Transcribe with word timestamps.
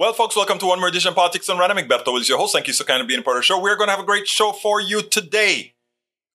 Well, 0.00 0.14
folks, 0.14 0.34
welcome 0.34 0.58
to 0.60 0.64
one 0.64 0.80
more 0.80 0.88
edition 0.88 1.10
of 1.10 1.14
Politics 1.14 1.46
Done 1.46 1.58
Right. 1.58 1.70
Egberto 1.70 2.18
is 2.18 2.26
your 2.26 2.38
host. 2.38 2.54
Thank 2.54 2.66
you 2.66 2.72
so 2.72 2.84
kindly 2.84 3.02
of 3.02 3.08
being 3.08 3.22
part 3.22 3.36
of 3.36 3.42
the 3.42 3.44
show. 3.44 3.60
We're 3.60 3.76
going 3.76 3.88
to 3.88 3.90
have 3.90 4.02
a 4.02 4.06
great 4.06 4.26
show 4.26 4.50
for 4.50 4.80
you 4.80 5.02
today. 5.02 5.74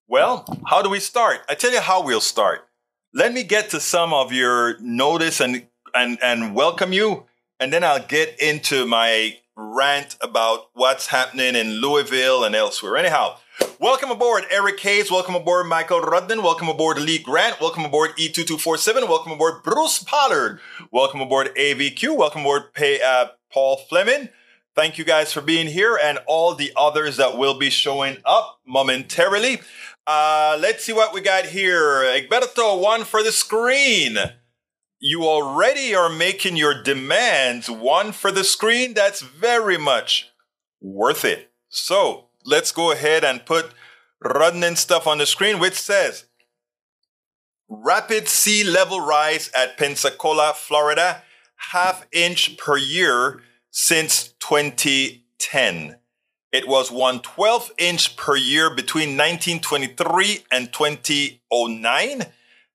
Well, 0.08 0.46
how 0.68 0.84
do 0.84 0.90
we 0.92 1.00
start? 1.00 1.40
I 1.50 1.56
tell 1.56 1.72
you 1.72 1.82
how 1.82 2.04
we'll 2.04 2.22
start. 2.22 2.68
Let 3.12 3.34
me 3.34 3.42
get 3.42 3.72
to 3.72 3.80
some 3.80 4.14
of 4.14 4.32
your 4.32 4.80
notice 4.82 5.42
and 5.42 5.66
and 5.96 6.20
and 6.22 6.54
welcome 6.54 6.94
you, 6.94 7.24
and 7.60 7.74
then 7.74 7.84
I'll 7.84 8.06
get 8.06 8.40
into 8.40 8.86
my 8.86 9.40
rant 9.56 10.16
about 10.22 10.68
what's 10.74 11.08
happening 11.08 11.56
in 11.56 11.82
Louisville 11.82 12.44
and 12.44 12.54
elsewhere. 12.54 12.98
Anyhow, 12.98 13.38
welcome 13.80 14.12
aboard 14.12 14.44
Eric 14.52 14.80
Hayes. 14.82 15.10
Welcome 15.10 15.34
aboard 15.34 15.66
Michael 15.66 16.02
Rudden. 16.02 16.44
Welcome 16.44 16.70
aboard 16.70 17.00
Lee 17.00 17.18
Grant. 17.18 17.60
Welcome 17.60 17.86
aboard 17.86 18.12
E2247. 18.12 19.10
Welcome 19.10 19.32
aboard 19.32 19.64
Bruce 19.64 20.04
Pollard. 20.04 20.60
Welcome 20.92 21.22
aboard 21.22 21.50
AVQ. 21.56 22.16
Welcome 22.16 22.42
aboard 22.42 22.72
Pay, 22.76 23.02
uh, 23.02 23.30
Paul 23.56 23.78
Fleming. 23.78 24.28
Thank 24.76 24.98
you 24.98 25.06
guys 25.06 25.32
for 25.32 25.40
being 25.40 25.68
here 25.68 25.98
and 26.04 26.20
all 26.28 26.56
the 26.56 26.74
others 26.76 27.16
that 27.16 27.38
will 27.38 27.58
be 27.58 27.70
showing 27.70 28.18
up 28.26 28.60
momentarily. 28.68 29.62
Uh, 30.06 30.58
let's 30.60 30.84
see 30.84 30.92
what 30.92 31.14
we 31.14 31.22
got 31.22 31.46
here. 31.46 32.04
Egberto, 32.04 32.82
one 32.82 33.06
for 33.06 33.24
the 33.24 33.32
screen. 33.32 34.18
You 35.00 35.24
already 35.24 35.96
are 35.96 36.10
making 36.10 36.58
your 36.58 36.84
demands 36.84 37.70
one 37.70 38.12
for 38.12 38.30
the 38.30 38.44
screen. 38.44 38.94
That's 38.94 39.22
very 39.22 39.78
much 39.78 40.32
worth 40.82 41.24
it. 41.24 41.54
So 41.70 42.26
let's 42.44 42.74
go 42.74 42.92
ahead 42.92 43.24
and 43.24 43.46
put 43.46 43.72
Rudnin 44.22 44.76
stuff 44.76 45.08
on 45.08 45.20
the 45.20 45.26
screen, 45.26 45.60
which 45.60 45.76
says 45.76 46.26
rapid 47.70 48.28
sea 48.28 48.66
level 48.66 49.00
rise 49.00 49.50
at 49.56 49.78
Pensacola, 49.78 50.52
Florida, 50.54 51.24
half 51.56 52.06
inch 52.12 52.58
per 52.58 52.78
year 52.78 53.42
since 53.72 54.30
2010. 54.40 55.98
It 56.52 56.68
was 56.68 56.90
one 56.90 57.20
12th 57.20 57.72
inch 57.78 58.16
per 58.16 58.38
year 58.38 58.74
between 58.74 59.18
1923 59.18 60.46
and 60.52 60.72
2009. 60.72 62.22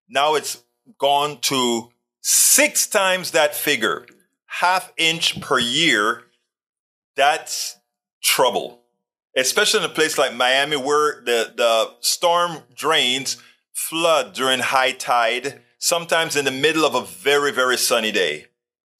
Now 0.08 0.34
it's 0.34 0.62
gone 0.98 1.38
to 1.42 1.90
six 2.20 2.86
times 2.86 3.30
that 3.30 3.54
figure, 3.54 4.04
half 4.44 4.92
inch 4.98 5.40
per 5.40 5.58
year. 5.58 6.24
That's 7.16 7.78
trouble, 8.22 8.82
especially 9.34 9.84
in 9.84 9.90
a 9.90 9.94
place 9.94 10.18
like 10.18 10.34
Miami 10.34 10.76
where 10.76 11.22
the, 11.22 11.52
the 11.56 11.94
storm 12.00 12.58
drains 12.74 13.38
flood 13.72 14.34
during 14.34 14.60
high 14.60 14.92
tide, 14.92 15.62
sometimes 15.78 16.36
in 16.36 16.44
the 16.44 16.50
middle 16.50 16.84
of 16.84 16.94
a 16.94 17.06
very, 17.06 17.50
very 17.50 17.78
sunny 17.78 18.12
day. 18.12 18.46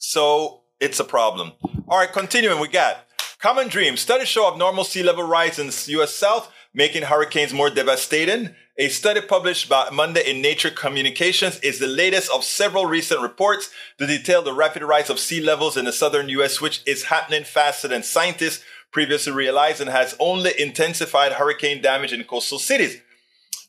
So 0.00 0.62
it's 0.80 0.98
a 0.98 1.04
problem. 1.04 1.52
All 1.86 1.98
right, 1.98 2.10
continuing, 2.10 2.58
we 2.58 2.68
got 2.68 3.06
Common 3.38 3.68
Dream. 3.68 3.98
Studies 3.98 4.28
show 4.28 4.50
abnormal 4.50 4.84
sea 4.84 5.02
level 5.02 5.24
rise 5.24 5.58
in 5.58 5.66
the 5.66 5.84
U.S. 5.88 6.14
South, 6.14 6.50
making 6.72 7.02
hurricanes 7.02 7.52
more 7.52 7.68
devastating. 7.68 8.54
A 8.78 8.88
study 8.88 9.20
published 9.20 9.68
by 9.68 9.90
Monday 9.92 10.22
in 10.28 10.40
Nature 10.40 10.70
Communications 10.70 11.60
is 11.60 11.78
the 11.78 11.86
latest 11.86 12.30
of 12.34 12.44
several 12.44 12.86
recent 12.86 13.20
reports 13.20 13.68
to 13.98 14.06
detail 14.06 14.40
the 14.40 14.54
rapid 14.54 14.82
rise 14.82 15.10
of 15.10 15.20
sea 15.20 15.42
levels 15.42 15.76
in 15.76 15.84
the 15.84 15.92
southern 15.92 16.30
U.S., 16.30 16.62
which 16.62 16.82
is 16.86 17.04
happening 17.04 17.44
faster 17.44 17.86
than 17.86 18.02
scientists 18.02 18.64
previously 18.90 19.34
realized 19.34 19.82
and 19.82 19.90
has 19.90 20.16
only 20.18 20.58
intensified 20.58 21.32
hurricane 21.32 21.82
damage 21.82 22.14
in 22.14 22.24
coastal 22.24 22.58
cities. 22.58 23.02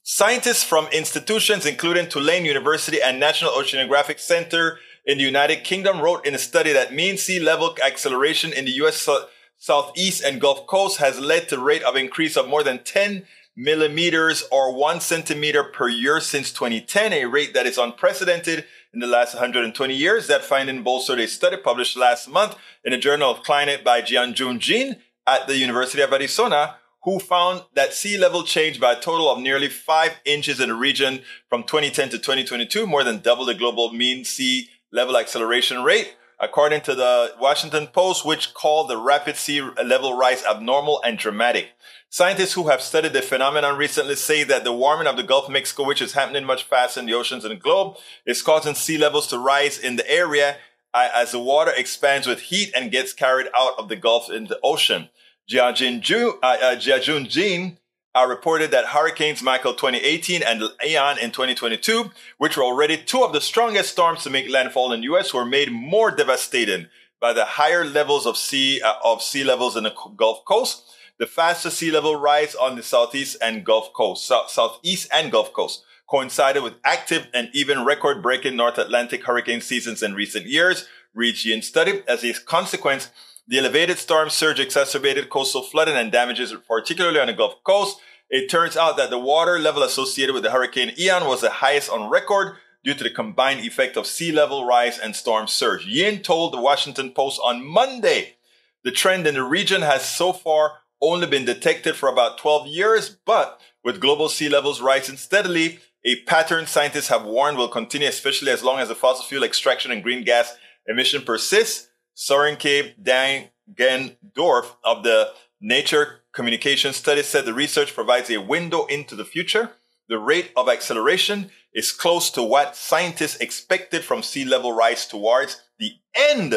Scientists 0.04 0.64
from 0.64 0.88
institutions 0.94 1.66
including 1.66 2.08
Tulane 2.08 2.46
University 2.46 3.02
and 3.02 3.20
National 3.20 3.52
Oceanographic 3.52 4.20
Center 4.20 4.80
in 5.06 5.18
the 5.18 5.24
United 5.24 5.64
Kingdom 5.64 6.02
wrote 6.02 6.26
in 6.26 6.36
a 6.36 6.40
study 6.40 6.74
that 6.74 6.94
mean 6.94 7.18
sea 7.18 7.40
level 7.40 7.76
acceleration 7.84 8.54
in 8.54 8.66
the 8.66 8.72
U.S. 8.72 8.98
So- 8.98 9.28
southeast 9.58 10.24
and 10.24 10.42
Gulf 10.42 10.66
Coast 10.66 10.98
has 10.98 11.20
led 11.20 11.48
to 11.50 11.60
rate 11.60 11.84
of 11.84 11.96
increase 11.96 12.36
of 12.36 12.48
more 12.48 12.64
than 12.64 12.84
10 12.84 13.28
millimeters 13.56 14.44
or 14.52 14.74
one 14.74 15.00
centimeter 15.00 15.64
per 15.64 15.88
year 15.88 16.20
since 16.20 16.52
2010, 16.52 17.14
a 17.14 17.26
rate 17.26 17.54
that 17.54 17.68
is 17.68 17.78
unprecedented 17.78 18.66
in 18.92 19.00
the 19.00 19.08
last 19.08 19.36
120 19.36 19.94
years. 19.94 20.26
That 20.28 20.44
finding 20.44 20.82
bolstered 20.82 21.20
a 21.20 21.28
study 21.28 21.58
published 21.58 21.96
last 21.96 22.28
month 22.28 22.56
in 22.84 22.92
the 22.92 22.98
Journal 22.98 23.30
of 23.30 23.44
Climate 23.44 23.84
by 23.84 24.02
Jianjun 24.02 24.58
Jin 24.58 24.98
at 25.28 25.48
the 25.48 25.58
University 25.58 26.02
of 26.02 26.12
Arizona, 26.12 26.78
who 27.04 27.20
found 27.20 27.64
that 27.76 27.94
sea 27.94 28.18
level 28.18 28.44
changed 28.44 28.82
by 28.82 28.94
a 28.94 29.00
total 29.00 29.30
of 29.30 29.40
nearly 29.40 29.68
five 29.68 30.20
inches 30.26 30.60
in 30.60 30.70
the 30.70 30.76
region 30.76 31.22
from 31.50 31.64
2010 31.64 32.10
to 32.10 32.18
2022, 32.18 32.88
more 32.88 33.04
than 33.04 33.20
double 33.20 33.46
the 33.46 33.54
global 33.54 33.94
mean 33.94 34.26
sea 34.26 34.70
level 34.92 35.18
acceleration 35.18 35.84
rate. 35.84 36.16
According 36.40 36.82
to 36.82 36.96
the 36.96 37.36
Washington 37.40 37.86
Post, 37.86 38.26
which 38.26 38.56
called 38.56 38.90
the 38.90 38.98
rapid 38.98 39.36
sea 39.36 39.62
level 39.62 40.18
rise 40.18 40.44
abnormal 40.44 41.00
and 41.06 41.18
dramatic. 41.18 41.70
Scientists 42.10 42.54
who 42.54 42.68
have 42.68 42.82
studied 42.82 43.14
the 43.14 43.22
phenomenon 43.22 43.78
recently 43.78 44.16
say 44.16 44.44
that 44.44 44.64
the 44.64 44.74
warming 44.74 45.06
of 45.06 45.18
the 45.18 45.24
Gulf 45.24 45.46
of 45.46 45.52
Mexico, 45.52 45.86
which 45.86 46.02
is 46.02 46.14
happening 46.14 46.44
much 46.44 46.64
faster 46.64 47.00
in 47.00 47.06
the 47.06 47.14
oceans 47.14 47.46
and 47.46 47.52
the 47.52 47.56
globe, 47.56 47.96
is 48.26 48.42
causing 48.42 48.74
sea 48.74 48.98
levels 48.98 49.28
to 49.28 49.38
rise 49.38 49.78
in 49.78 49.98
the 49.98 50.12
area 50.12 50.58
uh, 50.94 51.10
as 51.16 51.32
the 51.32 51.40
water 51.40 51.72
expands 51.78 52.28
with 52.28 52.40
heat 52.40 52.72
and 52.76 52.92
gets 52.92 53.14
carried 53.14 53.48
out 53.56 53.78
of 53.78 53.88
the 53.88 53.96
Gulf 53.96 54.30
into 54.30 54.56
the 54.56 54.60
ocean. 54.64 55.10
Jiajun 55.50 56.02
Ju- 56.02 56.40
uh, 56.42 56.58
uh, 56.62 56.76
Jiajun 56.76 57.30
Jin 57.30 57.78
uh, 58.14 58.26
reported 58.28 58.72
that 58.72 58.88
hurricanes 58.88 59.42
Michael 59.42 59.74
2018 59.74 60.44
and 60.44 60.64
Ian 60.86 61.18
in 61.18 61.32
2022, 61.32 62.12
which 62.38 62.58
were 62.58 62.64
already 62.64 62.98
two 62.98 63.24
of 63.24 63.34
the 63.34 63.42
strongest 63.42 63.92
storms 63.92 64.24
to 64.24 64.30
make 64.30 64.50
landfall 64.50 64.92
in 64.92 65.02
the 65.02 65.06
U.S., 65.06 65.34
were 65.34 65.46
made 65.46 65.72
more 65.72 66.12
devastating 66.12 66.88
by 67.20 67.34
the 67.34 67.46
higher 67.46 67.86
levels 67.86 68.26
of 68.26 68.36
sea 68.36 68.82
uh, 68.82 68.94
of 69.04 69.22
sea 69.22 69.44
levels 69.44 69.78
in 69.78 69.84
the 69.84 69.94
Gulf 70.18 70.44
Coast, 70.44 70.84
the 71.20 71.28
fastest 71.28 71.78
sea 71.78 71.92
level 71.92 72.16
rise 72.16 72.56
on 72.56 72.76
the 72.76 72.84
southeast 72.84 73.38
and 73.42 73.64
Gulf 73.64 73.94
Coast, 73.94 74.26
so- 74.26 74.46
southeast 74.48 75.08
and 75.14 75.32
Gulf 75.32 75.54
Coast, 75.54 75.84
coincided 76.10 76.64
with 76.64 76.74
active 76.84 77.28
and 77.34 77.50
even 77.54 77.86
record-breaking 77.86 78.56
North 78.56 78.78
Atlantic 78.78 79.24
hurricane 79.26 79.62
seasons 79.62 80.04
in 80.04 80.16
recent 80.16 80.46
years. 80.46 80.88
Region 81.14 81.62
study 81.62 82.02
as 82.08 82.24
a 82.24 82.34
consequence. 82.34 83.10
The 83.52 83.60
elevated 83.60 83.98
storm 83.98 84.30
surge 84.30 84.62
exacerbated 84.62 85.30
coastal 85.30 85.62
flooding 85.62 85.98
and 85.98 86.10
damages, 86.10 86.56
particularly 86.70 87.20
on 87.20 87.28
the 87.28 87.34
Gulf 87.34 87.62
Coast. 87.66 87.98
It 88.30 88.50
turns 88.50 88.78
out 88.78 88.96
that 88.96 89.10
the 89.10 89.20
water 89.20 89.60
level 89.60 89.84
associated 89.84 90.34
with 90.34 90.44
the 90.44 90.52
Hurricane 90.52 90.94
Ian 90.98 91.26
was 91.26 91.42
the 91.42 91.50
highest 91.50 91.90
on 91.90 92.10
record 92.10 92.56
due 92.82 92.94
to 92.94 93.04
the 93.04 93.10
combined 93.10 93.60
effect 93.66 93.98
of 93.98 94.08
sea 94.08 94.32
level 94.32 94.64
rise 94.64 94.98
and 94.98 95.18
storm 95.18 95.48
surge. 95.48 95.86
Yin 95.86 96.22
told 96.22 96.54
the 96.54 96.62
Washington 96.62 97.12
Post 97.12 97.42
on 97.44 97.68
Monday 97.68 98.38
the 98.86 98.92
trend 98.92 99.28
in 99.28 99.34
the 99.34 99.44
region 99.44 99.82
has 99.82 100.06
so 100.06 100.32
far 100.32 100.76
only 101.02 101.28
been 101.28 101.44
detected 101.44 101.98
for 101.98 102.08
about 102.08 102.38
12 102.38 102.68
years, 102.68 103.18
but 103.26 103.60
with 103.84 104.00
global 104.00 104.30
sea 104.30 104.48
levels 104.48 104.80
rising 104.80 105.18
steadily, 105.18 105.80
a 106.06 106.22
pattern 106.22 106.68
scientists 106.68 107.10
have 107.10 107.26
warned 107.26 107.58
will 107.58 107.68
continue, 107.68 108.08
especially 108.08 108.50
as 108.54 108.64
long 108.64 108.80
as 108.80 108.88
the 108.88 108.96
fossil 108.96 109.26
fuel 109.26 109.44
extraction 109.44 109.92
and 109.92 110.04
green 110.04 110.24
gas 110.24 110.56
emission 110.88 111.22
persists. 111.22 111.90
Sönke 112.22 112.94
Dangendorf 113.02 114.76
of 114.84 115.04
the 115.04 115.32
Nature 115.60 116.20
Communication 116.32 116.94
Study 116.94 117.24
said 117.24 117.46
the 117.46 117.54
research 117.54 117.96
provides 117.96 118.30
a 118.30 118.38
window 118.38 118.86
into 118.86 119.16
the 119.16 119.26
future. 119.26 119.72
The 120.08 120.20
rate 120.20 120.52
of 120.56 120.70
acceleration 120.70 121.50
is 121.74 121.92
close 121.92 122.30
to 122.32 122.44
what 122.44 122.76
scientists 122.76 123.38
expected 123.38 124.04
from 124.04 124.22
sea 124.22 124.46
level 124.46 124.72
rise 124.72 125.08
towards 125.08 125.62
the 125.80 125.94
end 126.14 126.54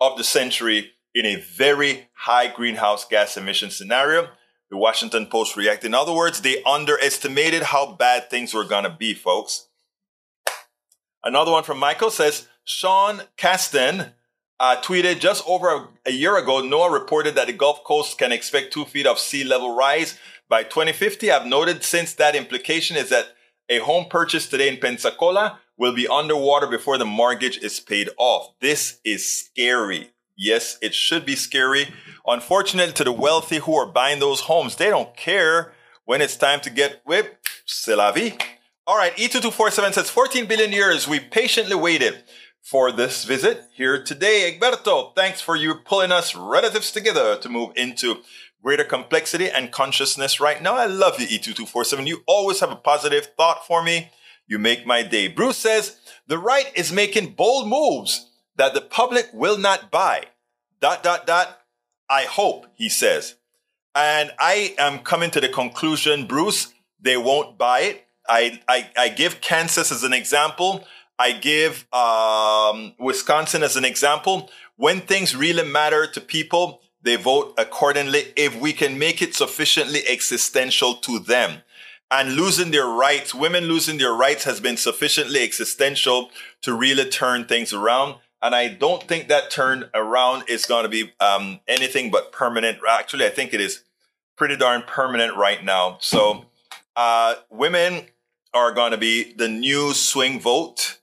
of 0.00 0.16
the 0.16 0.22
century 0.22 0.92
in 1.12 1.26
a 1.26 1.34
very 1.34 2.08
high 2.14 2.46
greenhouse 2.46 3.04
gas 3.04 3.36
emission 3.36 3.70
scenario. 3.70 4.28
The 4.70 4.76
Washington 4.76 5.26
Post 5.26 5.56
reacted. 5.56 5.88
In 5.88 5.94
other 5.94 6.14
words, 6.14 6.42
they 6.42 6.62
underestimated 6.62 7.64
how 7.64 7.96
bad 7.96 8.30
things 8.30 8.54
were 8.54 8.64
going 8.64 8.84
to 8.84 8.90
be, 8.90 9.14
folks. 9.14 9.66
Another 11.24 11.50
one 11.50 11.64
from 11.64 11.78
Michael 11.78 12.10
says 12.10 12.46
Sean 12.62 13.22
Casten 13.36 14.12
uh, 14.62 14.80
tweeted 14.80 15.18
just 15.18 15.42
over 15.46 15.68
a, 15.68 15.88
a 16.06 16.12
year 16.12 16.38
ago, 16.38 16.62
NOAA 16.62 16.92
reported 16.92 17.34
that 17.34 17.48
the 17.48 17.52
Gulf 17.52 17.82
Coast 17.82 18.16
can 18.16 18.30
expect 18.30 18.72
two 18.72 18.84
feet 18.84 19.06
of 19.06 19.18
sea 19.18 19.42
level 19.42 19.74
rise 19.74 20.16
by 20.48 20.62
2050. 20.62 21.32
I've 21.32 21.46
noted 21.46 21.82
since 21.82 22.14
that 22.14 22.36
implication 22.36 22.96
is 22.96 23.08
that 23.08 23.34
a 23.68 23.80
home 23.80 24.06
purchase 24.08 24.48
today 24.48 24.68
in 24.68 24.76
Pensacola 24.76 25.58
will 25.76 25.92
be 25.92 26.06
underwater 26.06 26.68
before 26.68 26.96
the 26.96 27.04
mortgage 27.04 27.58
is 27.58 27.80
paid 27.80 28.08
off. 28.16 28.52
This 28.60 29.00
is 29.04 29.28
scary. 29.28 30.12
Yes, 30.36 30.78
it 30.80 30.94
should 30.94 31.26
be 31.26 31.34
scary. 31.34 31.88
Unfortunately, 32.24 32.92
to 32.92 33.04
the 33.04 33.12
wealthy 33.12 33.58
who 33.58 33.74
are 33.74 33.86
buying 33.86 34.20
those 34.20 34.42
homes, 34.42 34.76
they 34.76 34.90
don't 34.90 35.16
care 35.16 35.72
when 36.04 36.22
it's 36.22 36.36
time 36.36 36.60
to 36.60 36.70
get 36.70 37.00
whipped. 37.04 37.48
C'est 37.66 37.96
la 37.96 38.12
vie. 38.12 38.38
All 38.86 38.96
right, 38.96 39.16
E2247 39.16 39.94
says 39.94 40.10
14 40.10 40.46
billion 40.46 40.70
years 40.70 41.08
we 41.08 41.18
patiently 41.18 41.74
waited 41.74 42.22
for 42.62 42.92
this 42.92 43.24
visit 43.24 43.64
here 43.74 44.02
today. 44.02 44.56
Egberto, 44.56 45.14
thanks 45.14 45.40
for 45.40 45.56
you 45.56 45.74
pulling 45.74 46.12
us 46.12 46.34
relatives 46.34 46.92
together 46.92 47.36
to 47.36 47.48
move 47.48 47.72
into 47.76 48.22
greater 48.62 48.84
complexity 48.84 49.50
and 49.50 49.72
consciousness 49.72 50.40
right 50.40 50.62
now. 50.62 50.76
I 50.76 50.86
love 50.86 51.20
you, 51.20 51.26
E2247. 51.26 52.06
You 52.06 52.22
always 52.26 52.60
have 52.60 52.70
a 52.70 52.76
positive 52.76 53.30
thought 53.36 53.66
for 53.66 53.82
me. 53.82 54.10
You 54.46 54.58
make 54.58 54.86
my 54.86 55.02
day. 55.02 55.28
Bruce 55.28 55.58
says 55.58 55.96
the 56.28 56.38
right 56.38 56.70
is 56.76 56.92
making 56.92 57.34
bold 57.34 57.68
moves 57.68 58.30
that 58.56 58.74
the 58.74 58.80
public 58.80 59.28
will 59.32 59.58
not 59.58 59.90
buy. 59.90 60.26
Dot, 60.80 61.02
dot, 61.02 61.26
dot. 61.26 61.58
I 62.08 62.24
hope, 62.24 62.66
he 62.74 62.88
says. 62.88 63.34
And 63.94 64.30
I 64.38 64.74
am 64.78 65.00
coming 65.00 65.30
to 65.32 65.40
the 65.40 65.48
conclusion, 65.48 66.26
Bruce, 66.26 66.72
they 67.00 67.16
won't 67.16 67.58
buy 67.58 67.80
it. 67.80 68.06
I, 68.28 68.60
I, 68.68 68.90
I 68.96 69.08
give 69.08 69.40
Kansas 69.40 69.90
as 69.90 70.04
an 70.04 70.12
example. 70.12 70.84
I 71.18 71.32
give 71.32 71.86
um, 71.92 72.94
Wisconsin 72.98 73.62
as 73.62 73.76
an 73.76 73.84
example. 73.84 74.50
When 74.76 75.00
things 75.00 75.36
really 75.36 75.64
matter 75.64 76.06
to 76.06 76.20
people, 76.20 76.80
they 77.02 77.16
vote 77.16 77.54
accordingly 77.58 78.32
if 78.36 78.58
we 78.58 78.72
can 78.72 78.98
make 78.98 79.22
it 79.22 79.34
sufficiently 79.34 80.00
existential 80.08 80.94
to 80.96 81.18
them. 81.18 81.62
And 82.10 82.34
losing 82.34 82.70
their 82.70 82.86
rights, 82.86 83.34
women 83.34 83.64
losing 83.64 83.98
their 83.98 84.12
rights 84.12 84.44
has 84.44 84.60
been 84.60 84.76
sufficiently 84.76 85.42
existential 85.42 86.30
to 86.62 86.74
really 86.74 87.08
turn 87.08 87.46
things 87.46 87.72
around. 87.72 88.16
And 88.42 88.54
I 88.54 88.68
don't 88.68 89.02
think 89.04 89.28
that 89.28 89.50
turn 89.50 89.88
around 89.94 90.44
is 90.48 90.66
going 90.66 90.82
to 90.82 90.88
be 90.88 91.12
um, 91.20 91.60
anything 91.66 92.10
but 92.10 92.32
permanent. 92.32 92.78
Actually, 92.88 93.24
I 93.26 93.30
think 93.30 93.54
it 93.54 93.60
is 93.60 93.84
pretty 94.36 94.56
darn 94.56 94.82
permanent 94.82 95.36
right 95.36 95.64
now. 95.64 95.98
So, 96.00 96.46
uh, 96.96 97.36
women 97.50 98.06
are 98.52 98.72
going 98.72 98.90
to 98.90 98.98
be 98.98 99.32
the 99.32 99.48
new 99.48 99.94
swing 99.94 100.40
vote, 100.40 100.98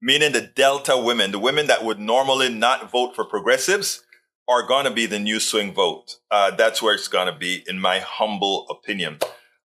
meaning 0.00 0.32
the 0.32 0.40
Delta 0.40 0.96
women, 0.96 1.32
the 1.32 1.38
women 1.38 1.66
that 1.66 1.84
would 1.84 1.98
normally 1.98 2.48
not 2.48 2.90
vote 2.90 3.14
for 3.14 3.24
progressives, 3.24 4.02
are 4.48 4.66
going 4.66 4.84
to 4.84 4.90
be 4.90 5.06
the 5.06 5.18
new 5.18 5.40
swing 5.40 5.72
vote. 5.74 6.18
Uh, 6.30 6.50
that's 6.52 6.80
where 6.80 6.94
it's 6.94 7.08
going 7.08 7.26
to 7.26 7.38
be, 7.38 7.64
in 7.66 7.80
my 7.80 7.98
humble 7.98 8.66
opinion. 8.68 9.18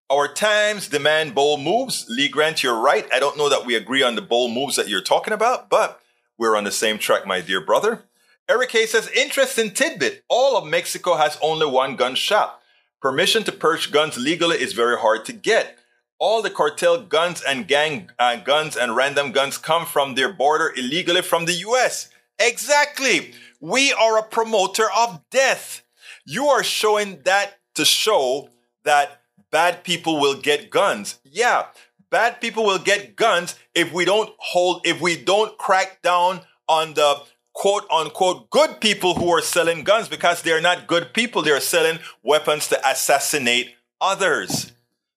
Our 0.09 0.27
times 0.27 0.87
demand 0.87 1.35
bold 1.35 1.61
moves. 1.61 2.05
Lee 2.09 2.27
Grant, 2.27 2.63
you're 2.63 2.79
right. 2.79 3.07
I 3.13 3.19
don't 3.19 3.37
know 3.37 3.47
that 3.47 3.65
we 3.65 3.75
agree 3.75 4.03
on 4.03 4.15
the 4.15 4.21
bold 4.21 4.51
moves 4.51 4.75
that 4.75 4.89
you're 4.89 5.01
talking 5.01 5.33
about, 5.33 5.69
but 5.69 6.01
we're 6.37 6.57
on 6.57 6.63
the 6.63 6.71
same 6.71 6.97
track, 6.97 7.25
my 7.25 7.39
dear 7.39 7.61
brother. 7.61 8.03
Eric 8.49 8.69
K 8.69 8.85
says, 8.85 9.09
interesting 9.15 9.71
tidbit. 9.71 10.23
All 10.27 10.57
of 10.57 10.65
Mexico 10.65 11.15
has 11.15 11.37
only 11.41 11.65
one 11.65 11.95
gun 11.95 12.15
shop. 12.15 12.61
Permission 13.01 13.43
to 13.43 13.51
purchase 13.51 13.89
guns 13.89 14.17
legally 14.17 14.57
is 14.57 14.73
very 14.73 14.97
hard 14.97 15.23
to 15.25 15.33
get. 15.33 15.77
All 16.21 16.44
the 16.44 16.51
cartel 16.51 17.01
guns 17.01 17.41
and 17.41 17.68
gang 17.68 18.12
uh, 18.19 18.35
guns 18.35 18.77
and 18.77 18.95
random 18.95 19.31
guns 19.31 19.57
come 19.57 19.88
from 19.88 20.13
their 20.13 20.31
border 20.31 20.71
illegally 20.77 21.23
from 21.23 21.45
the 21.45 21.53
US. 21.53 22.09
Exactly. 22.38 23.33
We 23.59 23.91
are 23.91 24.19
a 24.19 24.23
promoter 24.23 24.85
of 24.95 25.23
death. 25.31 25.81
You 26.23 26.45
are 26.45 26.63
showing 26.63 27.23
that 27.23 27.57
to 27.73 27.85
show 27.85 28.50
that 28.83 29.21
bad 29.50 29.83
people 29.83 30.19
will 30.19 30.39
get 30.39 30.69
guns. 30.69 31.19
Yeah, 31.25 31.65
bad 32.12 32.39
people 32.39 32.65
will 32.65 32.77
get 32.77 33.15
guns 33.15 33.56
if 33.74 33.91
we 33.91 34.06
don't 34.06 34.29
hold, 34.38 34.85
if 34.85 35.01
we 35.01 35.17
don't 35.17 35.57
crack 35.57 36.03
down 36.03 36.41
on 36.67 36.94
the 36.94 37.15
quote 37.53 37.89
unquote 37.89 38.51
good 38.51 38.79
people 38.79 39.15
who 39.15 39.31
are 39.31 39.41
selling 39.41 39.83
guns 39.83 40.07
because 40.07 40.44
they're 40.44 40.62
not 40.62 40.85
good 40.85 41.15
people. 41.15 41.41
They're 41.41 41.59
selling 41.59 41.97
weapons 42.21 42.67
to 42.67 42.88
assassinate 42.88 43.74
others. 44.00 44.71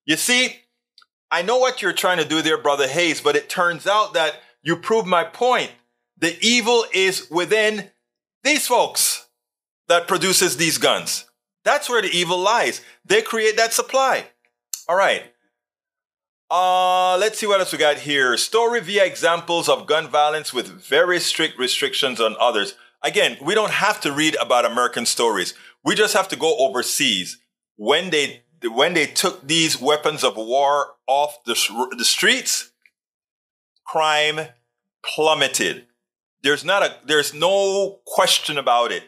You 0.07 0.17
see, 0.17 0.64
I 1.35 1.43
know 1.43 1.59
what 1.59 1.83
you're 1.83 1.93
trying 1.93 2.19
to 2.19 2.25
do 2.25 2.43
there, 2.43 2.57
Brother 2.57 2.87
Hayes, 2.87 3.21
but 3.21 3.35
it 3.35 3.49
turns 3.49 3.89
out 3.89 4.15
that 4.15 4.37
you 4.63 4.77
prove 4.77 5.05
my 5.05 5.25
point. 5.25 5.73
The 6.17 6.39
evil 6.41 6.85
is 6.95 7.29
within 7.29 7.91
these 8.45 8.69
folks 8.69 9.27
that 9.89 10.07
produces 10.07 10.57
these 10.57 10.79
guns. 10.79 11.29
That's 11.65 11.91
where 11.91 12.01
the 12.01 12.17
evil 12.17 12.39
lies. 12.39 12.83
They 13.05 13.21
create 13.21 13.57
that 13.57 13.73
supply. 13.73 14.27
All 14.89 14.95
right. 14.95 15.25
Uh, 16.53 17.17
let's 17.19 17.41
see 17.41 17.49
what 17.49 17.59
else 17.59 17.73
we 17.73 17.79
got 17.79 17.97
here. 17.97 18.37
Story 18.37 18.81
via 18.81 19.05
examples 19.05 19.69
of 19.69 19.89
gun 19.89 20.07
violence 20.07 20.55
with 20.55 20.69
very 20.69 21.19
strict 21.19 21.59
restrictions 21.59 22.21
on 22.21 22.37
others. 22.39 22.77
Again, 23.03 23.39
we 23.43 23.57
don't 23.57 23.73
have 23.73 24.01
to 24.03 24.13
read 24.13 24.37
about 24.41 24.67
American 24.67 25.05
stories. 25.05 25.53
We 25.85 25.97
just 25.97 26.15
have 26.15 26.29
to 26.29 26.37
go 26.37 26.57
overseas. 26.59 27.39
When 27.75 28.11
they 28.11 28.44
when 28.73 28.95
they 28.95 29.07
took 29.07 29.47
these 29.47 29.81
weapons 29.81 30.25
of 30.25 30.37
war 30.37 30.95
off 31.07 31.43
the, 31.45 31.55
the 31.97 32.05
streets, 32.05 32.73
crime 33.87 34.49
plummeted. 35.05 35.87
There's 36.43 36.65
not 36.65 36.83
a 36.83 36.97
there's 37.07 37.33
no 37.33 38.01
question 38.07 38.59
about 38.59 38.93
it. 38.93 39.05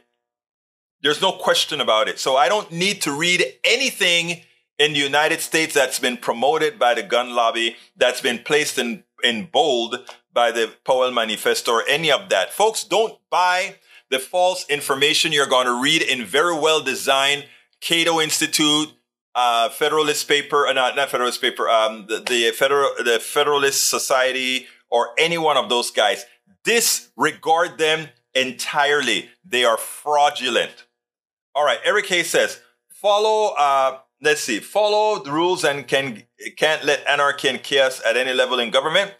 There's 1.02 1.20
no 1.20 1.32
question 1.32 1.80
about 1.80 2.08
it. 2.08 2.18
So 2.18 2.36
I 2.36 2.48
don't 2.48 2.72
need 2.72 3.02
to 3.02 3.12
read 3.12 3.44
anything 3.64 4.42
in 4.78 4.92
the 4.92 4.98
United 4.98 5.40
States 5.40 5.74
that's 5.74 5.98
been 5.98 6.16
promoted 6.16 6.78
by 6.78 6.94
the 6.94 7.02
gun 7.02 7.34
lobby, 7.34 7.76
that's 7.96 8.20
been 8.20 8.38
placed 8.38 8.78
in, 8.78 9.04
in 9.22 9.46
bold 9.46 9.96
by 10.32 10.50
the 10.50 10.72
Powell 10.84 11.10
Manifesto 11.10 11.72
or 11.72 11.84
any 11.88 12.10
of 12.10 12.28
that. 12.28 12.52
Folks, 12.52 12.84
don't 12.84 13.18
buy 13.30 13.76
the 14.10 14.18
false 14.18 14.66
information 14.68 15.32
you're 15.32 15.46
going 15.46 15.66
to 15.66 15.80
read 15.80 16.02
in 16.02 16.24
very 16.24 16.58
well 16.58 16.82
designed 16.82 17.46
Cato 17.80 18.20
Institute, 18.20 18.92
uh, 19.36 19.68
Federalist 19.68 20.26
paper, 20.26 20.66
uh, 20.66 20.72
not, 20.72 20.96
not 20.96 21.10
Federalist 21.10 21.40
paper, 21.40 21.68
um, 21.68 22.06
the, 22.08 22.20
the, 22.20 22.50
Federal, 22.52 22.90
the 23.04 23.20
Federalist 23.20 23.88
Society, 23.88 24.66
or 24.90 25.10
any 25.18 25.38
one 25.38 25.56
of 25.56 25.68
those 25.68 25.90
guys. 25.90 26.24
Disregard 26.64 27.78
them 27.78 28.08
entirely. 28.34 29.28
They 29.44 29.64
are 29.64 29.76
fraudulent. 29.76 30.86
All 31.54 31.64
right, 31.64 31.78
Eric 31.84 32.06
Hayes 32.06 32.30
says, 32.30 32.60
follow 32.88 33.54
uh, 33.58 33.98
let's 34.22 34.40
see, 34.40 34.58
follow 34.58 35.22
the 35.22 35.32
rules 35.32 35.64
and 35.64 35.86
can 35.86 36.22
can't 36.56 36.84
let 36.84 37.06
anarchy 37.06 37.48
and 37.48 37.62
chaos 37.62 38.02
at 38.04 38.16
any 38.16 38.32
level 38.32 38.58
in 38.58 38.70
government. 38.70 39.14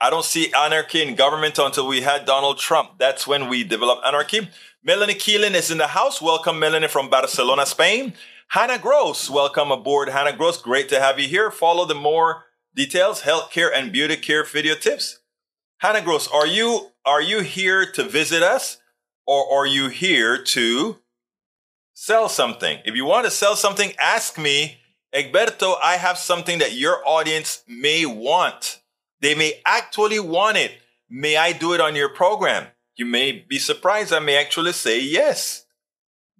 I 0.00 0.10
don't 0.10 0.24
see 0.24 0.52
anarchy 0.52 1.02
in 1.02 1.14
government 1.14 1.58
until 1.58 1.86
we 1.86 2.02
had 2.02 2.26
Donald 2.26 2.58
Trump. 2.58 2.98
That's 2.98 3.26
when 3.26 3.48
we 3.48 3.64
developed 3.64 4.06
anarchy. 4.06 4.48
Melanie 4.84 5.14
Keelan 5.14 5.54
is 5.54 5.70
in 5.70 5.78
the 5.78 5.86
house. 5.88 6.20
Welcome, 6.20 6.58
Melanie 6.58 6.88
from 6.88 7.08
Barcelona, 7.08 7.66
Spain. 7.66 8.12
Hannah 8.48 8.78
Gross, 8.78 9.28
welcome 9.28 9.70
aboard. 9.70 10.08
Hannah 10.08 10.36
Gross, 10.36 10.60
great 10.62 10.88
to 10.90 11.00
have 11.00 11.18
you 11.18 11.28
here. 11.28 11.50
Follow 11.50 11.84
the 11.84 11.94
more 11.94 12.44
details, 12.74 13.22
healthcare 13.22 13.70
and 13.74 13.92
beauty 13.92 14.16
care 14.16 14.44
video 14.44 14.74
tips. 14.74 15.18
Hannah 15.78 16.00
Gross, 16.00 16.28
are 16.28 16.46
you 16.46 16.92
are 17.04 17.20
you 17.20 17.40
here 17.40 17.84
to 17.92 18.04
visit 18.04 18.42
us, 18.42 18.78
or 19.26 19.52
are 19.52 19.66
you 19.66 19.88
here 19.88 20.42
to 20.42 20.98
sell 21.92 22.28
something. 22.28 22.78
If 22.84 22.94
you 22.94 23.04
want 23.04 23.24
to 23.24 23.30
sell 23.30 23.56
something, 23.56 23.92
ask 23.98 24.38
me, 24.38 24.78
Egberto, 25.14 25.76
I 25.82 25.96
have 25.96 26.18
something 26.18 26.58
that 26.58 26.72
your 26.72 27.00
audience 27.06 27.64
may 27.66 28.06
want. 28.06 28.80
They 29.20 29.34
may 29.34 29.60
actually 29.64 30.20
want 30.20 30.56
it. 30.56 30.72
May 31.10 31.36
I 31.36 31.52
do 31.52 31.72
it 31.72 31.80
on 31.80 31.96
your 31.96 32.10
program? 32.10 32.68
You 32.96 33.06
may 33.06 33.32
be 33.32 33.58
surprised. 33.58 34.12
I 34.12 34.20
may 34.20 34.36
actually 34.36 34.72
say 34.72 35.00
yes. 35.00 35.65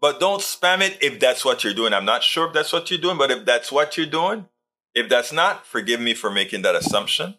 But 0.06 0.20
don't 0.20 0.40
spam 0.40 0.82
it 0.82 0.98
if 1.02 1.18
that's 1.18 1.44
what 1.44 1.64
you're 1.64 1.74
doing. 1.74 1.92
I'm 1.92 2.04
not 2.04 2.22
sure 2.22 2.46
if 2.46 2.52
that's 2.52 2.72
what 2.72 2.88
you're 2.92 3.00
doing, 3.00 3.18
but 3.18 3.32
if 3.32 3.44
that's 3.44 3.72
what 3.72 3.96
you're 3.96 4.06
doing, 4.06 4.46
if 4.94 5.08
that's 5.08 5.32
not, 5.32 5.66
forgive 5.66 6.00
me 6.00 6.14
for 6.14 6.30
making 6.30 6.62
that 6.62 6.76
assumption. 6.76 7.34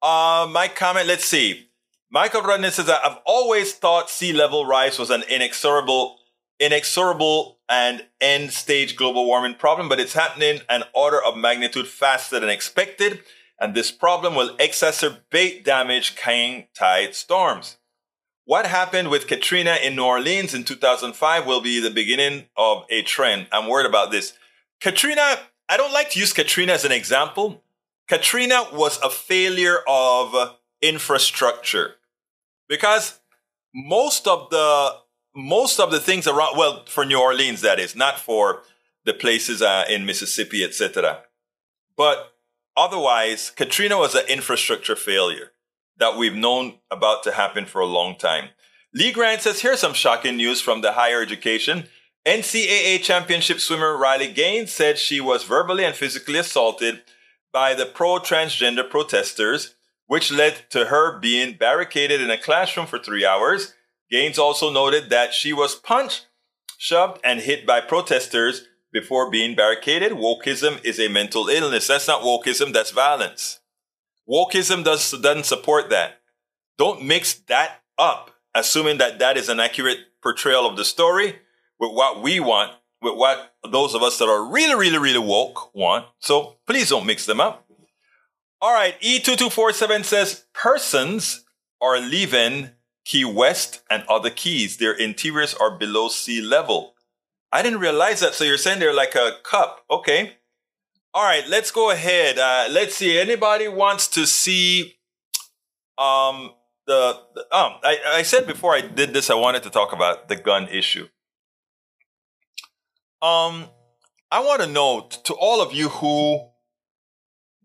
Uh, 0.00 0.48
my 0.50 0.68
comment, 0.68 1.06
let's 1.06 1.26
see. 1.26 1.68
Michael 2.10 2.40
Rudness 2.40 2.76
says, 2.76 2.88
I've 2.88 3.18
always 3.26 3.74
thought 3.74 4.08
sea 4.08 4.32
level 4.32 4.64
rise 4.64 4.98
was 4.98 5.10
an 5.10 5.22
inexorable 5.28 6.16
inexorable 6.58 7.58
and 7.68 8.06
end 8.22 8.52
stage 8.52 8.96
global 8.96 9.26
warming 9.26 9.56
problem, 9.56 9.86
but 9.86 10.00
it's 10.00 10.14
happening 10.14 10.62
an 10.70 10.84
order 10.94 11.22
of 11.22 11.36
magnitude 11.36 11.88
faster 11.88 12.40
than 12.40 12.48
expected. 12.48 13.20
And 13.60 13.74
this 13.74 13.92
problem 13.92 14.34
will 14.34 14.56
exacerbate 14.56 15.64
damage 15.64 16.16
king 16.16 16.68
tide 16.74 17.14
storms. 17.14 17.76
What 18.50 18.66
happened 18.66 19.10
with 19.10 19.28
Katrina 19.28 19.76
in 19.80 19.94
New 19.94 20.02
Orleans 20.02 20.54
in 20.54 20.64
2005 20.64 21.46
will 21.46 21.60
be 21.60 21.78
the 21.78 21.88
beginning 21.88 22.46
of 22.56 22.82
a 22.90 23.02
trend. 23.02 23.46
I'm 23.52 23.68
worried 23.68 23.86
about 23.86 24.10
this. 24.10 24.32
Katrina, 24.80 25.38
I 25.68 25.76
don't 25.76 25.92
like 25.92 26.10
to 26.10 26.18
use 26.18 26.32
Katrina 26.32 26.72
as 26.72 26.84
an 26.84 26.90
example. 26.90 27.62
Katrina 28.08 28.64
was 28.72 28.98
a 29.04 29.08
failure 29.08 29.78
of 29.86 30.34
infrastructure 30.82 31.94
because 32.68 33.20
most 33.72 34.26
of 34.26 34.50
the 34.50 34.96
most 35.32 35.78
of 35.78 35.92
the 35.92 36.00
things 36.00 36.26
around, 36.26 36.58
well, 36.58 36.84
for 36.86 37.04
New 37.04 37.20
Orleans, 37.20 37.60
that 37.60 37.78
is, 37.78 37.94
not 37.94 38.18
for 38.18 38.64
the 39.04 39.14
places 39.14 39.62
uh, 39.62 39.84
in 39.88 40.06
Mississippi, 40.06 40.64
etc. 40.64 41.22
But 41.96 42.32
otherwise, 42.76 43.50
Katrina 43.50 43.96
was 43.96 44.16
an 44.16 44.26
infrastructure 44.28 44.96
failure 44.96 45.52
that 46.00 46.16
we've 46.16 46.34
known 46.34 46.78
about 46.90 47.22
to 47.22 47.32
happen 47.32 47.64
for 47.64 47.80
a 47.80 47.86
long 47.86 48.16
time. 48.16 48.48
Lee 48.92 49.12
Grant 49.12 49.42
says, 49.42 49.60
here's 49.60 49.78
some 49.78 49.94
shocking 49.94 50.36
news 50.36 50.60
from 50.60 50.80
the 50.80 50.92
higher 50.92 51.22
education. 51.22 51.84
NCAA 52.26 53.00
championship 53.02 53.60
swimmer 53.60 53.96
Riley 53.96 54.32
Gaines 54.32 54.72
said 54.72 54.98
she 54.98 55.20
was 55.20 55.44
verbally 55.44 55.84
and 55.84 55.94
physically 55.94 56.38
assaulted 56.38 57.02
by 57.52 57.74
the 57.74 57.86
pro 57.86 58.18
transgender 58.18 58.88
protesters, 58.88 59.76
which 60.06 60.32
led 60.32 60.68
to 60.70 60.86
her 60.86 61.18
being 61.20 61.56
barricaded 61.56 62.20
in 62.20 62.30
a 62.30 62.36
classroom 62.36 62.86
for 62.86 62.98
three 62.98 63.24
hours 63.24 63.74
Gaines 64.10 64.38
also 64.38 64.72
noted 64.72 65.08
that 65.10 65.32
she 65.32 65.52
was 65.52 65.76
punched, 65.76 66.26
shoved, 66.76 67.20
and 67.22 67.40
hit 67.40 67.64
by 67.64 67.80
protesters 67.80 68.66
before 68.92 69.30
being 69.30 69.54
barricaded. 69.54 70.12
Wokeism 70.12 70.84
is 70.84 70.98
a 70.98 71.08
mental 71.08 71.48
illness. 71.48 71.86
That's 71.86 72.08
not 72.08 72.22
wokeism, 72.22 72.72
that's 72.72 72.90
violence. 72.90 73.59
Wokeism 74.30 74.84
does, 74.84 75.10
doesn't 75.10 75.46
support 75.46 75.90
that. 75.90 76.20
Don't 76.78 77.04
mix 77.04 77.34
that 77.48 77.82
up, 77.98 78.30
assuming 78.54 78.98
that 78.98 79.18
that 79.18 79.36
is 79.36 79.48
an 79.48 79.60
accurate 79.60 79.98
portrayal 80.22 80.66
of 80.66 80.76
the 80.76 80.84
story 80.84 81.40
with 81.78 81.92
what 81.92 82.22
we 82.22 82.38
want, 82.38 82.72
with 83.02 83.16
what 83.16 83.54
those 83.70 83.94
of 83.94 84.02
us 84.02 84.18
that 84.18 84.28
are 84.28 84.44
really, 84.44 84.74
really, 84.74 84.98
really 84.98 85.18
woke 85.18 85.74
want. 85.74 86.06
So 86.20 86.56
please 86.66 86.90
don't 86.90 87.06
mix 87.06 87.26
them 87.26 87.40
up. 87.40 87.66
All 88.62 88.74
right, 88.74 89.00
E2247 89.00 90.04
says 90.04 90.44
persons 90.52 91.44
are 91.80 91.98
leaving 91.98 92.70
Key 93.04 93.24
West 93.24 93.82
and 93.90 94.04
other 94.08 94.30
keys. 94.30 94.76
Their 94.76 94.92
interiors 94.92 95.54
are 95.54 95.76
below 95.76 96.08
sea 96.08 96.40
level. 96.40 96.94
I 97.50 97.62
didn't 97.62 97.80
realize 97.80 98.20
that. 98.20 98.34
So 98.34 98.44
you're 98.44 98.58
saying 98.58 98.78
they're 98.78 98.94
like 98.94 99.14
a 99.14 99.32
cup. 99.42 99.84
Okay. 99.90 100.34
All 101.12 101.24
right, 101.24 101.46
let's 101.48 101.72
go 101.72 101.90
ahead. 101.90 102.38
Uh, 102.38 102.68
let's 102.70 102.94
see. 102.94 103.18
Anybody 103.18 103.66
wants 103.66 104.06
to 104.08 104.26
see 104.28 104.94
um, 105.98 106.52
the, 106.86 107.18
the 107.34 107.40
um, 107.56 107.74
I, 107.82 107.98
I 108.06 108.22
said 108.22 108.46
before 108.46 108.74
I 108.74 108.80
did 108.80 109.12
this, 109.12 109.28
I 109.28 109.34
wanted 109.34 109.64
to 109.64 109.70
talk 109.70 109.92
about 109.92 110.28
the 110.28 110.36
gun 110.36 110.68
issue. 110.68 111.08
Um, 113.20 113.66
I 114.30 114.38
want 114.40 114.62
to 114.62 114.68
know 114.68 115.08
to 115.24 115.34
all 115.34 115.60
of 115.60 115.72
you 115.72 115.88
who 115.88 116.48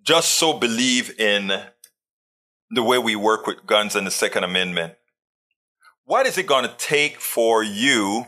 just 0.01 0.33
so 0.33 0.53
believe 0.57 1.19
in 1.19 1.51
the 2.71 2.83
way 2.83 2.97
we 2.97 3.15
work 3.15 3.45
with 3.45 3.67
guns 3.67 3.95
and 3.95 4.07
the 4.07 4.11
Second 4.11 4.43
Amendment. 4.43 4.95
What 6.03 6.25
is 6.25 6.39
it 6.39 6.47
going 6.47 6.65
to 6.65 6.73
take 6.77 7.19
for 7.19 7.63
you 7.63 8.25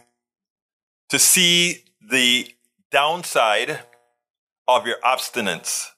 to 1.10 1.18
see 1.18 1.86
the 2.08 2.52
downside 2.92 3.80
of 4.68 4.86
your 4.86 4.98
abstinence? 5.04 5.92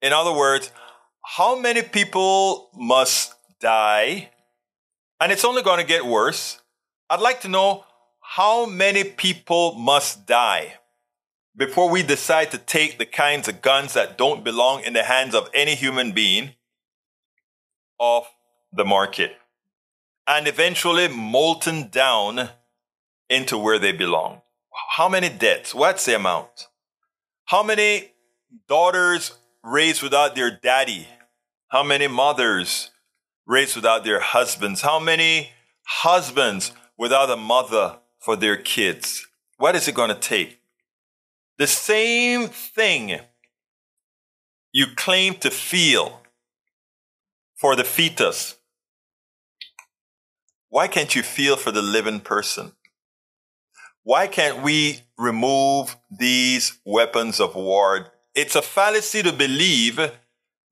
In 0.00 0.12
other 0.12 0.32
words, 0.32 0.72
how 1.24 1.58
many 1.58 1.82
people 1.82 2.70
must 2.74 3.34
die? 3.60 4.30
And 5.20 5.30
it's 5.30 5.44
only 5.44 5.62
going 5.62 5.78
to 5.78 5.86
get 5.86 6.04
worse. 6.04 6.60
I'd 7.08 7.20
like 7.20 7.40
to 7.42 7.48
know 7.48 7.84
how 8.20 8.66
many 8.66 9.04
people 9.04 9.74
must 9.74 10.26
die 10.26 10.74
before 11.56 11.90
we 11.90 12.02
decide 12.02 12.50
to 12.50 12.58
take 12.58 12.98
the 12.98 13.06
kinds 13.06 13.46
of 13.46 13.62
guns 13.62 13.92
that 13.92 14.16
don't 14.16 14.42
belong 14.42 14.82
in 14.82 14.94
the 14.94 15.02
hands 15.02 15.34
of 15.34 15.50
any 15.54 15.74
human 15.74 16.12
being 16.12 16.52
off 17.98 18.34
the 18.72 18.84
market 18.84 19.36
and 20.26 20.48
eventually 20.48 21.08
molten 21.08 21.88
down 21.88 22.48
into 23.28 23.58
where 23.58 23.78
they 23.78 23.92
belong. 23.92 24.40
How 24.96 25.08
many 25.08 25.28
deaths? 25.28 25.74
What's 25.74 26.06
the 26.06 26.16
amount? 26.16 26.68
How 27.44 27.62
many 27.62 28.12
daughters 28.68 29.32
raised 29.62 30.02
without 30.02 30.34
their 30.34 30.50
daddy? 30.50 31.06
How 31.68 31.82
many 31.82 32.06
mothers 32.06 32.90
raised 33.46 33.76
without 33.76 34.04
their 34.04 34.20
husbands? 34.20 34.82
How 34.82 34.98
many 34.98 35.50
husbands 35.84 36.72
without 36.96 37.30
a 37.30 37.36
mother 37.36 37.98
for 38.20 38.36
their 38.36 38.56
kids? 38.56 39.26
What 39.58 39.74
is 39.74 39.88
it 39.88 39.94
going 39.94 40.08
to 40.08 40.14
take? 40.14 40.60
The 41.58 41.66
same 41.66 42.48
thing 42.48 43.20
you 44.72 44.86
claim 44.96 45.34
to 45.36 45.50
feel 45.50 46.22
for 47.56 47.76
the 47.76 47.84
fetus. 47.84 48.56
Why 50.68 50.88
can't 50.88 51.14
you 51.14 51.22
feel 51.22 51.56
for 51.56 51.70
the 51.70 51.82
living 51.82 52.20
person? 52.20 52.72
Why 54.02 54.26
can't 54.26 54.62
we 54.62 55.02
remove 55.22 55.96
these 56.10 56.78
weapons 56.84 57.40
of 57.40 57.54
war? 57.54 58.12
It's 58.34 58.56
a 58.56 58.62
fallacy 58.62 59.22
to 59.22 59.32
believe 59.32 60.00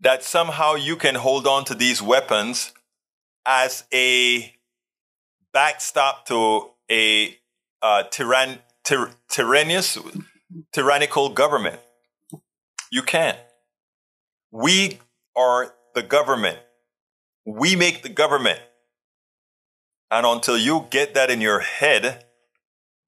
that 0.01 0.25
somehow 0.25 0.75
you 0.75 0.97
can 0.97 1.15
hold 1.15 1.47
on 1.47 1.65
to 1.67 1.75
these 1.75 2.03
weapons 2.03 2.73
as 3.47 3.85
a 3.93 4.55
backstop 5.53 6.27
to 6.27 6.71
a 6.91 7.37
uh, 7.83 8.05
tyrann- 8.11 8.59
tyr- 8.85 9.13
tyrannous 9.29 9.99
tyrannical 10.73 11.29
government. 11.29 11.81
You 12.91 13.03
can't. 13.03 13.39
We 14.51 14.99
are 15.37 15.75
the 15.95 16.03
government. 16.03 16.59
We 17.47 17.77
make 17.77 18.03
the 18.03 18.09
government. 18.09 18.61
And 20.11 20.27
until 20.27 20.59
you 20.59 20.87
get 20.91 21.15
that 21.15 21.31
in 21.31 21.41
your 21.41 21.61
head, 21.61 22.25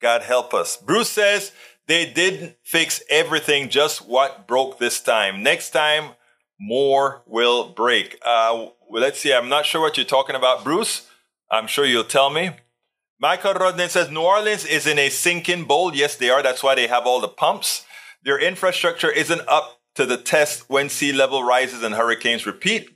God 0.02 0.22
help 0.22 0.52
us. 0.52 0.76
Bruce 0.76 1.08
says 1.08 1.52
they 1.86 2.12
didn't 2.12 2.56
fix 2.64 3.02
everything, 3.08 3.68
just 3.68 4.06
what 4.06 4.48
broke 4.48 4.78
this 4.78 5.00
time. 5.00 5.42
Next 5.42 5.70
time, 5.70 6.10
more 6.60 7.22
will 7.26 7.68
break. 7.70 8.18
Uh, 8.24 8.66
let's 8.90 9.20
see. 9.20 9.32
I'm 9.32 9.48
not 9.48 9.64
sure 9.64 9.80
what 9.80 9.96
you're 9.96 10.04
talking 10.04 10.36
about, 10.36 10.64
Bruce. 10.64 11.08
I'm 11.50 11.66
sure 11.66 11.84
you'll 11.84 12.04
tell 12.04 12.30
me. 12.30 12.50
Michael 13.20 13.54
Rodney 13.54 13.88
says 13.88 14.10
New 14.10 14.22
Orleans 14.22 14.64
is 14.64 14.86
in 14.86 14.98
a 14.98 15.08
sinking 15.08 15.64
bowl. 15.64 15.94
Yes, 15.94 16.16
they 16.16 16.30
are. 16.30 16.42
That's 16.42 16.62
why 16.62 16.74
they 16.74 16.88
have 16.88 17.06
all 17.06 17.20
the 17.20 17.28
pumps. 17.28 17.84
Their 18.24 18.38
infrastructure 18.38 19.10
isn't 19.10 19.42
up 19.46 19.80
to 19.94 20.06
the 20.06 20.16
test 20.16 20.68
when 20.68 20.88
sea 20.88 21.12
level 21.12 21.44
rises 21.44 21.82
and 21.82 21.94
hurricanes 21.94 22.46
repeat. 22.46 22.88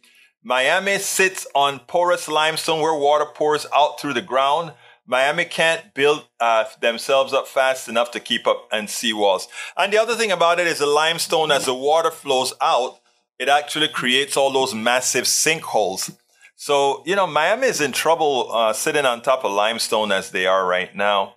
Miami 0.43 0.99
sits 0.99 1.47
on 1.55 1.81
porous 1.81 2.29
limestone 2.29 2.81
where 2.81 2.99
water 2.99 3.27
pours 3.35 3.67
out 3.75 4.01
through 4.01 4.15
the 4.15 4.23
ground. 4.23 4.73
Miami 5.07 5.45
can't 5.45 5.95
build 5.95 6.27
uh, 6.41 6.65
themselves 6.81 7.33
up 7.33 7.47
fast 7.47 7.89
enough 7.89 8.11
to 8.11 8.21
keep 8.21 8.47
up 8.47 8.69
and 8.73 8.89
seawalls. 8.89 9.47
And 9.77 9.93
the 9.93 9.99
other 9.99 10.17
thing 10.17 10.33
about 10.33 10.59
it 10.59 10.67
is 10.67 10.79
the 10.79 10.87
limestone, 10.87 11.53
as 11.53 11.67
the 11.67 11.75
water 11.75 12.11
flows 12.11 12.53
out, 12.61 12.99
it 13.39 13.49
actually 13.49 13.89
creates 13.89 14.37
all 14.37 14.51
those 14.51 14.75
massive 14.75 15.25
sinkholes. 15.25 16.17
So, 16.57 17.03
you 17.05 17.15
know, 17.15 17.27
Miami 17.27 17.67
is 17.67 17.81
in 17.81 17.93
trouble 17.93 18.51
uh, 18.51 18.73
sitting 18.73 19.05
on 19.05 19.21
top 19.23 19.45
of 19.45 19.53
limestone 19.53 20.11
as 20.11 20.31
they 20.31 20.47
are 20.47 20.67
right 20.67 20.95
now. 20.95 21.37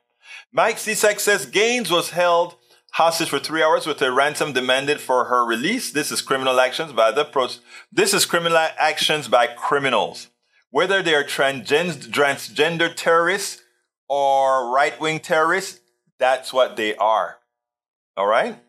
Mike 0.52 0.78
Cisak 0.78 1.20
says 1.20 1.46
Gaines 1.46 1.92
was 1.92 2.12
held 2.12 2.56
hostage 2.94 3.30
for 3.30 3.40
three 3.40 3.62
hours 3.62 3.86
with 3.86 4.02
a 4.02 4.12
ransom 4.12 4.54
demanded 4.54 5.00
for 5.00 5.26
her 5.26 5.46
release. 5.46 5.92
This 5.92 6.12
is 6.12 6.22
criminal 6.22 6.60
actions 6.60 6.94
by 6.94 7.12
the. 7.12 7.60
This 7.92 8.14
is 8.14 8.26
criminal 8.26 8.58
actions 8.58 9.28
by 9.28 9.48
criminals, 9.48 10.30
whether 10.72 11.04
they 11.04 11.14
are 11.14 11.24
transgender 11.24 12.96
terrorists 12.96 13.59
or 14.10 14.74
right 14.74 15.00
wing 15.00 15.20
terrorists. 15.20 15.80
That's 16.18 16.52
what 16.52 16.76
they 16.76 16.96
are. 16.96 17.38
All 18.18 18.28
right. 18.28 18.60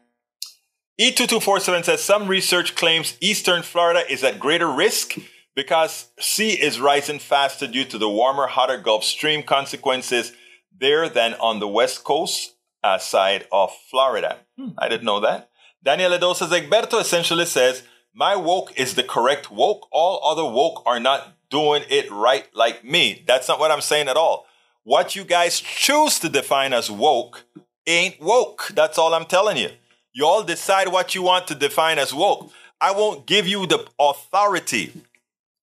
E2247 1.01 1.85
says 1.85 2.05
some 2.05 2.29
research 2.29 2.77
claims 2.77 3.17
Eastern 3.21 3.63
Florida 3.63 4.03
is 4.09 4.23
at 4.23 4.39
greater 4.39 4.71
risk 4.71 5.15
because 5.57 6.11
sea 6.21 6.51
is 6.51 6.79
rising 6.79 7.19
faster 7.19 7.67
due 7.67 7.85
to 7.87 7.99
the 7.99 8.09
warmer, 8.09 8.47
hotter 8.47 8.77
Gulf 8.77 9.03
Stream 9.03 9.43
consequences 9.43 10.33
there 10.79 11.09
than 11.09 11.35
on 11.35 11.59
the 11.59 11.69
west 11.69 12.05
coast 12.05 12.55
uh, 12.85 12.99
side 12.99 13.47
of 13.51 13.73
Florida. 13.91 14.39
Hmm, 14.59 14.69
I 14.79 14.89
didn't 14.89 15.05
know 15.05 15.21
that. 15.21 15.49
Daniel 15.83 16.11
Ledo 16.11 16.37
says, 16.37 16.51
Egberto 16.51 17.01
essentially 17.01 17.47
says, 17.47 17.83
my 18.15 18.37
woke 18.37 18.79
is 18.79 18.95
the 18.95 19.03
correct 19.03 19.51
woke. 19.51 19.89
All 19.91 20.21
other 20.25 20.45
woke 20.45 20.83
are 20.85 21.01
not 21.01 21.37
doing 21.49 21.85
it 21.89 22.11
right 22.11 22.47
like 22.55 22.85
me. 22.85 23.25
That's 23.27 23.49
not 23.49 23.59
what 23.59 23.71
I'm 23.71 23.81
saying 23.81 24.09
at 24.09 24.17
all. 24.17 24.47
What 24.85 25.15
you 25.15 25.25
guys 25.25 25.61
choose 25.61 26.19
to 26.21 26.29
define 26.29 26.73
as 26.73 26.91
woke 26.91 27.45
ain't 27.87 28.21
woke. 28.21 28.69
That's 28.75 28.99
all 28.99 29.15
I'm 29.15 29.27
telling 29.27 29.57
you. 29.57 29.71
You 30.13 30.27
all 30.27 30.43
decide 30.43 30.89
what 30.89 31.15
you 31.15 31.23
want 31.23 31.47
to 31.49 31.55
define 31.55 31.99
as 31.99 32.15
woke. 32.15 32.51
I 32.81 32.93
won't 32.93 33.27
give 33.27 33.47
you 33.47 33.67
the 33.67 33.87
authority 33.99 34.93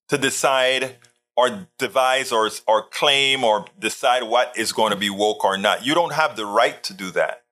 to 0.09 0.17
decide 0.17 0.97
or 1.35 1.67
devise 1.77 2.31
or, 2.31 2.49
or 2.67 2.83
claim 2.83 3.43
or 3.43 3.65
decide 3.77 4.23
what 4.23 4.55
is 4.57 4.71
going 4.71 4.91
to 4.91 4.97
be 4.97 5.09
woke 5.09 5.43
or 5.43 5.57
not. 5.57 5.85
You 5.85 5.93
don't 5.93 6.13
have 6.13 6.35
the 6.35 6.45
right 6.45 6.81
to 6.83 6.93
do 6.93 7.11
that. 7.11 7.43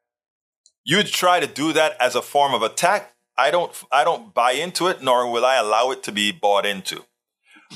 You 0.84 1.02
try 1.04 1.40
to 1.40 1.48
do 1.48 1.74
that 1.74 2.00
as 2.00 2.16
a 2.16 2.22
form 2.22 2.54
of 2.54 2.62
attack. 2.62 3.14
I 3.38 3.52
don't, 3.52 3.72
I 3.92 4.04
don't 4.04 4.34
buy 4.34 4.52
into 4.52 4.88
it, 4.88 5.02
nor 5.02 5.30
will 5.30 5.46
I 5.46 5.56
allow 5.56 5.92
it 5.92 6.04
to 6.04 6.12
be 6.12 6.32
bought 6.32 6.66
into. 6.66 7.04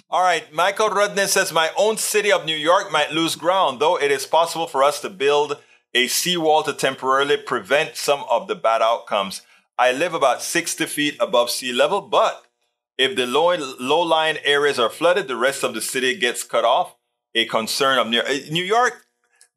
All 0.09 0.21
right, 0.21 0.51
Michael 0.53 0.89
Rudnin 0.89 1.27
says, 1.27 1.51
My 1.51 1.71
own 1.77 1.97
city 1.97 2.31
of 2.31 2.45
New 2.45 2.55
York 2.55 2.91
might 2.91 3.11
lose 3.11 3.35
ground, 3.35 3.79
though 3.79 3.97
it 3.99 4.11
is 4.11 4.25
possible 4.25 4.67
for 4.67 4.83
us 4.83 5.01
to 5.01 5.09
build 5.09 5.57
a 5.93 6.07
seawall 6.07 6.63
to 6.63 6.73
temporarily 6.73 7.37
prevent 7.37 7.95
some 7.95 8.23
of 8.29 8.47
the 8.47 8.55
bad 8.55 8.81
outcomes. 8.81 9.41
I 9.77 9.91
live 9.91 10.13
about 10.13 10.41
60 10.41 10.85
feet 10.85 11.15
above 11.19 11.49
sea 11.49 11.73
level, 11.73 12.01
but 12.01 12.45
if 12.97 13.15
the 13.15 13.25
low, 13.25 13.55
low-lying 13.79 14.37
areas 14.43 14.77
are 14.77 14.89
flooded, 14.89 15.27
the 15.27 15.35
rest 15.35 15.63
of 15.63 15.73
the 15.73 15.81
city 15.81 16.15
gets 16.17 16.43
cut 16.43 16.65
off. 16.65 16.95
A 17.35 17.45
concern 17.45 17.97
of 17.99 18.07
New, 18.07 18.21
eh, 18.21 18.49
New 18.49 18.63
York, 18.63 19.05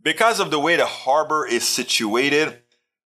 because 0.03 0.39
of 0.41 0.51
the 0.51 0.61
way 0.61 0.77
the 0.77 0.87
harbor 0.87 1.47
is 1.47 1.67
situated, 1.67 2.63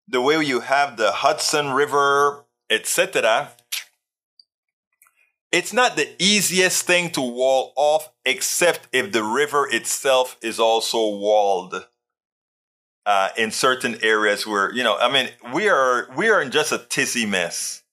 the 0.07 0.21
way 0.21 0.43
you 0.43 0.61
have 0.61 0.97
the 0.97 1.11
Hudson 1.11 1.69
River, 1.71 2.45
etc. 2.69 3.51
It's 5.51 5.71
not 5.71 5.95
the 5.95 6.09
easiest 6.19 6.85
thing 6.85 7.11
to 7.11 7.21
wall 7.21 7.73
off, 7.75 8.11
except 8.25 8.87
if 8.91 9.11
the 9.11 9.23
river 9.23 9.67
itself 9.69 10.37
is 10.41 10.59
also 10.59 11.15
walled. 11.15 11.87
Uh, 13.07 13.29
in 13.37 13.51
certain 13.51 13.99
areas 14.01 14.47
where 14.47 14.73
you 14.73 14.83
know, 14.83 14.97
I 14.97 15.11
mean, 15.11 15.29
we 15.53 15.69
are 15.69 16.09
we 16.17 16.27
are 16.29 16.41
in 16.41 16.49
just 16.49 16.71
a 16.71 16.79
tizzy 16.79 17.27
mess. 17.27 17.83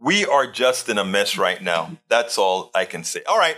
We 0.00 0.24
are 0.24 0.50
just 0.50 0.88
in 0.88 0.96
a 0.96 1.04
mess 1.04 1.36
right 1.36 1.62
now. 1.62 1.98
That's 2.08 2.38
all 2.38 2.70
I 2.74 2.86
can 2.86 3.04
say. 3.04 3.22
All 3.28 3.38
right. 3.38 3.56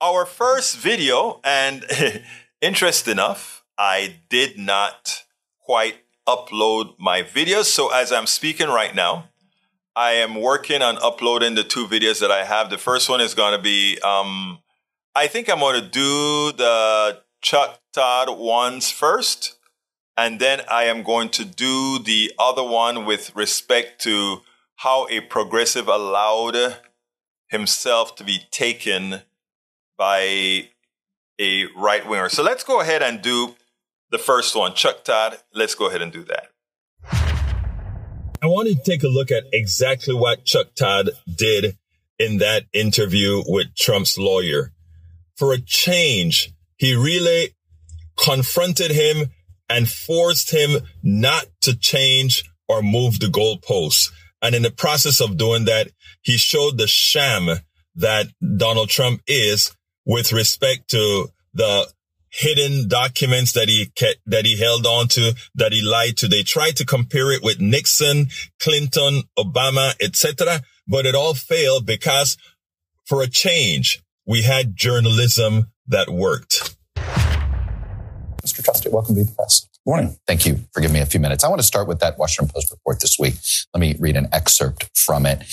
Our 0.00 0.24
first 0.24 0.78
video, 0.78 1.40
and 1.44 1.84
interest 2.62 3.08
enough, 3.08 3.64
I 3.76 4.16
did 4.30 4.58
not 4.58 5.24
quite 5.60 5.96
upload 6.26 6.94
my 6.98 7.22
videos. 7.22 7.64
So 7.64 7.92
as 7.92 8.12
I'm 8.12 8.26
speaking 8.26 8.68
right 8.68 8.94
now, 8.94 9.28
I 9.96 10.12
am 10.12 10.40
working 10.40 10.82
on 10.82 10.98
uploading 10.98 11.54
the 11.54 11.62
two 11.62 11.86
videos 11.86 12.20
that 12.20 12.30
I 12.30 12.44
have. 12.44 12.68
The 12.68 12.78
first 12.78 13.08
one 13.08 13.20
is 13.20 13.34
going 13.34 13.56
to 13.56 13.62
be, 13.62 13.98
um, 14.00 14.58
I 15.14 15.28
think 15.28 15.48
I'm 15.48 15.60
going 15.60 15.80
to 15.80 15.88
do 15.88 16.52
the 16.56 17.20
Chuck 17.40 17.80
Todd 17.92 18.36
ones 18.36 18.90
first. 18.90 19.56
And 20.16 20.40
then 20.40 20.62
I 20.70 20.84
am 20.84 21.02
going 21.02 21.28
to 21.30 21.44
do 21.44 21.98
the 21.98 22.32
other 22.38 22.62
one 22.62 23.04
with 23.04 23.34
respect 23.34 24.00
to 24.02 24.38
how 24.76 25.06
a 25.10 25.20
progressive 25.20 25.88
allowed 25.88 26.76
himself 27.48 28.16
to 28.16 28.24
be 28.24 28.40
taken 28.50 29.22
by 29.96 30.68
a 31.40 31.66
right 31.76 32.08
winger. 32.08 32.28
So 32.28 32.42
let's 32.42 32.64
go 32.64 32.80
ahead 32.80 33.02
and 33.02 33.22
do 33.22 33.54
the 34.10 34.18
first 34.18 34.56
one. 34.56 34.74
Chuck 34.74 35.04
Todd, 35.04 35.38
let's 35.52 35.74
go 35.74 35.88
ahead 35.88 36.02
and 36.02 36.12
do 36.12 36.24
that. 36.24 37.43
I 38.44 38.46
want 38.46 38.68
to 38.68 38.74
take 38.74 39.02
a 39.02 39.08
look 39.08 39.30
at 39.30 39.44
exactly 39.54 40.14
what 40.14 40.44
Chuck 40.44 40.74
Todd 40.74 41.08
did 41.34 41.78
in 42.18 42.36
that 42.38 42.64
interview 42.74 43.42
with 43.46 43.74
Trump's 43.74 44.18
lawyer. 44.18 44.70
For 45.38 45.54
a 45.54 45.58
change, 45.58 46.52
he 46.76 46.94
really 46.94 47.54
confronted 48.18 48.90
him 48.90 49.30
and 49.70 49.88
forced 49.88 50.50
him 50.50 50.82
not 51.02 51.46
to 51.62 51.74
change 51.74 52.44
or 52.68 52.82
move 52.82 53.18
the 53.18 53.28
goalposts. 53.28 54.12
And 54.42 54.54
in 54.54 54.60
the 54.60 54.70
process 54.70 55.22
of 55.22 55.38
doing 55.38 55.64
that, 55.64 55.88
he 56.20 56.36
showed 56.36 56.76
the 56.76 56.86
sham 56.86 57.48
that 57.94 58.26
Donald 58.58 58.90
Trump 58.90 59.22
is 59.26 59.74
with 60.04 60.34
respect 60.34 60.90
to 60.90 61.28
the 61.54 61.90
hidden 62.34 62.88
documents 62.88 63.52
that 63.52 63.68
he 63.68 63.86
kept, 63.94 64.18
that 64.26 64.44
he 64.44 64.58
held 64.58 64.86
on 64.86 65.08
to, 65.08 65.34
that 65.54 65.72
he 65.72 65.80
lied 65.80 66.16
to. 66.18 66.28
They 66.28 66.42
tried 66.42 66.76
to 66.76 66.84
compare 66.84 67.32
it 67.32 67.42
with 67.42 67.60
Nixon, 67.60 68.28
Clinton, 68.60 69.22
Obama, 69.38 69.94
etc. 70.02 70.62
But 70.86 71.06
it 71.06 71.14
all 71.14 71.34
failed 71.34 71.86
because 71.86 72.36
for 73.06 73.22
a 73.22 73.28
change, 73.28 74.02
we 74.26 74.42
had 74.42 74.76
journalism 74.76 75.70
that 75.86 76.10
worked. 76.10 76.76
Mr. 78.42 78.62
Trusty, 78.62 78.90
welcome 78.90 79.14
to 79.14 79.24
the 79.24 79.32
press. 79.32 79.68
Morning. 79.86 80.16
Thank 80.26 80.46
you 80.46 80.64
for 80.72 80.80
giving 80.80 80.94
me 80.94 81.00
a 81.00 81.06
few 81.06 81.20
minutes. 81.20 81.44
I 81.44 81.48
want 81.48 81.60
to 81.60 81.66
start 81.66 81.86
with 81.86 82.00
that 82.00 82.18
Washington 82.18 82.50
Post 82.52 82.70
report 82.70 83.00
this 83.00 83.18
week. 83.18 83.34
Let 83.74 83.80
me 83.80 83.96
read 84.00 84.16
an 84.16 84.28
excerpt 84.32 84.90
from 84.96 85.26
it 85.26 85.44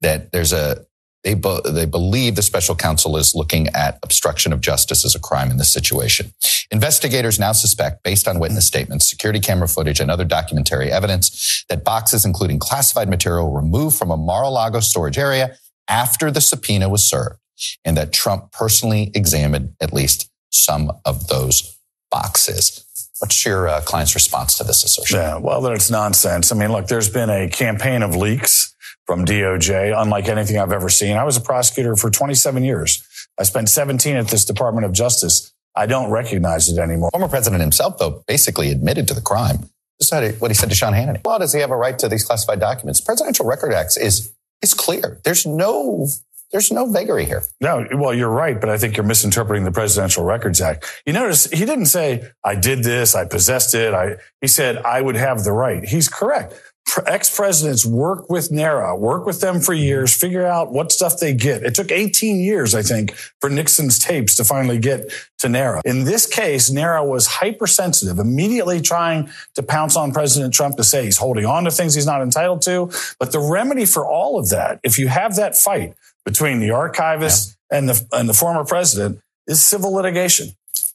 that 0.00 0.30
there's 0.30 0.52
a 0.52 0.86
they, 1.24 1.34
be, 1.34 1.58
they 1.64 1.86
believe 1.86 2.34
the 2.34 2.42
special 2.42 2.74
counsel 2.74 3.16
is 3.16 3.34
looking 3.34 3.68
at 3.68 3.98
obstruction 4.02 4.52
of 4.52 4.60
justice 4.60 5.04
as 5.04 5.14
a 5.14 5.20
crime 5.20 5.50
in 5.50 5.58
this 5.58 5.70
situation. 5.72 6.32
Investigators 6.70 7.38
now 7.38 7.52
suspect, 7.52 8.02
based 8.02 8.26
on 8.26 8.38
witness 8.38 8.66
statements, 8.66 9.08
security 9.08 9.40
camera 9.40 9.68
footage, 9.68 10.00
and 10.00 10.10
other 10.10 10.24
documentary 10.24 10.90
evidence, 10.90 11.64
that 11.68 11.84
boxes 11.84 12.24
including 12.24 12.58
classified 12.58 13.08
material 13.08 13.50
were 13.50 13.60
removed 13.60 13.96
from 13.96 14.10
a 14.10 14.16
Mar-a-Lago 14.16 14.80
storage 14.80 15.18
area 15.18 15.56
after 15.88 16.30
the 16.30 16.40
subpoena 16.40 16.88
was 16.88 17.08
served, 17.08 17.38
and 17.84 17.96
that 17.96 18.12
Trump 18.12 18.52
personally 18.52 19.10
examined 19.14 19.74
at 19.80 19.92
least 19.92 20.30
some 20.50 20.90
of 21.04 21.28
those 21.28 21.78
boxes. 22.10 22.86
What's 23.18 23.44
your 23.44 23.68
uh, 23.68 23.82
client's 23.82 24.14
response 24.14 24.56
to 24.56 24.64
this 24.64 24.82
assertion? 24.82 25.18
Yeah, 25.18 25.36
well, 25.36 25.66
it's 25.66 25.90
nonsense. 25.90 26.50
I 26.52 26.56
mean, 26.56 26.72
look, 26.72 26.86
there's 26.86 27.10
been 27.10 27.28
a 27.28 27.48
campaign 27.50 28.02
of 28.02 28.16
leaks 28.16 28.74
from 29.06 29.24
DOJ, 29.24 30.00
unlike 30.00 30.28
anything 30.28 30.58
I've 30.58 30.72
ever 30.72 30.88
seen. 30.88 31.16
I 31.16 31.24
was 31.24 31.36
a 31.36 31.40
prosecutor 31.40 31.96
for 31.96 32.10
27 32.10 32.62
years. 32.62 33.02
I 33.38 33.42
spent 33.42 33.68
17 33.68 34.16
at 34.16 34.28
this 34.28 34.44
Department 34.44 34.84
of 34.84 34.92
Justice. 34.92 35.52
I 35.74 35.86
don't 35.86 36.10
recognize 36.10 36.68
it 36.68 36.78
anymore. 36.78 37.10
Former 37.10 37.28
president 37.28 37.60
himself, 37.60 37.98
though, 37.98 38.22
basically 38.26 38.70
admitted 38.70 39.08
to 39.08 39.14
the 39.14 39.20
crime. 39.20 39.70
This 39.98 40.12
is 40.12 40.40
what 40.40 40.50
he 40.50 40.54
said 40.54 40.70
to 40.70 40.74
Sean 40.74 40.94
Hannity. 40.94 41.20
Well, 41.24 41.38
does 41.38 41.52
he 41.52 41.60
have 41.60 41.70
a 41.70 41.76
right 41.76 41.98
to 41.98 42.08
these 42.08 42.24
classified 42.24 42.58
documents? 42.58 43.00
Presidential 43.00 43.46
Record 43.46 43.72
Act 43.74 43.98
is 44.00 44.32
is 44.62 44.74
clear. 44.74 45.20
There's 45.24 45.46
no 45.46 46.06
there's 46.52 46.72
no 46.72 46.90
vagary 46.90 47.26
here. 47.26 47.42
No, 47.60 47.86
well, 47.92 48.12
you're 48.12 48.30
right, 48.30 48.60
but 48.60 48.68
I 48.68 48.76
think 48.76 48.96
you're 48.96 49.06
misinterpreting 49.06 49.64
the 49.64 49.70
Presidential 49.70 50.24
Records 50.24 50.60
Act. 50.60 50.84
You 51.06 51.12
notice 51.12 51.48
he 51.50 51.64
didn't 51.64 51.86
say, 51.86 52.28
I 52.44 52.56
did 52.56 52.82
this, 52.82 53.14
I 53.14 53.24
possessed 53.24 53.74
it. 53.74 53.94
I, 53.94 54.16
he 54.40 54.48
said, 54.48 54.78
I 54.78 55.00
would 55.00 55.14
have 55.14 55.44
the 55.44 55.52
right. 55.52 55.84
He's 55.84 56.08
correct. 56.08 56.60
Ex 57.06 57.34
presidents 57.34 57.84
work 57.84 58.28
with 58.30 58.50
NARA, 58.50 58.96
work 58.96 59.26
with 59.26 59.40
them 59.40 59.60
for 59.60 59.72
years, 59.72 60.14
figure 60.14 60.46
out 60.46 60.72
what 60.72 60.92
stuff 60.92 61.18
they 61.18 61.34
get. 61.34 61.62
It 61.62 61.74
took 61.74 61.92
18 61.92 62.40
years, 62.40 62.74
I 62.74 62.82
think, 62.82 63.14
for 63.40 63.50
Nixon's 63.50 63.98
tapes 63.98 64.34
to 64.36 64.44
finally 64.44 64.78
get 64.78 65.12
to 65.38 65.48
NARA. 65.48 65.82
In 65.84 66.04
this 66.04 66.26
case, 66.26 66.70
NARA 66.70 67.04
was 67.04 67.26
hypersensitive, 67.26 68.18
immediately 68.18 68.80
trying 68.80 69.30
to 69.54 69.62
pounce 69.62 69.96
on 69.96 70.12
President 70.12 70.52
Trump 70.52 70.76
to 70.76 70.84
say 70.84 71.04
he's 71.04 71.18
holding 71.18 71.46
on 71.46 71.64
to 71.64 71.70
things 71.70 71.94
he's 71.94 72.06
not 72.06 72.22
entitled 72.22 72.62
to. 72.62 72.90
But 73.18 73.32
the 73.32 73.40
remedy 73.40 73.86
for 73.86 74.06
all 74.06 74.38
of 74.38 74.48
that, 74.50 74.80
if 74.82 74.98
you 74.98 75.08
have 75.08 75.36
that 75.36 75.56
fight, 75.56 75.94
between 76.24 76.60
the 76.60 76.70
archivist 76.70 77.56
yeah. 77.70 77.78
and 77.78 77.88
the 77.88 78.06
and 78.12 78.28
the 78.28 78.34
former 78.34 78.64
president 78.64 79.20
is 79.46 79.62
civil 79.62 79.92
litigation. 79.92 80.48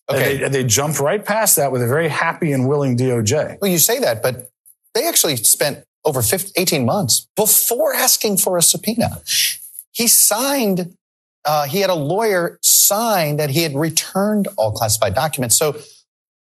Okay. 0.09 0.37
They, 0.37 0.49
they, 0.49 0.63
jumped 0.63 0.99
right 0.99 1.23
past 1.23 1.55
that 1.55 1.71
with 1.71 1.81
a 1.81 1.87
very 1.87 2.09
happy 2.09 2.51
and 2.51 2.67
willing 2.67 2.95
DOJ. 2.95 3.57
Well, 3.59 3.71
you 3.71 3.79
say 3.79 3.97
that, 3.99 4.21
but 4.21 4.51
they 4.95 5.07
actually 5.07 5.35
spent 5.35 5.83
over 6.03 6.21
15, 6.21 6.53
18 6.55 6.85
months 6.85 7.27
before 7.35 7.93
asking 7.93 8.37
for 8.37 8.57
a 8.57 8.61
subpoena. 8.61 9.21
He 9.91 10.07
signed, 10.07 10.95
uh, 11.43 11.67
he 11.67 11.81
had 11.81 11.89
a 11.89 11.95
lawyer 11.95 12.57
sign 12.61 13.37
that 13.37 13.51
he 13.51 13.61
had 13.61 13.75
returned 13.75 14.47
all 14.57 14.71
classified 14.71 15.13
documents. 15.13 15.57
So 15.57 15.75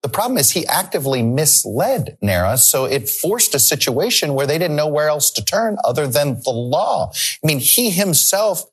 the 0.03 0.09
problem 0.09 0.39
is 0.39 0.51
he 0.51 0.67
actively 0.67 1.23
misled 1.23 2.17
NARA. 2.23 2.59
So 2.59 2.87
it 2.87 3.09
forced 3.09 3.55
a 3.55 3.59
situation 3.59 4.35
where 4.35 4.47
they 4.47 4.59
didn't 4.59 4.77
know 4.77 4.89
where 4.89 5.09
else 5.09 5.31
to 5.33 5.45
turn 5.45 5.77
other 5.85 6.07
than 6.07 6.41
the 6.43 6.51
law. 6.51 7.13
I 7.15 7.47
mean, 7.47 7.59
he 7.59 7.91
himself 7.91 8.65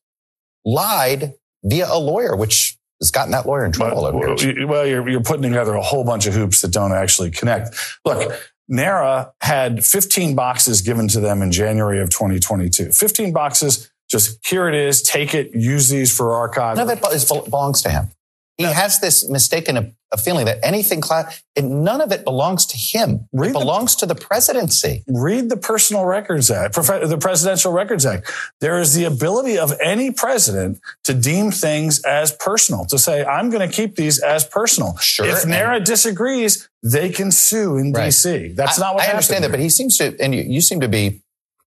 lied 0.66 1.34
via 1.64 1.88
a 1.90 2.00
lawyer, 2.00 2.36
which 2.36 2.78
has 3.02 3.12
gotten 3.12 3.32
that 3.32 3.46
lawyer 3.46 3.66
in 3.66 3.74
trouble. 3.74 4.04
Well, 4.04 4.36
well 4.68 4.88
you're, 4.88 5.08
you're 5.08 5.22
putting 5.22 5.44
together 5.44 5.74
a 5.74 5.82
whole 5.82 6.04
bunch 6.04 6.26
of 6.26 6.34
hoops 6.34 6.62
that 6.62 6.72
don't 6.72 6.94
actually 6.94 7.32
connect. 7.32 7.76
Look, 8.06 8.34
NARA 8.68 9.34
had 9.42 9.84
15 9.86 10.36
boxes 10.36 10.82
given 10.82 11.08
to 11.10 11.20
them 11.20 11.42
in 11.42 11.52
January 11.52 12.02
of 12.02 12.10
2022. 12.10 12.92
15 12.92 13.34
boxes. 13.34 13.92
Just 14.10 14.46
here 14.46 14.68
it 14.68 14.76
is. 14.76 15.02
Take 15.02 15.34
it. 15.34 15.54
Use 15.54 15.90
these 15.90 16.16
for 16.16 16.34
archive. 16.34 16.78
Of 16.80 16.90
it 16.90 17.02
belongs 17.50 17.82
to 17.84 17.90
him. 17.90 18.10
He 18.58 18.64
has 18.64 19.00
this 19.00 19.30
mistaken 19.30 19.96
a 20.12 20.18
feeling 20.18 20.46
that 20.46 20.60
anything 20.64 21.02
class, 21.02 21.44
none 21.60 22.02
of 22.02 22.12
it 22.12 22.24
belongs 22.24 22.66
to 22.68 22.78
him. 22.78 23.28
Read 23.34 23.50
it 23.50 23.54
belongs 23.54 23.96
the, 23.96 24.08
to 24.08 24.14
the 24.14 24.16
presidency. 24.16 25.04
Read 25.08 25.50
the 25.50 25.58
Personal 25.58 26.06
Records 26.06 26.50
Act, 26.50 26.76
the 26.76 27.18
Presidential 27.20 27.72
Records 27.72 28.06
Act. 28.06 28.32
There 28.62 28.80
is 28.80 28.94
the 28.94 29.04
ability 29.04 29.60
of 29.60 29.74
any 29.84 30.12
president 30.12 30.80
to 31.04 31.14
deem 31.14 31.52
things 31.52 32.02
as 32.04 32.32
personal, 32.32 32.86
to 32.86 32.98
say, 32.98 33.26
I'm 33.26 33.50
going 33.50 33.70
to 33.70 33.74
keep 33.74 33.96
these 33.96 34.20
as 34.20 34.46
personal. 34.46 34.98
Sure. 34.98 35.26
If 35.26 35.46
NARA 35.46 35.82
disagrees, 35.82 36.70
they 36.82 37.10
can 37.10 37.32
sue 37.32 37.78
in 37.78 37.92
right. 37.92 38.08
DC. 38.08 38.56
That's 38.56 38.80
not 38.80 38.96
what 38.96 39.04
I 39.04 39.12
understand 39.12 39.44
that, 39.44 39.52
but 39.52 39.60
he 39.60 39.70
seems 39.70 39.98
to, 39.98 40.16
and 40.22 40.34
you, 40.34 40.44
you 40.44 40.62
seem 40.62 40.80
to 40.80 40.88
be 40.88 41.22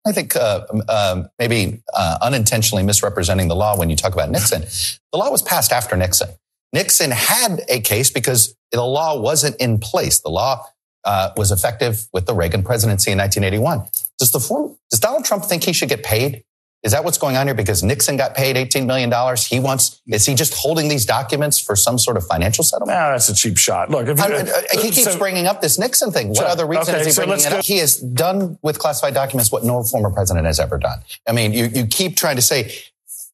I 0.07 0.12
think 0.12 0.37
uh, 0.37 0.64
uh, 0.88 1.25
maybe 1.37 1.83
uh, 1.92 2.18
unintentionally 2.22 2.85
misrepresenting 2.85 3.49
the 3.49 3.57
law 3.57 3.77
when 3.77 3.90
you 3.90 3.96
talk 3.96 4.12
about 4.12 4.31
Nixon. 4.31 4.62
The 5.11 5.18
law 5.18 5.33
was 5.33 5.42
passed 5.42 5.72
after 5.72 5.96
Nixon. 5.96 6.29
Nixon 6.76 7.10
had 7.10 7.62
a 7.70 7.80
case 7.80 8.10
because 8.10 8.54
the 8.70 8.82
law 8.82 9.18
wasn't 9.18 9.56
in 9.56 9.78
place. 9.78 10.20
The 10.20 10.28
law 10.28 10.66
uh, 11.04 11.30
was 11.34 11.50
effective 11.50 12.06
with 12.12 12.26
the 12.26 12.34
Reagan 12.34 12.62
presidency 12.62 13.10
in 13.10 13.16
1981. 13.16 13.88
Does 14.18 14.30
the 14.30 14.40
form, 14.40 14.76
does 14.90 15.00
Donald 15.00 15.24
Trump 15.24 15.46
think 15.46 15.64
he 15.64 15.72
should 15.72 15.88
get 15.88 16.02
paid? 16.02 16.44
Is 16.82 16.92
that 16.92 17.02
what's 17.02 17.16
going 17.16 17.38
on 17.38 17.46
here? 17.46 17.54
Because 17.54 17.82
Nixon 17.82 18.18
got 18.18 18.34
paid 18.34 18.56
$18 18.56 18.84
million. 18.84 19.10
He 19.38 19.58
wants, 19.58 20.02
is 20.06 20.26
he 20.26 20.34
just 20.34 20.52
holding 20.52 20.88
these 20.88 21.06
documents 21.06 21.58
for 21.58 21.76
some 21.76 21.98
sort 21.98 22.18
of 22.18 22.26
financial 22.26 22.62
settlement? 22.62 22.98
Nah, 22.98 23.12
that's 23.12 23.30
a 23.30 23.34
cheap 23.34 23.56
shot. 23.56 23.90
Look, 23.90 24.06
if 24.08 24.18
you, 24.18 24.24
I, 24.24 24.40
I, 24.40 24.82
he 24.82 24.90
keeps 24.90 25.12
so, 25.12 25.18
bringing 25.18 25.46
up 25.46 25.62
this 25.62 25.78
Nixon 25.78 26.12
thing. 26.12 26.28
What 26.28 26.44
other 26.44 26.66
reason 26.66 26.94
okay, 26.94 27.00
is 27.00 27.06
he 27.06 27.12
so 27.12 27.24
bringing 27.24 27.46
it 27.46 27.52
up? 27.54 27.64
He 27.64 27.78
has 27.78 27.96
done 27.96 28.58
with 28.60 28.78
classified 28.78 29.14
documents 29.14 29.50
what 29.50 29.64
no 29.64 29.82
former 29.82 30.10
president 30.10 30.44
has 30.44 30.60
ever 30.60 30.76
done. 30.76 30.98
I 31.26 31.32
mean, 31.32 31.54
you, 31.54 31.64
you 31.64 31.86
keep 31.86 32.16
trying 32.16 32.36
to 32.36 32.42
say 32.42 32.70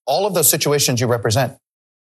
all 0.07 0.27
of 0.27 0.35
those 0.35 0.49
situations 0.49 1.01
you 1.01 1.09
represent, 1.09 1.59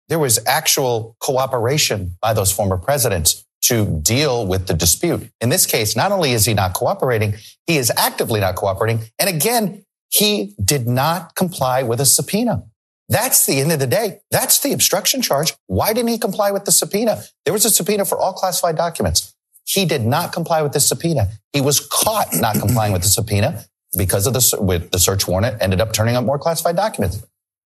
there 0.10 0.20
was 0.20 0.40
actual 0.46 1.16
cooperation 1.20 2.16
by 2.22 2.34
those 2.34 2.52
former 2.52 2.78
presidents 2.78 3.46
to 3.64 4.00
deal 4.02 4.46
with 4.46 4.68
the 4.68 4.74
dispute. 4.74 5.30
In 5.42 5.50
this 5.50 5.66
case, 5.66 5.96
not 5.96 6.12
only 6.12 6.32
is 6.32 6.46
he 6.46 6.54
not 6.54 6.74
cooperating, 6.74 7.36
he 7.66 7.78
is 7.78 7.92
actively 7.98 8.40
not 8.40 8.56
cooperating. 8.56 9.00
And 9.18 9.30
again, 9.30 9.84
he 10.10 10.54
did 10.64 10.88
not 10.88 11.36
comply 11.36 11.82
with 11.82 12.00
a 12.00 12.06
subpoena. 12.06 12.64
That's 13.10 13.46
the 13.46 13.60
end 13.60 13.72
of 13.72 13.80
the 13.80 13.88
day. 13.88 14.20
That's 14.32 14.60
the 14.60 14.74
obstruction 14.74 15.22
charge. 15.22 15.54
Why 15.68 15.94
didn't 15.94 16.10
he 16.10 16.18
comply 16.18 16.52
with 16.52 16.66
the 16.66 16.72
subpoena? 16.72 17.24
There 17.44 17.54
was 17.54 17.66
a 17.66 17.70
subpoena 17.70 18.06
for 18.06 18.18
all 18.18 18.34
classified 18.34 18.78
documents. 18.78 19.36
He 19.66 19.86
did 19.86 20.06
not 20.06 20.32
comply 20.32 20.62
with 20.62 20.74
the 20.74 20.80
subpoena. 20.80 21.30
He 21.54 21.62
was 21.62 21.80
caught 21.80 22.28
not 22.34 22.60
complying 22.60 22.94
with 22.94 23.02
the 23.02 23.08
subpoena 23.08 23.66
because 23.98 24.28
of 24.28 24.34
the, 24.34 24.58
with 24.60 24.92
the 24.92 25.00
search 25.00 25.28
warrant 25.28 25.62
ended 25.62 25.82
up 25.82 25.92
turning 25.92 26.16
up 26.16 26.24
more 26.24 26.38
classified 26.38 26.76
documents. 26.76 27.26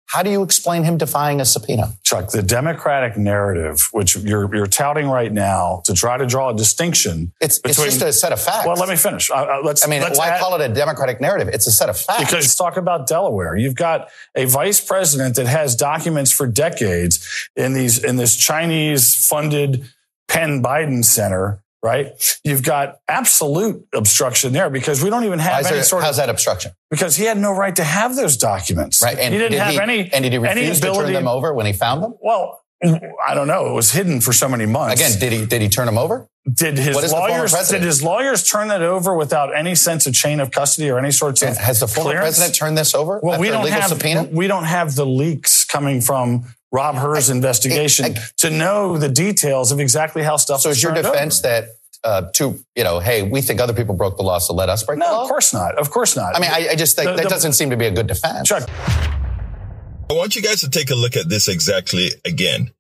How 0.10 0.24
do 0.24 0.32
you 0.32 0.42
explain 0.42 0.84
him 0.84 0.98
defying 0.98 1.40
a 1.40 1.46
subpoena? 1.46 1.94
Chuck, 2.04 2.32
the 2.32 2.42
Democratic 2.42 3.16
narrative, 3.16 3.88
which 3.92 4.18
you're, 4.18 4.54
you're 4.56 4.66
touting 4.66 5.08
right 5.08 5.32
now 5.32 5.84
to 5.86 5.94
try 5.94 6.18
to 6.18 6.26
draw 6.26 6.50
a 6.50 6.56
distinction. 6.56 7.32
It's, 7.40 7.60
between, 7.60 7.88
it's 7.88 7.98
just 7.98 8.06
a 8.06 8.12
set 8.12 8.32
of 8.32 8.42
facts. 8.42 8.66
Well, 8.66 8.76
let 8.76 8.90
me 8.90 8.96
finish. 8.96 9.30
Uh, 9.30 9.36
uh 9.36 9.62
let's, 9.64 9.86
I 9.86 9.88
mean, 9.90 10.02
let's 10.02 10.18
why 10.18 10.30
add, 10.30 10.40
call 10.40 10.60
it 10.60 10.68
a 10.68 10.74
Democratic 10.74 11.22
narrative? 11.22 11.50
It's 11.50 11.68
a 11.68 11.72
set 11.72 11.90
of 11.90 12.00
facts. 12.00 12.22
Because 12.22 12.46
let's 12.46 12.56
talk 12.56 12.78
about 12.78 13.06
Delaware. 13.06 13.56
You've 13.56 13.76
got 13.76 14.10
a 14.34 14.46
vice 14.46 14.82
president 14.82 15.36
that 15.36 15.46
has 15.46 15.76
documents 15.76 16.32
for 16.32 16.48
decades 16.48 17.48
in 17.56 17.74
these, 17.74 18.04
in 18.04 18.16
this 18.16 18.36
Chinese 18.36 19.14
funded 19.14 19.88
Penn 20.28 20.64
Biden 20.64 21.06
Center 21.06 21.62
right? 21.82 22.40
You've 22.44 22.64
got 22.64 23.00
absolute 23.08 23.88
obstruction 23.94 24.54
there 24.54 24.70
because 24.70 25.04
we 25.04 25.10
don't 25.10 25.24
even 25.24 25.40
have 25.40 25.66
any 25.66 25.76
there, 25.76 25.84
sort 25.84 26.02
of. 26.02 26.08
How's 26.08 26.18
that 26.18 26.30
obstruction? 26.30 26.72
Because 26.90 27.16
he 27.16 27.26
had 27.26 27.38
no 27.38 27.52
right 27.52 27.76
to 27.76 27.84
have 27.84 28.16
those 28.16 28.38
documents. 28.38 29.02
Right. 29.02 29.18
And 29.18 29.34
he 29.34 29.40
didn't 29.40 29.60
have 29.60 29.74
he, 29.74 29.80
any. 29.80 30.12
And 30.12 30.24
did 30.24 30.34
he 30.34 30.38
refuse 30.38 30.80
to 30.82 30.94
turn 30.94 31.14
them 31.14 31.28
over 31.28 31.54
when 31.54 31.66
he 31.66 31.74
found 31.74 32.04
them? 32.04 32.16
Well, 32.22 32.62
I 32.82 33.34
don't 33.34 33.48
know. 33.48 33.70
It 33.70 33.74
was 33.74 33.92
hidden 33.92 34.22
for 34.22 34.32
so 34.32 34.48
many 34.48 34.66
months. 34.66 35.02
Again, 35.02 35.20
did 35.20 35.34
he 35.34 35.46
did 35.46 35.62
he 35.62 35.68
turn 35.68 35.86
them 35.86 35.98
over? 35.98 36.30
Did 36.52 36.78
his 36.78 37.12
lawyers 37.12 37.54
did 37.70 37.84
his 37.84 38.02
lawyers 38.02 38.44
turn 38.44 38.70
that 38.70 38.82
over 38.82 39.16
without 39.16 39.56
any 39.56 39.76
sense 39.76 40.08
of 40.08 40.14
chain 40.14 40.40
of 40.40 40.52
custody 40.52 40.90
or 40.90 40.98
any 40.98 41.12
sorts 41.12 41.42
of 41.42 41.58
has 41.58 41.82
the 41.82 41.88
former 41.88 42.12
clearance? 42.12 42.38
president 42.38 42.56
turned 42.56 42.78
this 42.78 42.96
over? 42.96 43.20
Well, 43.22 43.40
we 43.40 43.50
don't 43.50 43.68
have 43.68 43.90
subpoena? 43.90 44.30
we 44.32 44.48
don't 44.48 44.64
have 44.64 44.96
the 44.96 45.06
leaks 45.06 45.66
coming 45.66 46.00
from 46.00 46.46
Rob 46.72 46.96
Hur's 46.96 47.30
investigation 47.30 48.06
I, 48.06 48.10
I, 48.10 48.22
to 48.38 48.50
know 48.50 48.98
the 48.98 49.10
details 49.10 49.72
of 49.72 49.80
exactly 49.80 50.24
how 50.24 50.38
stuff. 50.38 50.62
So 50.62 50.70
is 50.70 50.82
your 50.82 50.94
defense 50.94 51.44
over. 51.44 51.48
that 51.48 51.70
uh, 52.04 52.30
to 52.34 52.60
you 52.76 52.84
know, 52.84 53.00
hey, 53.00 53.24
we 53.24 53.42
think 53.42 53.60
other 53.60 53.74
people 53.74 53.96
broke 53.96 54.18
the 54.18 54.24
law, 54.24 54.40
so 54.40 54.54
let 54.54 54.70
us 54.70 54.84
break 54.84 55.00
no, 55.00 55.06
the 55.06 55.12
law. 55.12 55.24
of 55.24 55.30
course 55.30 55.54
not. 55.54 55.78
Of 55.78 55.90
course 55.92 56.16
not. 56.16 56.36
I 56.36 56.40
mean, 56.40 56.52
I, 56.52 56.70
I 56.72 56.76
just 56.76 56.96
think 56.96 57.10
the, 57.10 57.16
that 57.16 57.24
the, 57.24 57.30
doesn't 57.30 57.54
seem 57.54 57.72
to 57.72 57.78
be 57.78 57.86
a 57.86 57.92
good 57.92 58.08
defense. 58.08 58.48
Chuck. 58.48 58.70
I 58.70 60.14
want 60.14 60.36
you 60.36 60.42
guys 60.42 60.62
to 60.62 60.70
take 60.70 60.90
a 60.90 60.96
look 60.96 61.16
at 61.16 61.30
this 61.30 61.48
exactly 61.48 62.10
again. 62.26 62.72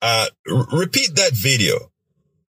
Uh, 0.00 0.26
r- 0.50 0.66
repeat 0.72 1.14
that 1.14 1.32
video 1.32 1.92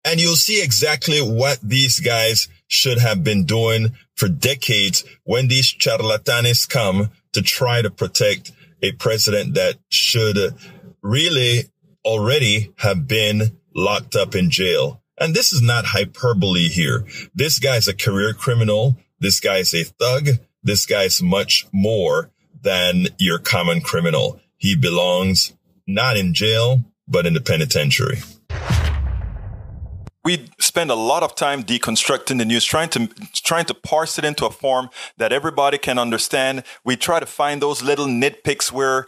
and 0.06 0.22
you'll 0.22 0.36
see 0.36 0.62
exactly 0.62 1.20
what 1.20 1.60
these 1.62 2.00
guys 2.00 2.48
should 2.68 3.00
have 3.00 3.24
been 3.24 3.46
doing 3.46 3.96
for 4.16 4.28
decades 4.28 5.04
when 5.24 5.48
these 5.48 5.74
charlatanes 5.74 6.70
come 6.70 7.10
to 7.34 7.42
try 7.42 7.82
to 7.82 7.90
protect 7.90 8.52
a 8.82 8.92
president 8.94 9.56
that 9.56 9.76
should 9.90 10.56
really 11.02 11.64
already 12.06 12.74
have 12.78 13.08
been 13.08 13.58
locked 13.76 14.16
up 14.16 14.36
in 14.36 14.50
jail. 14.50 15.02
And 15.20 15.36
this 15.36 15.52
is 15.52 15.62
not 15.62 15.86
hyperbole 15.86 16.70
here. 16.70 17.06
This 17.36 17.60
guy's 17.60 17.88
a 17.88 17.94
career 17.94 18.34
criminal. 18.34 18.98
This 19.20 19.40
guy's 19.40 19.74
a 19.74 19.84
thug. 19.84 20.30
This 20.64 20.86
guy's 20.86 21.22
much 21.22 21.68
more 21.72 22.32
than 22.62 23.08
your 23.18 23.40
common 23.40 23.82
criminal. 23.82 24.40
He 24.58 24.76
belongs 24.76 25.54
not 25.88 26.18
in 26.18 26.34
jail, 26.34 26.84
but 27.08 27.26
in 27.26 27.34
the 27.34 27.42
penitentiary 27.42 28.20
we 30.30 30.48
spend 30.60 30.92
a 30.92 30.96
lot 30.96 31.24
of 31.24 31.34
time 31.36 31.64
deconstructing 31.64 32.38
the 32.38 32.46
news, 32.46 32.64
trying 32.66 32.90
to 32.90 33.08
trying 33.34 33.66
to 33.66 33.74
parse 33.74 34.20
it 34.20 34.26
into 34.26 34.46
a 34.46 34.52
form 34.52 34.90
that 35.18 35.32
everybody 35.32 35.78
can 35.78 35.98
understand. 35.98 36.64
We 36.84 36.98
try 36.98 37.20
to 37.20 37.26
find 37.26 37.62
those 37.62 37.82
little 37.82 38.06
nitpicks 38.06 38.72
where 38.72 39.08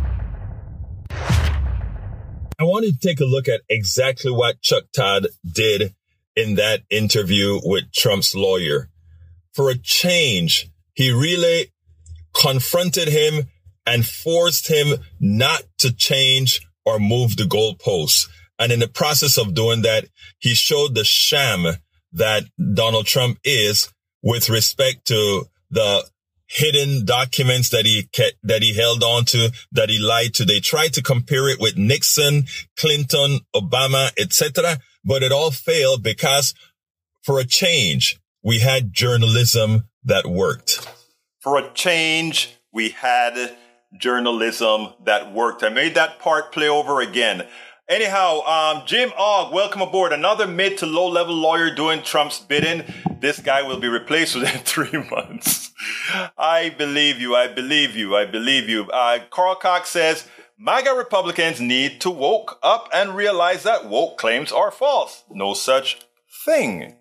I 2.61 2.63
want 2.63 2.85
to 2.85 2.95
take 2.95 3.19
a 3.19 3.25
look 3.25 3.47
at 3.47 3.61
exactly 3.69 4.31
what 4.31 4.61
Chuck 4.61 4.83
Todd 4.95 5.25
did 5.51 5.95
in 6.35 6.55
that 6.55 6.81
interview 6.91 7.59
with 7.63 7.91
Trump's 7.91 8.35
lawyer. 8.35 8.87
For 9.55 9.71
a 9.71 9.77
change, 9.79 10.69
he 10.93 11.09
really 11.09 11.71
confronted 12.35 13.07
him 13.07 13.45
and 13.87 14.05
forced 14.05 14.67
him 14.67 14.99
not 15.19 15.63
to 15.79 15.91
change 15.91 16.61
or 16.85 16.99
move 16.99 17.35
the 17.35 17.45
goalposts. 17.45 18.29
And 18.59 18.71
in 18.71 18.79
the 18.79 18.87
process 18.87 19.39
of 19.39 19.55
doing 19.55 19.81
that, 19.81 20.05
he 20.37 20.53
showed 20.53 20.93
the 20.93 21.03
sham 21.03 21.65
that 22.13 22.43
Donald 22.75 23.07
Trump 23.07 23.39
is 23.43 23.91
with 24.21 24.51
respect 24.51 25.07
to 25.07 25.45
the 25.71 26.07
hidden 26.51 27.05
documents 27.05 27.69
that 27.69 27.85
he 27.85 28.09
that 28.43 28.61
he 28.61 28.73
held 28.73 29.03
on 29.03 29.23
to, 29.25 29.51
that 29.71 29.89
he 29.89 29.97
lied 29.97 30.33
to. 30.35 30.45
They 30.45 30.59
tried 30.59 30.93
to 30.93 31.01
compare 31.01 31.49
it 31.49 31.59
with 31.59 31.77
Nixon, 31.77 32.45
Clinton, 32.77 33.39
Obama, 33.55 34.11
etc., 34.19 34.79
but 35.03 35.23
it 35.23 35.31
all 35.31 35.51
failed 35.51 36.03
because 36.03 36.53
for 37.23 37.39
a 37.39 37.45
change, 37.45 38.19
we 38.43 38.59
had 38.59 38.93
journalism 38.93 39.87
that 40.03 40.27
worked. 40.27 40.87
For 41.39 41.57
a 41.57 41.71
change, 41.73 42.55
we 42.71 42.89
had 42.89 43.55
journalism 43.97 44.93
that 45.03 45.33
worked. 45.33 45.63
I 45.63 45.69
made 45.69 45.95
that 45.95 46.19
part 46.19 46.51
play 46.51 46.67
over 46.67 47.01
again. 47.01 47.47
Anyhow, 47.89 48.41
um, 48.41 48.83
Jim 48.85 49.11
Ogg, 49.17 49.53
welcome 49.53 49.81
aboard. 49.81 50.13
Another 50.13 50.47
mid 50.47 50.77
to 50.77 50.85
low 50.85 51.07
level 51.09 51.35
lawyer 51.35 51.73
doing 51.73 52.01
Trump's 52.01 52.39
bidding. 52.39 52.83
This 53.19 53.39
guy 53.39 53.63
will 53.63 53.79
be 53.79 53.87
replaced 53.87 54.35
within 54.39 54.59
three 54.61 55.03
months. 55.09 55.73
I 56.37 56.73
believe 56.77 57.19
you. 57.19 57.35
I 57.35 57.47
believe 57.47 57.95
you. 57.95 58.15
I 58.15 58.25
believe 58.25 58.69
you. 58.69 58.89
Uh, 58.91 59.19
Carl 59.29 59.55
Cox 59.55 59.89
says, 59.89 60.27
MAGA 60.57 60.91
Republicans 60.93 61.59
need 61.59 61.99
to 62.01 62.09
woke 62.09 62.59
up 62.61 62.87
and 62.93 63.15
realize 63.15 63.63
that 63.63 63.89
woke 63.89 64.17
claims 64.17 64.51
are 64.51 64.71
false. 64.71 65.23
No 65.29 65.53
such 65.53 65.99
thing. 66.45 66.95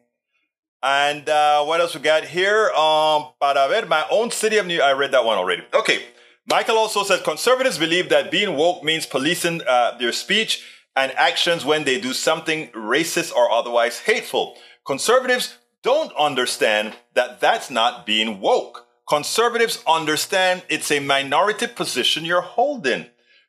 And 0.83 1.29
uh, 1.29 1.62
what 1.64 1.81
else 1.81 1.95
we 1.95 2.01
got 2.01 2.25
here? 2.25 2.71
Um, 2.71 3.29
para 3.38 3.69
ver, 3.69 3.87
my 3.87 4.07
own 4.11 4.31
city 4.31 4.57
of 4.57 4.66
New. 4.66 4.81
I 4.81 4.93
read 4.93 5.12
that 5.12 5.27
one 5.27 5.37
already. 5.37 5.62
Okay. 5.75 6.05
Michael 6.48 6.76
also 6.76 7.03
says 7.03 7.20
conservatives 7.22 7.79
believe 7.79 8.09
that 8.09 8.31
being 8.31 8.57
woke 8.57 8.83
means 8.83 9.07
policing 9.07 9.62
uh, 9.68 9.96
their 9.98 10.12
speech 10.12 10.64
and 10.96 11.12
actions 11.12 11.64
when 11.64 11.85
they 11.85 12.00
do 12.00 12.12
something 12.12 12.68
racist 12.68 13.33
or 13.33 13.50
otherwise 13.50 14.00
hateful. 14.00 14.57
Conservatives 14.85 15.57
don't 15.83 16.12
understand 16.18 16.94
that 17.14 17.40
that's 17.40 17.70
not 17.70 18.07
being 18.07 18.40
woke. 18.40 18.87
Conservatives 19.09 19.83
understand 19.87 20.62
it's 20.68 20.90
a 20.90 21.00
minority 21.00 21.66
position 21.66 22.24
you're 22.24 22.40
holding. 22.40 23.07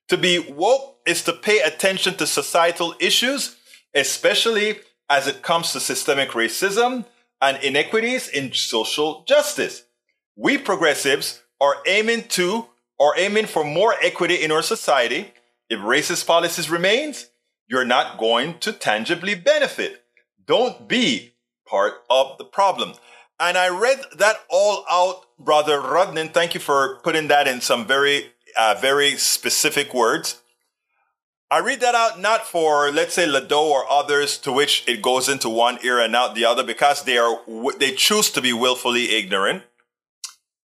To 0.10 0.17
be 0.17 0.39
woke 0.39 0.97
is 1.06 1.23
to 1.23 1.34
pay 1.34 1.60
attention 1.60 2.15
to 2.15 2.27
societal 2.27 2.95
issues, 2.99 3.58
especially 3.93 4.80
as 5.10 5.27
it 5.27 5.41
comes 5.41 5.71
to 5.71 5.80
systemic 5.80 6.30
racism 6.32 7.06
and 7.41 7.62
inequities 7.63 8.27
in 8.27 8.54
social 8.54 9.23
justice. 9.27 9.84
We 10.36 10.58
progressives 10.58 11.41
are 11.60 11.75
aiming 11.86 12.27
to 12.30 12.67
or 13.02 13.18
aiming 13.18 13.48
for 13.48 13.64
more 13.64 13.96
equity 14.00 14.36
in 14.36 14.52
our 14.52 14.62
society. 14.62 15.34
If 15.72 15.80
racist 15.80 16.28
policies 16.28 16.70
remains, 16.70 17.32
you're 17.68 17.84
not 17.84 18.20
going 18.20 18.60
to 18.60 18.72
tangibly 18.72 19.34
benefit. 19.34 20.04
Don't 20.46 20.88
be 20.88 21.34
part 21.68 21.94
of 22.12 22.38
the 22.38 22.44
problem. 22.44 22.94
And 23.40 23.58
I 23.58 23.70
read 23.70 24.02
that 24.18 24.42
all 24.52 24.86
out, 24.88 25.26
Brother 25.40 25.82
Rudnin. 25.82 26.32
Thank 26.32 26.54
you 26.54 26.60
for 26.60 27.00
putting 27.04 27.28
that 27.30 27.48
in 27.48 27.60
some 27.60 27.88
very, 27.88 28.34
uh, 28.56 28.76
very 28.80 29.18
specific 29.18 29.96
words. 29.96 30.40
I 31.50 31.58
read 31.58 31.80
that 31.80 31.96
out 31.96 32.22
not 32.22 32.46
for, 32.46 32.92
let's 32.92 33.16
say, 33.16 33.26
Ledo 33.26 33.64
or 33.64 33.92
others 33.92 34.38
to 34.38 34.52
which 34.52 34.84
it 34.88 35.02
goes 35.02 35.28
into 35.28 35.50
one 35.50 35.80
ear 35.84 36.00
and 36.00 36.16
out 36.16 36.36
the 36.36 36.46
other 36.46 36.64
because 36.64 37.04
they 37.04 37.18
are, 37.18 37.40
they 37.80 37.94
choose 37.94 38.30
to 38.30 38.42
be 38.42 38.54
willfully 38.54 39.16
ignorant. 39.16 39.64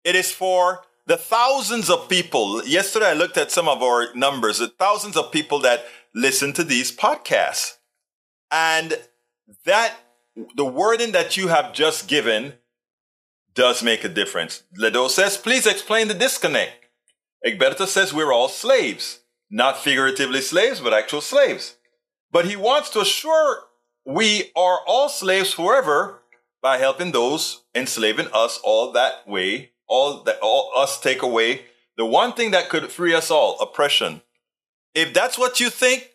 It 0.05 0.15
is 0.15 0.31
for 0.31 0.83
the 1.11 1.17
thousands 1.17 1.91
of 1.91 2.09
people. 2.09 2.65
Yesterday 2.65 3.07
I 3.09 3.15
looked 3.15 3.37
at 3.37 3.51
some 3.51 3.69
of 3.69 3.83
our 3.83 4.15
numbers, 4.15 4.59
the 4.59 4.69
thousands 4.69 5.17
of 5.17 5.33
people 5.33 5.59
that 5.59 5.85
listen 6.15 6.53
to 6.53 6.63
these 6.63 6.97
podcasts. 6.97 7.79
And 8.53 8.97
that, 9.65 9.93
the 10.55 10.65
wording 10.65 11.11
that 11.11 11.37
you 11.37 11.49
have 11.49 11.73
just 11.73 12.07
given 12.07 12.55
does 13.55 13.83
make 13.83 14.05
a 14.05 14.09
difference. 14.09 14.63
Ledo 14.77 15.09
says, 15.09 15.37
please 15.37 15.67
explain 15.67 16.07
the 16.07 16.15
disconnect. 16.15 16.87
Egberto 17.45 17.89
says 17.89 18.15
we're 18.15 18.33
all 18.33 18.49
slaves, 18.49 19.19
not 19.51 19.79
figuratively 19.79 20.41
slaves, 20.41 20.79
but 20.79 20.95
actual 20.95 21.21
slaves. 21.21 21.77
But 22.31 22.45
he 22.45 22.55
wants 22.55 22.89
to 22.91 23.01
assure 23.01 23.65
we 24.07 24.53
are 24.55 24.79
all 24.87 25.09
slaves 25.09 25.53
forever 25.53 26.23
by 26.63 26.79
helping 26.79 27.11
those 27.11 27.65
enslaving 27.75 28.29
us 28.33 28.61
all 28.63 28.93
that 28.93 29.27
way, 29.27 29.73
all 29.91 30.23
that 30.23 30.39
all 30.41 30.73
us 30.75 30.99
take 30.99 31.21
away 31.21 31.67
the 32.01 32.07
one 32.07 32.33
thing 32.33 32.53
that 32.53 32.71
could 32.71 32.91
free 32.91 33.13
us 33.13 33.31
all, 33.31 33.59
oppression. 33.61 34.23
If 34.95 35.13
that's 35.13 35.37
what 35.37 35.61
you 35.61 35.69
think, 35.69 36.09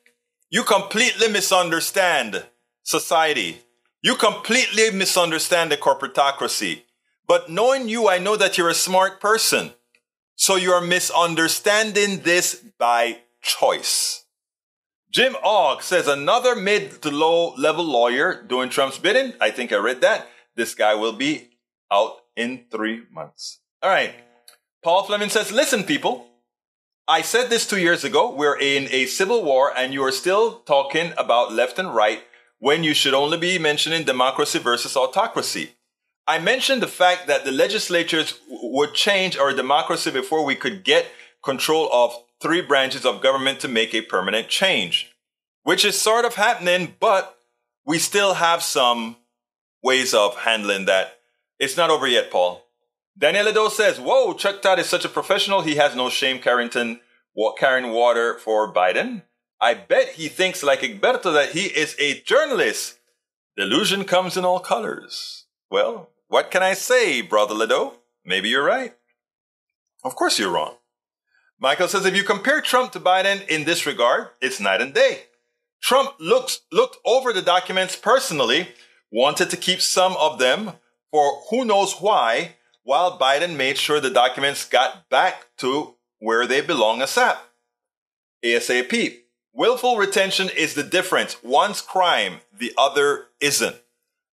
you 0.50 0.64
completely 0.64 1.28
misunderstand 1.28 2.44
society. 2.82 3.60
You 4.02 4.16
completely 4.16 4.90
misunderstand 4.90 5.72
the 5.72 5.78
corporatocracy. 5.78 6.82
But 7.28 7.52
knowing 7.52 7.88
you, 7.88 8.10
I 8.10 8.18
know 8.18 8.36
that 8.36 8.58
you're 8.58 8.70
a 8.70 8.74
smart 8.74 9.22
person. 9.22 9.74
So 10.36 10.56
you 10.56 10.72
are 10.72 10.82
misunderstanding 10.82 12.22
this 12.22 12.56
by 12.80 13.20
choice. 13.44 14.26
Jim 15.12 15.36
Ogg 15.44 15.84
says 15.84 16.08
another 16.08 16.56
mid 16.56 17.02
to 17.04 17.12
low 17.12 17.54
level 17.56 17.86
lawyer 17.86 18.42
doing 18.42 18.70
Trump's 18.70 18.98
bidding. 18.98 19.34
I 19.40 19.52
think 19.52 19.72
I 19.72 19.78
read 19.78 20.02
that. 20.02 20.28
This 20.56 20.74
guy 20.74 20.96
will 20.96 21.14
be 21.14 21.50
out 21.92 22.18
in 22.36 22.66
three 22.72 23.04
months. 23.12 23.60
All 23.86 23.92
right. 23.92 24.16
Paul 24.84 25.04
Fleming 25.04 25.30
says, 25.30 25.52
listen, 25.52 25.84
people, 25.84 26.26
I 27.08 27.22
said 27.22 27.52
this 27.52 27.68
two 27.68 27.78
years 27.78 28.04
ago. 28.04 28.34
We're 28.34 28.58
in 28.58 28.88
a 28.90 29.06
civil 29.06 29.44
war 29.44 29.72
and 29.78 29.94
you 29.94 30.04
are 30.04 30.12
still 30.12 30.62
talking 30.62 31.14
about 31.20 31.54
left 31.54 31.78
and 31.78 31.94
right 31.94 32.24
when 32.58 32.84
you 32.84 32.96
should 32.96 33.14
only 33.14 33.38
be 33.38 33.60
mentioning 33.60 34.04
democracy 34.04 34.58
versus 34.58 34.98
autocracy. 34.98 35.76
I 36.26 36.40
mentioned 36.40 36.82
the 36.82 36.88
fact 36.88 37.28
that 37.28 37.46
the 37.46 37.52
legislatures 37.52 38.40
would 38.50 38.96
change 38.96 39.38
our 39.38 39.54
democracy 39.54 40.10
before 40.10 40.44
we 40.44 40.56
could 40.56 40.84
get 40.84 41.06
control 41.44 41.88
of 41.94 42.24
three 42.42 42.62
branches 42.62 43.06
of 43.06 43.22
government 43.22 43.60
to 43.60 43.68
make 43.68 43.94
a 43.94 44.02
permanent 44.02 44.48
change, 44.48 45.14
which 45.62 45.86
is 45.86 46.02
sort 46.02 46.26
of 46.26 46.34
happening, 46.34 46.96
but 47.00 47.38
we 47.86 48.00
still 48.00 48.34
have 48.34 48.64
some 48.64 49.18
ways 49.84 50.16
of 50.16 50.38
handling 50.38 50.86
that. 50.86 51.20
It's 51.60 51.78
not 51.78 51.92
over 51.92 52.08
yet, 52.08 52.32
Paul. 52.32 52.65
Daniel 53.18 53.46
Ledo 53.46 53.72
says, 53.72 54.00
Whoa, 54.00 54.34
Chuck 54.34 54.62
Todd 54.62 54.80
is 54.80 54.88
such 54.88 55.06
a 55.06 55.10
professional. 55.10 55.62
He 55.62 55.76
has 55.76 55.96
no 55.96 56.10
shame 56.10 56.40
Carrington 56.40 57.00
carrying 57.58 57.92
water 57.92 58.38
for 58.38 58.74
Biden. 58.74 59.24
I 59.60 59.74
bet 59.74 60.10
he 60.10 60.28
thinks 60.28 60.64
like 60.64 60.82
Egberto 60.82 61.34
that 61.34 61.52
he 61.52 61.66
is 61.66 61.96
a 62.00 62.22
journalist. 62.22 63.00
Delusion 63.56 64.04
comes 64.04 64.36
in 64.36 64.44
all 64.44 64.60
colors. 64.60 65.46
Well, 65.72 66.10
what 66.28 66.52
can 66.52 66.62
I 66.62 66.74
say, 66.74 67.22
Brother 67.22 67.56
Ledo? 67.56 67.94
Maybe 68.26 68.50
you're 68.50 68.66
right. 68.66 68.94
Of 70.04 70.16
course 70.16 70.38
you're 70.38 70.52
wrong. 70.52 70.76
Michael 71.60 71.88
says 71.88 72.06
if 72.06 72.16
you 72.16 72.24
compare 72.24 72.62
Trump 72.62 72.92
to 72.92 73.00
Biden 73.00 73.48
in 73.48 73.64
this 73.64 73.86
regard, 73.86 74.28
it's 74.42 74.60
night 74.60 74.82
and 74.82 74.94
day. 74.94 75.24
Trump 75.82 76.16
looks, 76.20 76.62
looked 76.72 76.98
over 77.06 77.32
the 77.32 77.42
documents 77.42 77.96
personally, 77.96 78.68
wanted 79.12 79.50
to 79.52 79.58
keep 79.58 79.82
some 79.82 80.16
of 80.18 80.38
them 80.38 80.74
for 81.12 81.42
who 81.50 81.64
knows 81.64 82.02
why, 82.02 82.56
while 82.86 83.20
Biden 83.20 83.58
made 83.58 83.78
sure 83.78 84.00
the 84.00 84.12
documents 84.12 84.64
got 84.64 85.10
back 85.10 85.48
to 85.58 85.96
where 86.20 86.48
they 86.48 86.62
belong 86.62 87.00
ASAP. 87.00 87.38
ASAP. 88.46 89.18
Willful 89.52 89.98
retention 89.98 90.50
is 90.56 90.76
the 90.76 90.84
difference. 90.84 91.38
One's 91.44 91.82
crime, 91.82 92.42
the 92.58 92.74
other 92.78 93.26
isn't. 93.42 93.76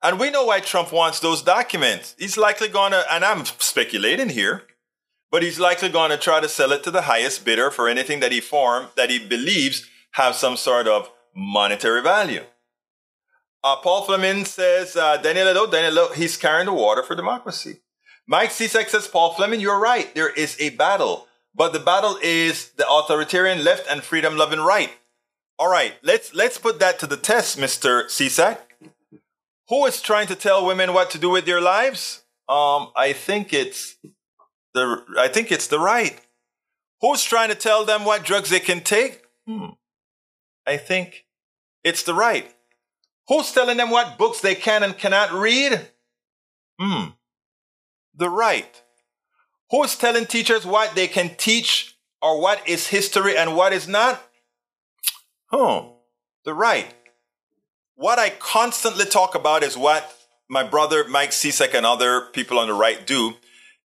And 0.02 0.20
we 0.20 0.30
know 0.30 0.44
why 0.44 0.60
Trump 0.60 0.92
wants 0.92 1.18
those 1.20 1.42
documents. 1.42 2.14
He's 2.18 2.36
likely 2.36 2.68
gonna, 2.68 3.04
and 3.10 3.24
I'm 3.24 3.44
speculating 3.46 4.28
here, 4.28 4.64
but 5.30 5.42
he's 5.42 5.58
likely 5.58 5.88
gonna 5.88 6.18
try 6.18 6.40
to 6.40 6.48
sell 6.48 6.72
it 6.72 6.84
to 6.84 6.90
the 6.90 7.02
highest 7.02 7.44
bidder 7.44 7.70
for 7.70 7.88
anything 7.88 8.20
that 8.20 8.32
he 8.32 8.40
formed 8.40 8.88
that 8.96 9.10
he 9.10 9.18
believes 9.18 9.88
have 10.12 10.34
some 10.34 10.56
sort 10.56 10.86
of 10.86 11.10
monetary 11.34 12.02
value. 12.02 12.44
Uh, 13.64 13.76
Paul 13.76 14.02
Fleming 14.02 14.44
says, 14.44 14.94
uh, 14.96 15.16
Daniel 15.16 15.66
Daniel 15.68 16.12
he's 16.12 16.36
carrying 16.36 16.66
the 16.66 16.72
water 16.72 17.02
for 17.02 17.14
democracy. 17.14 17.80
Mike 18.26 18.50
Cisak 18.50 18.88
says, 18.88 19.08
Paul 19.08 19.34
Fleming, 19.34 19.60
you're 19.60 19.80
right. 19.80 20.14
There 20.14 20.30
is 20.30 20.56
a 20.60 20.70
battle, 20.70 21.26
but 21.54 21.72
the 21.72 21.80
battle 21.80 22.18
is 22.22 22.70
the 22.70 22.88
authoritarian 22.88 23.64
left 23.64 23.86
and 23.90 24.02
freedom 24.02 24.36
loving 24.36 24.60
right. 24.60 24.90
All 25.58 25.70
right, 25.70 25.94
let's, 26.02 26.34
let's 26.34 26.58
put 26.58 26.80
that 26.80 26.98
to 27.00 27.06
the 27.06 27.16
test, 27.16 27.58
Mr. 27.58 28.04
Cisak. 28.06 28.58
Who 29.68 29.86
is 29.86 30.00
trying 30.02 30.26
to 30.28 30.34
tell 30.34 30.66
women 30.66 30.92
what 30.92 31.10
to 31.10 31.18
do 31.18 31.30
with 31.30 31.46
their 31.46 31.60
lives? 31.60 32.22
Um, 32.48 32.90
I 32.96 33.12
think 33.12 33.52
it's 33.52 33.96
the, 34.74 35.04
I 35.18 35.28
think 35.28 35.52
it's 35.52 35.68
the 35.68 35.78
right. 35.78 36.20
Who's 37.00 37.24
trying 37.24 37.48
to 37.48 37.54
tell 37.54 37.84
them 37.84 38.04
what 38.04 38.24
drugs 38.24 38.50
they 38.50 38.60
can 38.60 38.80
take? 38.80 39.22
Hmm. 39.46 39.70
I 40.66 40.76
think 40.76 41.26
it's 41.82 42.02
the 42.04 42.14
right. 42.14 42.52
Who's 43.28 43.52
telling 43.52 43.76
them 43.76 43.90
what 43.90 44.18
books 44.18 44.40
they 44.40 44.54
can 44.54 44.82
and 44.82 44.96
cannot 44.96 45.32
read? 45.32 45.80
Hmm. 46.80 47.10
The 48.14 48.28
right. 48.28 48.82
Who's 49.70 49.96
telling 49.96 50.26
teachers 50.26 50.66
what 50.66 50.94
they 50.94 51.08
can 51.08 51.34
teach 51.36 51.96
or 52.20 52.40
what 52.40 52.66
is 52.68 52.88
history 52.88 53.36
and 53.36 53.56
what 53.56 53.72
is 53.72 53.88
not? 53.88 54.22
Hmm. 55.46 55.88
The 56.44 56.54
right. 56.54 56.94
What 57.94 58.18
I 58.18 58.30
constantly 58.30 59.04
talk 59.04 59.34
about 59.34 59.62
is 59.62 59.76
what 59.76 60.14
my 60.48 60.62
brother 60.62 61.04
Mike 61.08 61.30
Cisak 61.30 61.74
and 61.74 61.86
other 61.86 62.22
people 62.32 62.58
on 62.58 62.68
the 62.68 62.74
right 62.74 63.06
do 63.06 63.34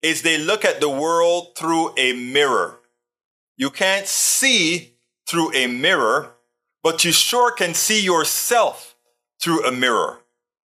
is 0.03 0.23
they 0.23 0.39
look 0.39 0.65
at 0.65 0.81
the 0.81 0.89
world 0.89 1.57
through 1.57 1.93
a 1.99 2.13
mirror. 2.13 2.81
You 3.57 3.71
can't 3.71 4.07
see 4.07 4.97
through 5.27 5.55
a 5.55 5.67
mirror, 5.67 6.37
but 6.83 7.05
you 7.05 7.13
sure 7.13 7.53
can 7.53 7.75
see 7.75 8.03
yourself 8.03 8.97
through 9.43 9.67
a 9.67 9.73
mirror. 9.73 10.21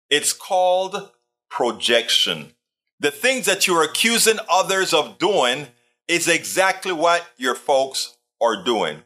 It's 0.09 0.33
called 0.33 1.11
projection. 1.49 2.52
The 3.03 3.11
things 3.11 3.47
that 3.47 3.67
you're 3.67 3.83
accusing 3.83 4.39
others 4.49 4.93
of 4.93 5.17
doing 5.17 5.67
is 6.07 6.29
exactly 6.29 6.93
what 6.93 7.27
your 7.35 7.53
folks 7.53 8.15
are 8.41 8.63
doing. 8.63 9.03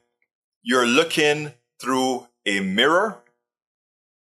You're 0.61 0.85
looking 0.85 1.53
through 1.81 2.27
a 2.45 2.59
mirror. 2.59 3.23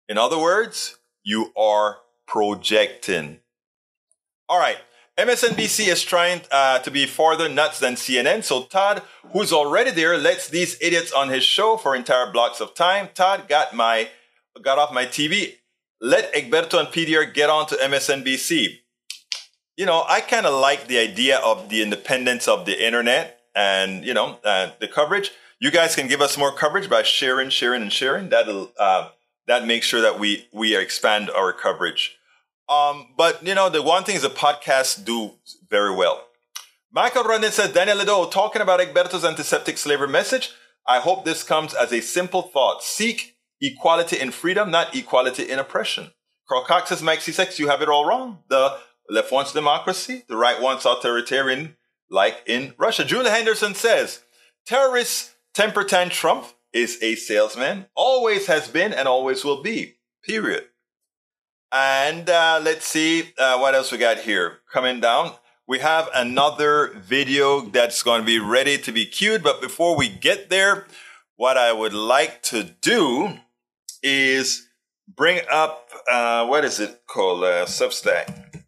In 0.09 0.18
other 0.18 0.40
words, 0.40 0.98
you 1.22 1.52
are 1.56 1.98
projecting. 2.26 3.38
All 4.48 4.59
right. 4.59 4.78
MSNBC 5.16 5.87
is 5.87 6.02
trying 6.02 6.40
uh, 6.50 6.80
to 6.80 6.90
be 6.90 7.06
farther 7.06 7.48
nuts 7.48 7.78
than 7.78 7.94
CNN. 7.94 8.42
So 8.42 8.64
Todd, 8.64 9.02
who's 9.33 9.52
already 9.52 9.92
there, 9.92 10.18
lets 10.18 10.48
these 10.48 10.76
idiots 10.83 11.12
on 11.12 11.28
his 11.28 11.44
show 11.44 11.76
for 11.76 11.94
entire 11.94 12.33
blocks 12.33 12.61
of 12.61 12.74
time. 12.74 13.11
Todd 13.14 13.44
got 13.48 13.72
my 13.72 14.09
got 14.64 14.78
off 14.78 14.92
my 14.92 15.06
TV. 15.06 15.59
Let 16.00 16.35
Egberto 16.35 16.80
and 16.80 16.88
PDR 16.88 17.33
get 17.33 17.50
on 17.50 17.68
to 17.68 17.76
MSNBC. 17.76 18.80
You 19.76 19.87
know, 19.87 20.04
I 20.09 20.20
kind 20.20 20.46
of 20.46 20.54
like 20.61 20.88
the 20.88 20.98
idea 20.98 21.38
of 21.38 21.68
the 21.68 21.83
independence 21.83 22.46
of 22.48 22.66
the 22.66 22.85
internet 22.85 23.40
and, 23.54 24.04
you 24.04 24.14
know, 24.14 24.38
uh, 24.44 24.70
the 24.80 24.88
coverage. 24.88 25.30
You 25.59 25.70
guys 25.70 25.94
can 25.94 26.09
give 26.09 26.20
us 26.20 26.37
more 26.37 26.52
coverage 26.52 26.88
by 26.88 27.02
sharing, 27.02 27.50
sharing, 27.50 27.83
and 27.83 27.92
sharing. 27.92 28.28
That'll, 28.28 28.72
uh, 28.78 29.11
that 29.46 29.66
makes 29.66 29.87
sure 29.87 30.00
that 30.00 30.18
we, 30.18 30.48
we 30.52 30.76
expand 30.76 31.30
our 31.30 31.52
coverage. 31.52 32.18
Um, 32.68 33.09
but, 33.16 33.44
you 33.46 33.54
know, 33.54 33.68
the 33.68 33.83
one 33.83 34.04
thing 34.04 34.16
is 34.16 34.22
the 34.22 34.28
podcasts 34.28 35.02
do 35.04 35.33
very 35.68 35.94
well. 35.94 36.24
Michael 36.92 37.24
Rondin 37.24 37.50
says, 37.50 37.72
Daniel 37.72 37.98
Ledo, 37.98 38.30
talking 38.30 38.62
about 38.62 38.80
Egberto's 38.80 39.24
antiseptic 39.24 39.78
slavery 39.78 40.09
message. 40.09 40.50
I 40.87 41.00
hope 41.00 41.24
this 41.24 41.42
comes 41.42 41.74
as 41.74 41.92
a 41.92 42.00
simple 42.00 42.42
thought. 42.42 42.83
Seek 42.83 43.37
equality 43.61 44.18
in 44.18 44.30
freedom, 44.30 44.70
not 44.70 44.94
equality 44.94 45.48
in 45.48 45.59
oppression. 45.59 46.11
Carl 46.48 46.64
Cox 46.64 46.88
says, 46.88 47.02
Mike 47.02 47.20
C6, 47.20 47.59
you 47.59 47.68
have 47.68 47.83
it 47.83 47.88
all 47.88 48.06
wrong. 48.06 48.38
The 48.48 48.76
left 49.11 49.33
wants 49.33 49.53
democracy, 49.53 50.25
the 50.29 50.37
right 50.37 50.61
wants 50.61 50.85
authoritarian, 50.85 51.77
like 52.09 52.42
in 52.46 52.75
Russia. 52.79 53.05
Julia 53.05 53.31
Henderson 53.31 53.75
says, 53.75 54.23
terrorist 54.66 55.35
temper 55.55 55.85
tantrum 55.85 56.44
is 56.73 56.99
a 57.03 57.14
salesman, 57.16 57.87
always 57.94 58.46
has 58.46 58.68
been 58.68 58.92
and 58.92 59.09
always 59.09 59.44
will 59.44 59.62
be, 59.62 59.96
period. 60.25 60.64
And 61.73 62.29
uh, 62.29 62.61
let's 62.62 62.87
see 62.87 63.33
uh, 63.38 63.59
what 63.59 63.75
else 63.75 63.92
we 63.92 63.99
got 63.99 64.18
here. 64.18 64.59
Coming 64.73 65.01
down, 65.01 65.33
we 65.68 65.79
have 65.79 66.09
another 66.14 66.88
video 66.96 67.61
that's 67.61 68.03
going 68.03 68.20
to 68.20 68.27
be 68.27 68.40
ready 68.40 68.77
to 68.79 68.90
be 68.90 69.07
queued. 69.07 69.42
But 69.42 69.61
before 69.61 69.96
we 69.96 70.09
get 70.09 70.51
there, 70.51 70.87
what 71.37 71.57
I 71.57 71.73
would 71.73 71.94
like 71.94 72.42
to 72.44 72.64
do 72.64 73.38
is 74.03 74.68
bring 75.07 75.40
up 75.51 75.88
uh, 76.11 76.46
what 76.46 76.64
is 76.64 76.81
it 76.81 77.03
called 77.07 77.44
uh, 77.44 77.66
Substack. 77.66 78.60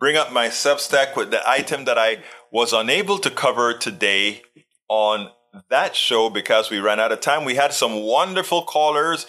Bring 0.00 0.16
up 0.16 0.32
my 0.32 0.48
Substack 0.48 1.14
with 1.14 1.30
the 1.30 1.46
item 1.46 1.84
that 1.84 1.98
I 1.98 2.22
was 2.50 2.72
unable 2.72 3.18
to 3.18 3.30
cover 3.30 3.74
today 3.74 4.40
on 4.88 5.30
that 5.68 5.94
show 5.94 6.30
because 6.30 6.70
we 6.70 6.78
ran 6.78 6.98
out 6.98 7.12
of 7.12 7.20
time. 7.20 7.44
We 7.44 7.56
had 7.56 7.74
some 7.74 7.96
wonderful 8.02 8.62
callers, 8.62 9.26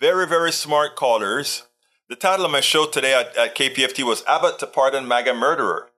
very 0.00 0.26
very 0.26 0.52
smart 0.52 0.96
callers. 0.96 1.64
The 2.08 2.16
title 2.16 2.46
of 2.46 2.50
my 2.50 2.62
show 2.62 2.86
today 2.86 3.12
at, 3.12 3.36
at 3.36 3.54
KPFT 3.54 4.04
was 4.04 4.24
Abbott 4.26 4.58
to 4.60 4.66
Pardon 4.66 5.06
MAGA 5.06 5.34
Murderer. 5.34 5.90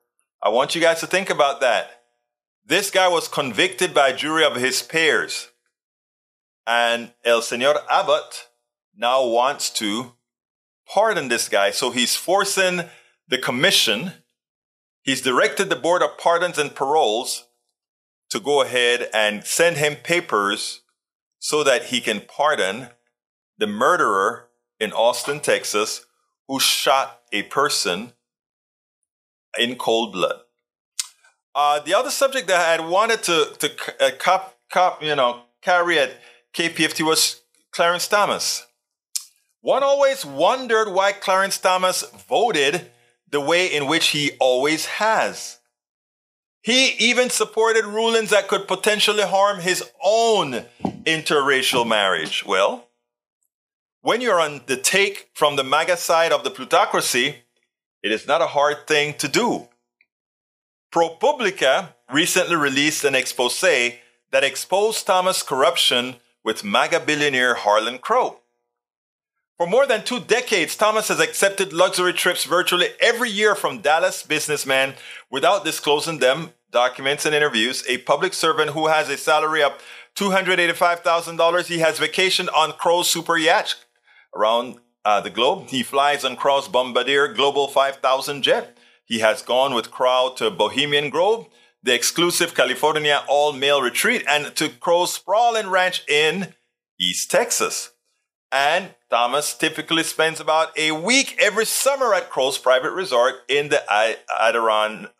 I 0.43 0.49
want 0.49 0.75
you 0.75 0.81
guys 0.81 0.99
to 0.99 1.07
think 1.07 1.31
about 1.31 1.61
that. 1.61 2.03
This 2.67 2.91
guy 2.91 3.07
was 3.07 3.29
convicted 3.29 3.95
by 3.95 4.09
a 4.09 4.17
jury 4.17 4.45
of 4.45 4.57
his 4.57 4.83
peers. 4.83 5.53
And 6.67 7.13
El 7.25 7.41
Senor 7.41 7.77
Abbott 7.89 8.49
now 8.97 9.25
wants 9.25 9.71
to 9.75 10.15
pardon 10.93 11.29
this 11.29 11.49
guy. 11.49 11.71
So 11.71 11.93
he's 11.93 12.17
forcing 12.17 12.83
the 13.29 13.39
commission. 13.39 14.13
He's 15.03 15.23
directed 15.23 15.69
the 15.69 15.77
Board 15.77 16.03
of 16.03 16.19
Pardons 16.19 16.59
and 16.59 16.75
Paroles 16.75 17.45
to 18.31 18.41
go 18.41 18.63
ahead 18.63 19.09
and 19.15 19.45
send 19.45 19.77
him 19.77 19.97
papers 19.97 20.83
so 21.39 21.63
that 21.65 21.87
he 21.87 22.01
can 22.01 22.21
pardon 22.21 22.89
the 23.57 23.67
murderer 23.67 24.49
in 24.81 24.93
Austin, 24.93 25.41
Texas, 25.41 26.07
who 26.47 26.61
shot 26.61 27.21
a 27.33 27.43
person 27.45 28.13
in 29.59 29.77
cold 29.77 30.13
blood. 30.13 30.41
Uh, 31.55 31.81
the 31.81 31.95
other 31.95 32.11
subject 32.11 32.47
that 32.49 32.61
I 32.61 32.73
had 32.73 32.89
wanted 32.89 33.23
to 33.25 33.53
to 33.59 33.71
uh, 34.01 34.11
cop, 34.19 34.57
cop, 34.71 35.03
you 35.03 35.17
know, 35.17 35.43
carry 35.63 35.99
at 35.99 36.13
KPFT 36.55 37.05
was 37.05 37.41
Clarence 37.73 38.07
Thomas. 38.07 38.67
One 39.61 39.83
always 39.83 40.25
wondered 40.25 40.93
why 40.93 41.13
Clarence 41.13 41.59
Thomas 41.59 42.03
voted 42.29 42.91
the 43.31 43.41
way 43.41 43.67
in 43.67 43.87
which 43.87 44.09
he 44.09 44.33
always 44.39 44.87
has. 44.87 45.59
He 46.63 46.89
even 46.99 47.31
supported 47.31 47.85
rulings 47.85 48.31
that 48.31 48.49
could 48.49 48.69
potentially 48.69 49.23
harm 49.23 49.61
his 49.61 49.83
own 50.03 50.65
interracial 51.05 51.87
marriage. 51.87 52.45
Well, 52.45 52.89
when 54.01 54.21
you're 54.21 54.41
on 54.41 54.63
the 54.67 54.77
take 54.77 55.31
from 55.35 55.57
the 55.57 55.65
MAGA 55.65 55.97
side 55.97 56.33
of 56.33 56.45
the 56.45 56.51
plutocracy, 56.51 57.37
it 58.03 58.13
is 58.13 58.27
not 58.27 58.43
a 58.43 58.49
hard 58.49 58.87
thing 58.87 59.15
to 59.15 59.29
do. 59.29 59.69
ProPublica 60.93 61.95
recently 62.13 62.57
released 62.57 63.05
an 63.05 63.15
expose 63.15 63.61
that 63.61 64.45
exposed 64.45 65.07
Thomas' 65.07 65.43
corruption 65.43 66.17
with 66.45 66.65
MAGA 66.65 67.01
billionaire 67.01 67.55
Harlan 67.55 67.99
Crow. 67.99 68.41
For 69.59 69.67
more 69.67 69.89
than 69.89 70.05
two 70.05 70.21
decades, 70.21 70.77
Thomas 70.77 71.09
has 71.09 71.19
accepted 71.19 71.73
luxury 71.73 72.13
trips 72.13 72.45
virtually 72.45 72.91
every 73.01 73.29
year 73.29 73.57
from 73.57 73.81
Dallas 73.81 74.23
businessmen 74.23 74.95
without 75.33 75.65
disclosing 75.65 76.21
them, 76.21 76.53
documents 76.71 77.27
and 77.27 77.35
interviews. 77.35 77.83
A 77.89 77.99
public 77.99 78.35
servant 78.35 78.71
who 78.71 78.87
has 78.87 79.09
a 79.09 79.17
salary 79.17 79.65
of 79.65 79.73
$285,000, 80.15 81.67
he 81.67 81.81
has 81.81 81.99
vacation 81.99 82.49
on 82.51 82.71
Crow's 82.71 83.11
super 83.11 83.37
yacht 83.37 83.75
around 84.33 84.77
uh, 85.05 85.21
the 85.21 85.29
globe. 85.29 85.71
He 85.71 85.83
flies 85.83 86.25
on 86.25 86.37
Crow's 86.37 86.69
Bombardier 86.69 87.27
Global 87.27 87.67
5000 87.67 88.43
jet. 88.43 88.79
He 89.07 89.19
has 89.19 89.43
gone 89.43 89.75
with 89.75 89.91
Crow 89.91 90.35
to 90.37 90.53
Bohemian 90.53 91.11
Grove, 91.11 91.49
the 91.83 91.95
exclusive 91.95 92.55
California 92.55 93.25
all-male 93.27 93.83
retreat, 93.83 94.25
and 94.29 94.55
to 94.55 94.69
Crow's 94.69 95.13
sprawling 95.13 95.69
ranch 95.69 96.05
in 96.07 96.55
East 97.01 97.29
Texas. 97.29 97.91
And 98.51 98.95
Thomas 99.11 99.55
typically 99.55 100.03
spends 100.03 100.41
about 100.41 100.77
a 100.79 100.93
week 100.93 101.37
every 101.39 101.67
summer 101.67 102.15
at 102.15 102.31
Crow's 102.31 102.57
private 102.57 102.93
resort 102.93 103.35
in 103.49 103.69
the 103.69 103.83
Adiron, 104.41 105.11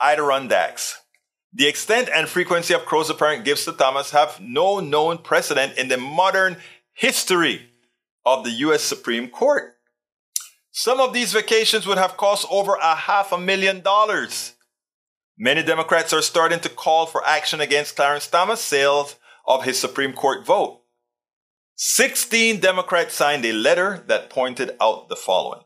Adirondacks. 0.00 1.00
The 1.52 1.66
extent 1.66 2.08
and 2.14 2.28
frequency 2.28 2.74
of 2.74 2.84
Crow's 2.84 3.10
apparent 3.10 3.44
gifts 3.44 3.64
to 3.64 3.72
Thomas 3.72 4.10
have 4.12 4.40
no 4.40 4.80
known 4.80 5.18
precedent 5.18 5.76
in 5.76 5.88
the 5.88 5.96
modern 5.96 6.56
history 6.92 7.70
of 8.24 8.44
the 8.44 8.50
U.S. 8.50 8.82
Supreme 8.82 9.28
Court. 9.28 9.74
Some 10.70 11.00
of 11.00 11.12
these 11.12 11.32
vacations 11.32 11.86
would 11.86 11.98
have 11.98 12.16
cost 12.16 12.46
over 12.50 12.74
a 12.74 12.94
half 12.94 13.32
a 13.32 13.38
million 13.38 13.80
dollars. 13.80 14.54
Many 15.38 15.62
Democrats 15.62 16.12
are 16.12 16.22
starting 16.22 16.60
to 16.60 16.68
call 16.68 17.06
for 17.06 17.24
action 17.24 17.60
against 17.60 17.96
Clarence 17.96 18.26
Thomas' 18.26 18.60
sales 18.60 19.16
of 19.46 19.64
his 19.64 19.78
Supreme 19.78 20.12
Court 20.12 20.46
vote. 20.46 20.82
16 21.80 22.58
Democrats 22.58 23.14
signed 23.14 23.44
a 23.44 23.52
letter 23.52 24.02
that 24.08 24.30
pointed 24.30 24.72
out 24.80 25.08
the 25.08 25.14
following. 25.14 25.60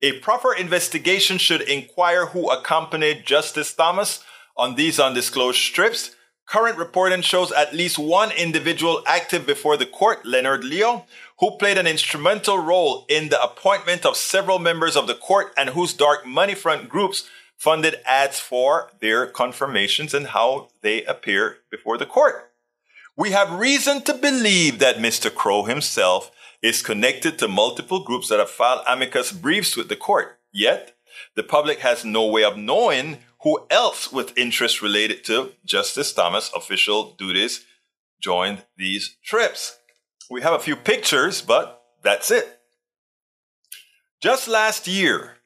A 0.00 0.20
proper 0.20 0.54
investigation 0.54 1.36
should 1.36 1.62
inquire 1.62 2.26
who 2.26 2.48
accompanied 2.48 3.26
Justice 3.26 3.74
Thomas 3.74 4.22
on 4.56 4.76
these 4.76 5.00
undisclosed 5.00 5.74
trips. 5.74 6.14
Current 6.46 6.78
reporting 6.78 7.22
shows 7.22 7.50
at 7.50 7.74
least 7.74 7.98
one 7.98 8.30
individual 8.30 9.02
active 9.04 9.44
before 9.44 9.76
the 9.76 9.84
court, 9.84 10.24
Leonard 10.24 10.62
Leo, 10.62 11.06
who 11.40 11.58
played 11.58 11.76
an 11.76 11.88
instrumental 11.88 12.58
role 12.58 13.04
in 13.08 13.28
the 13.28 13.42
appointment 13.42 14.06
of 14.06 14.16
several 14.16 14.60
members 14.60 14.94
of 14.94 15.08
the 15.08 15.16
court 15.16 15.52
and 15.56 15.70
whose 15.70 15.92
dark 15.92 16.24
money 16.24 16.54
front 16.54 16.88
groups 16.88 17.28
funded 17.56 17.96
ads 18.06 18.38
for 18.38 18.92
their 19.00 19.26
confirmations 19.26 20.14
and 20.14 20.28
how 20.28 20.68
they 20.82 21.02
appear 21.02 21.56
before 21.68 21.98
the 21.98 22.06
court. 22.06 22.51
We 23.16 23.32
have 23.32 23.58
reason 23.58 24.02
to 24.02 24.14
believe 24.14 24.78
that 24.78 24.96
Mr. 24.96 25.32
Crow 25.32 25.64
himself 25.64 26.30
is 26.62 26.80
connected 26.80 27.38
to 27.38 27.48
multiple 27.48 28.04
groups 28.04 28.28
that 28.28 28.38
have 28.38 28.50
filed 28.50 28.82
amicus 28.88 29.32
briefs 29.32 29.76
with 29.76 29.88
the 29.88 29.96
court. 29.96 30.38
Yet, 30.50 30.96
the 31.36 31.42
public 31.42 31.80
has 31.80 32.04
no 32.04 32.26
way 32.26 32.42
of 32.44 32.56
knowing 32.56 33.18
who 33.42 33.66
else 33.70 34.10
with 34.12 34.36
interest 34.38 34.80
related 34.80 35.24
to 35.24 35.52
Justice 35.64 36.12
Thomas' 36.12 36.50
official 36.54 37.12
duties 37.12 37.64
joined 38.20 38.64
these 38.78 39.16
trips. 39.22 39.78
We 40.30 40.40
have 40.42 40.54
a 40.54 40.58
few 40.58 40.76
pictures, 40.76 41.42
but 41.42 41.82
that's 42.02 42.30
it. 42.30 42.60
Just 44.22 44.48
last 44.48 44.86
year, 44.86 45.38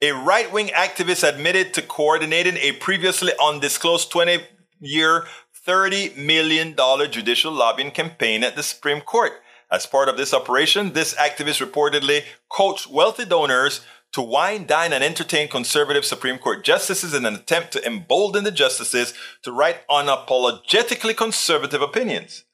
a 0.00 0.12
right 0.12 0.50
wing 0.50 0.68
activist 0.68 1.28
admitted 1.28 1.74
to 1.74 1.82
coordinating 1.82 2.56
a 2.56 2.72
previously 2.72 3.32
undisclosed 3.40 4.10
20 4.10 4.40
year 4.80 5.26
$30 5.66 6.16
million 6.16 6.74
judicial 7.10 7.52
lobbying 7.52 7.92
campaign 7.92 8.42
at 8.42 8.56
the 8.56 8.62
Supreme 8.62 9.00
Court. 9.00 9.32
As 9.70 9.86
part 9.86 10.08
of 10.08 10.16
this 10.16 10.34
operation, 10.34 10.92
this 10.92 11.14
activist 11.14 11.64
reportedly 11.64 12.24
coached 12.50 12.90
wealthy 12.90 13.24
donors 13.24 13.80
to 14.12 14.20
wine, 14.20 14.66
dine, 14.66 14.92
and 14.92 15.02
entertain 15.02 15.48
conservative 15.48 16.04
Supreme 16.04 16.38
Court 16.38 16.64
justices 16.64 17.14
in 17.14 17.24
an 17.24 17.34
attempt 17.34 17.72
to 17.72 17.86
embolden 17.86 18.44
the 18.44 18.50
justices 18.50 19.14
to 19.42 19.52
write 19.52 19.86
unapologetically 19.88 21.16
conservative 21.16 21.80
opinions. 21.80 22.44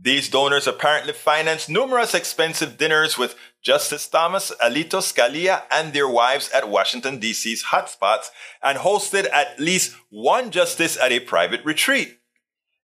These 0.00 0.28
donors 0.28 0.68
apparently 0.68 1.12
financed 1.12 1.68
numerous 1.68 2.14
expensive 2.14 2.78
dinners 2.78 3.18
with 3.18 3.34
Justice 3.62 4.06
Thomas, 4.06 4.52
Alito, 4.62 5.00
Scalia, 5.02 5.62
and 5.72 5.92
their 5.92 6.08
wives 6.08 6.48
at 6.50 6.68
Washington, 6.68 7.18
D.C.'s 7.18 7.64
hotspots 7.72 8.28
and 8.62 8.78
hosted 8.78 9.28
at 9.32 9.58
least 9.58 9.96
one 10.10 10.52
justice 10.52 10.96
at 10.96 11.10
a 11.10 11.18
private 11.18 11.64
retreat. 11.64 12.17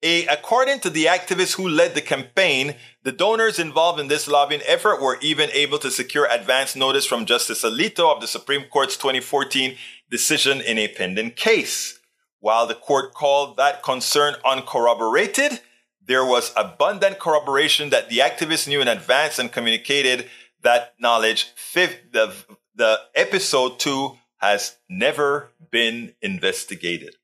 A, 0.03 0.27
according 0.27 0.81
to 0.81 0.91
the 0.91 1.07
activists 1.07 1.55
who 1.55 1.69
led 1.69 1.95
the 1.95 2.03
campaign, 2.03 2.75
the 3.03 3.13
donors 3.13 3.59
involved 3.59 3.99
in 3.99 4.09
this 4.09 4.29
lobbying 4.29 4.61
effort 4.67 5.01
were 5.01 5.19
even 5.23 5.49
able 5.53 5.79
to 5.79 5.91
secure 5.91 6.27
advance 6.31 6.77
notice 6.77 7.07
from 7.07 7.25
Justice 7.25 7.65
Alito 7.65 8.15
of 8.15 8.21
the 8.21 8.27
Supreme 8.27 8.65
Court's 8.65 8.97
2014 8.97 9.77
decision 10.11 10.61
in 10.61 10.77
a 10.77 10.89
pending 10.89 11.31
case. 11.31 11.99
While 12.41 12.67
the 12.67 12.75
court 12.75 13.15
called 13.15 13.57
that 13.57 13.83
concern 13.83 14.35
uncorroborated, 14.45 15.61
there 16.05 16.25
was 16.25 16.53
abundant 16.57 17.19
corroboration 17.19 17.91
that 17.91 18.09
the 18.11 18.19
activists 18.19 18.69
knew 18.69 18.81
in 18.81 18.89
advance 18.89 19.39
and 19.39 19.51
communicated 19.51 20.29
that 20.63 20.95
knowledge. 21.01 21.53
Fifth, 21.57 22.13
the, 22.13 22.35
the 22.75 23.01
episode 23.15 23.81
two 23.81 24.19
has 24.37 24.77
never 24.89 25.51
been 25.71 26.13
investigated. 26.21 27.17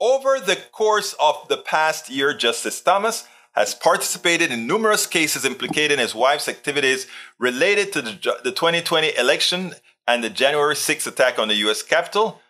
Over 0.00 0.38
the 0.40 0.56
course 0.72 1.14
of 1.18 1.48
the 1.48 1.56
past 1.56 2.10
year, 2.10 2.34
Justice 2.34 2.80
Thomas 2.82 3.26
has 3.52 3.74
participated 3.74 4.52
in 4.52 4.66
numerous 4.66 5.06
cases 5.06 5.46
implicating 5.46 5.98
his 5.98 6.14
wife's 6.14 6.48
activities 6.48 7.06
related 7.38 7.94
to 7.94 8.02
the, 8.02 8.10
the 8.44 8.52
2020 8.52 9.16
election 9.16 9.74
and 10.06 10.22
the 10.22 10.28
January 10.28 10.74
6th 10.74 11.06
attack 11.06 11.38
on 11.38 11.48
the 11.48 11.54
U.S. 11.54 11.82
Capitol. 11.82 12.42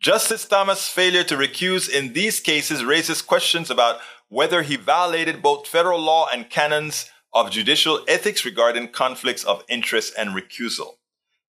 Justice 0.00 0.46
Thomas' 0.46 0.88
failure 0.88 1.24
to 1.24 1.36
recuse 1.36 1.90
in 1.90 2.12
these 2.12 2.38
cases 2.38 2.84
raises 2.84 3.20
questions 3.20 3.68
about 3.68 3.98
whether 4.28 4.62
he 4.62 4.76
violated 4.76 5.42
both 5.42 5.66
federal 5.66 6.00
law 6.00 6.28
and 6.32 6.48
canons 6.48 7.10
of 7.34 7.50
judicial 7.50 8.00
ethics 8.06 8.44
regarding 8.44 8.88
conflicts 8.88 9.42
of 9.42 9.64
interest 9.68 10.14
and 10.16 10.30
recusal. 10.30 10.94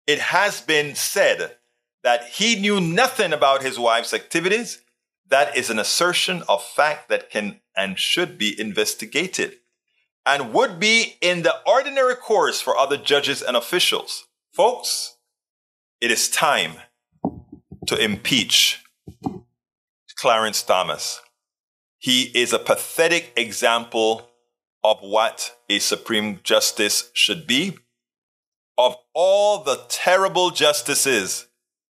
It 0.08 0.20
has 0.20 0.62
been 0.62 0.96
said 0.96 1.58
that 2.04 2.26
he 2.26 2.60
knew 2.60 2.82
nothing 2.82 3.32
about 3.32 3.62
his 3.62 3.78
wife's 3.78 4.14
activities 4.14 4.82
that 5.30 5.56
is 5.58 5.70
an 5.70 5.80
assertion 5.80 6.44
of 6.48 6.64
fact 6.64 7.10
that 7.10 7.30
can 7.30 7.62
and 7.76 7.98
should 7.98 8.38
be 8.38 8.60
investigated 8.60 9.58
and 10.26 10.54
would 10.54 10.80
be 10.80 11.18
in 11.22 11.42
the 11.42 11.56
ordinary 11.66 12.16
course 12.16 12.62
for 12.62 12.78
other 12.78 12.98
judges 12.98 13.42
and 13.42 13.58
officials. 13.58 14.26
Folks, 14.52 15.18
it 16.00 16.12
is 16.12 16.30
time 16.30 16.74
to 17.88 17.98
impeach 17.98 18.84
Clarence 20.16 20.64
Thomas. 20.64 21.20
He 21.98 22.32
is 22.34 22.54
a 22.54 22.60
pathetic 22.60 23.34
example 23.36 24.30
of 24.84 25.00
what 25.02 25.56
a 25.70 25.80
Supreme 25.80 26.40
Justice 26.44 27.10
should 27.14 27.46
be. 27.48 27.78
Of 28.78 28.96
all 29.14 29.64
the 29.64 29.82
terrible 29.90 30.52
justices, 30.52 31.48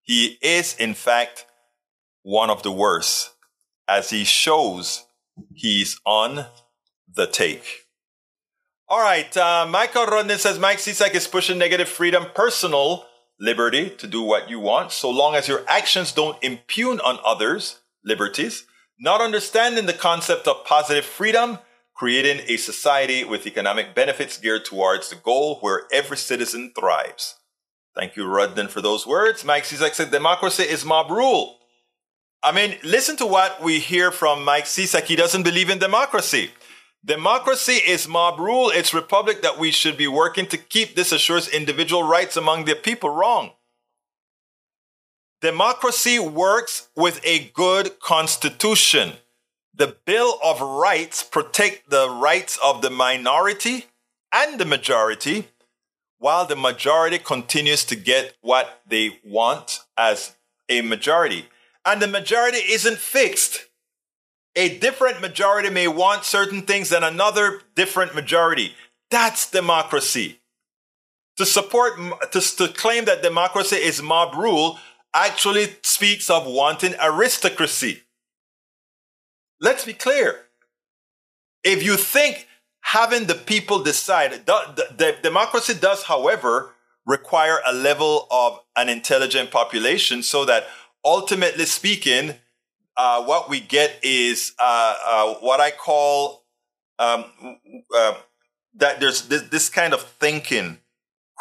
he 0.02 0.38
is, 0.42 0.76
in 0.76 0.94
fact, 0.94 1.46
one 2.26 2.50
of 2.50 2.64
the 2.64 2.72
worst, 2.72 3.36
as 3.88 4.10
he 4.10 4.24
shows 4.24 5.06
he's 5.54 6.00
on 6.08 6.48
the 7.08 7.28
take. 7.28 7.86
All 8.90 9.00
right, 9.00 9.38
uh, 9.38 9.68
Michael 9.70 10.08
Rodney 10.08 10.40
says 10.40 10.58
Mike 10.58 10.80
Cisak 10.80 11.14
is 11.14 11.28
pushing 11.28 11.60
negative 11.60 11.88
freedom, 11.88 12.26
personal 12.34 13.06
liberty 13.40 13.92
to 13.92 14.08
do 14.08 14.24
what 14.24 14.50
you 14.50 14.60
want, 14.60 14.92
so 14.92 15.08
long 15.08 15.36
as 15.36 15.48
your 15.48 15.64
actions 15.68 16.12
don't 16.12 16.44
impugn 16.44 17.00
on 17.02 17.20
others' 17.24 17.82
liberties. 18.04 18.66
Not 19.00 19.22
understanding 19.22 19.86
the 19.86 19.94
concept 19.94 20.48
of 20.48 20.66
positive 20.66 21.06
freedom, 21.06 21.60
creating 21.94 22.44
a 22.48 22.58
society 22.58 23.24
with 23.24 23.46
economic 23.46 23.94
benefits 23.94 24.40
geared 24.40 24.66
towards 24.66 25.12
the 25.12 25.16
goal 25.16 25.60
where 25.62 25.84
every 25.94 26.18
citizen 26.18 26.74
thrives. 26.76 27.36
Thank 27.96 28.16
you, 28.16 28.26
Rudden, 28.26 28.68
for 28.68 28.82
those 28.82 29.06
words. 29.06 29.46
Mike 29.46 29.66
Cisak 29.66 29.94
said 29.94 30.10
democracy 30.10 30.64
is 30.64 30.84
mob 30.84 31.12
rule. 31.12 31.60
I 32.46 32.52
mean, 32.52 32.78
listen 32.84 33.18
to 33.18 33.26
what 33.26 33.60
we 33.60 33.80
hear 33.80 34.12
from 34.12 34.46
Mike 34.46 34.66
Cisak. 34.66 35.06
He 35.06 35.16
doesn't 35.16 35.42
believe 35.42 35.72
in 35.72 35.80
democracy. 35.80 36.52
Democracy 37.04 37.74
is 37.74 38.08
mob 38.08 38.40
rule. 38.40 38.70
It's 38.70 38.94
republic 38.94 39.42
that 39.42 39.58
we 39.58 39.72
should 39.72 39.98
be 39.98 40.08
working 40.08 40.46
to 40.50 40.58
keep. 40.58 40.94
This 40.94 41.12
assures 41.12 41.48
individual 41.48 42.04
rights 42.04 42.38
among 42.38 42.66
the 42.66 42.76
people. 42.76 43.10
Wrong. 43.10 43.54
Democracy 45.42 46.20
works 46.20 46.88
with 46.96 47.20
a 47.24 47.50
good 47.56 48.00
constitution. 48.00 49.14
The 49.74 49.98
Bill 50.06 50.38
of 50.44 50.62
Rights 50.62 51.24
protect 51.24 51.90
the 51.90 52.08
rights 52.12 52.60
of 52.64 52.84
the 52.84 52.92
minority 52.92 53.86
and 54.32 54.60
the 54.60 54.66
majority, 54.66 55.48
while 56.20 56.46
the 56.46 56.56
majority 56.56 57.18
continues 57.18 57.84
to 57.86 57.96
get 57.96 58.36
what 58.42 58.82
they 58.88 59.20
want 59.24 59.80
as 59.98 60.36
a 60.70 60.82
majority. 60.82 61.48
And 61.86 62.02
the 62.02 62.08
majority 62.08 62.58
isn't 62.58 62.98
fixed. 62.98 63.68
A 64.56 64.78
different 64.80 65.22
majority 65.22 65.70
may 65.70 65.88
want 65.88 66.24
certain 66.24 66.62
things 66.62 66.90
than 66.90 67.04
another 67.04 67.62
different 67.76 68.16
majority. 68.16 68.74
That's 69.12 69.50
democracy. 69.52 70.40
To 71.38 71.46
support, 71.46 71.98
to, 72.32 72.40
to 72.40 72.68
claim 72.70 73.06
that 73.06 73.22
democracy 73.22 73.76
is 73.76 74.02
mob 74.02 74.36
rule 74.36 74.80
actually 75.14 75.68
speaks 75.84 76.30
of 76.30 76.46
wanting 76.48 76.96
aristocracy. 77.02 78.04
Let's 79.60 79.86
be 79.86 79.94
clear. 79.94 80.46
If 81.64 81.84
you 81.84 81.98
think 81.98 82.48
having 82.82 83.26
the 83.26 83.36
people 83.36 83.84
decide, 83.84 84.46
the, 84.46 84.88
the, 84.96 85.16
democracy 85.22 85.74
does, 85.74 86.04
however, 86.04 86.74
require 87.06 87.60
a 87.66 87.74
level 87.74 88.28
of 88.30 88.60
an 88.76 88.90
intelligent 88.90 89.52
population 89.52 90.24
so 90.24 90.46
that 90.46 90.68
ultimately 91.06 91.66
speaking, 91.66 92.36
uh, 92.98 93.24
what 93.24 93.50
we 93.50 93.60
get 93.60 94.00
is 94.04 94.54
uh, 94.60 94.96
uh, 95.06 95.34
what 95.36 95.62
I 95.62 95.72
call 95.72 96.46
um, 97.00 97.26
uh, 97.96 98.16
that 98.76 99.00
there's 99.00 99.28
this, 99.28 99.44
this 99.44 99.70
kind 99.70 99.94
of 99.94 100.02
thinking, 100.02 100.80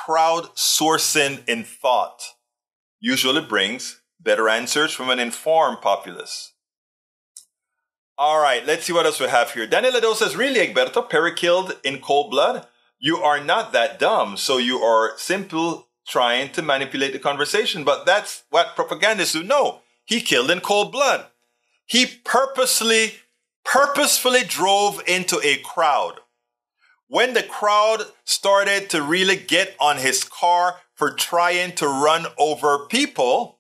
crowdsourcing 0.07 1.49
in 1.49 1.65
thought 1.65 2.23
usually 3.01 3.41
brings 3.41 4.01
better 4.21 4.49
answers 4.49 4.93
from 4.93 5.11
an 5.11 5.19
informed 5.19 5.81
populace. 5.81 6.53
All 8.17 8.41
right, 8.41 8.65
let's 8.65 8.85
see 8.85 8.93
what 8.93 9.07
else 9.07 9.19
we 9.19 9.27
have 9.27 9.53
here. 9.53 9.67
Daniel 9.67 9.93
Ledo 9.93 10.15
says, 10.15 10.37
Really, 10.37 10.67
Egberto, 10.67 11.09
Perry 11.09 11.35
killed 11.35 11.77
in 11.83 11.99
cold 11.99 12.31
blood? 12.31 12.67
You 12.99 13.19
are 13.19 13.43
not 13.43 13.73
that 13.73 13.99
dumb, 13.99 14.37
so 14.37 14.57
you 14.57 14.79
are 14.79 15.19
simple 15.19 15.89
trying 16.07 16.53
to 16.53 16.63
manipulate 16.63 17.13
the 17.13 17.19
conversation. 17.19 17.85
But 17.85 18.07
that's 18.07 18.45
what 18.51 18.77
propagandists 18.77 19.35
do. 19.35 19.43
No, 19.43 19.81
he 20.05 20.21
killed 20.21 20.51
in 20.51 20.61
cold 20.61 20.93
blood. 20.93 21.27
He 21.87 22.07
purposely, 22.07 23.15
purposefully 23.65 24.43
drove 24.47 25.03
into 25.07 25.41
a 25.43 25.57
crowd. 25.57 26.21
When 27.09 27.35
the 27.35 27.43
crowd 27.43 28.05
started 28.25 28.91
to 28.91 29.03
really 29.03 29.37
get 29.37 29.77
on 29.79 29.99
his 29.99 30.25
car 30.25 30.77
for 30.95 31.13
trying 31.13 31.75
to 31.77 31.87
run 31.87 32.27
over 32.39 32.87
people, 32.87 33.59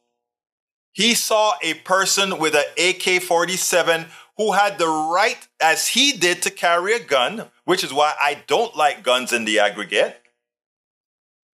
he 0.92 1.14
saw 1.14 1.54
a 1.62 1.74
person 1.74 2.38
with 2.38 2.54
an 2.54 2.64
AK 2.78 3.22
47 3.22 4.06
who 4.36 4.52
had 4.52 4.78
the 4.78 4.88
right, 4.88 5.46
as 5.60 5.88
he 5.88 6.12
did, 6.12 6.42
to 6.42 6.50
carry 6.50 6.94
a 6.94 7.04
gun, 7.04 7.50
which 7.64 7.84
is 7.84 7.92
why 7.92 8.14
I 8.20 8.42
don't 8.46 8.76
like 8.76 9.04
guns 9.04 9.32
in 9.32 9.44
the 9.44 9.58
aggregate, 9.58 10.20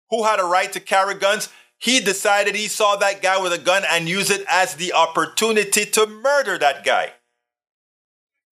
who 0.10 0.24
had 0.24 0.40
a 0.40 0.44
right 0.44 0.72
to 0.74 0.80
carry 0.80 1.16
guns. 1.16 1.50
He 1.78 2.00
decided 2.00 2.56
he 2.56 2.68
saw 2.68 2.96
that 2.98 3.22
guy 3.22 3.42
with 3.42 3.54
a 3.54 3.58
gun 3.58 3.84
and 3.90 4.10
used 4.10 4.32
it 4.32 4.46
as 4.50 4.76
the 4.76 4.94
opportunity 4.94 5.86
to 5.86 6.08
murder 6.08 6.58
that 6.58 6.84
guy. 6.84 7.14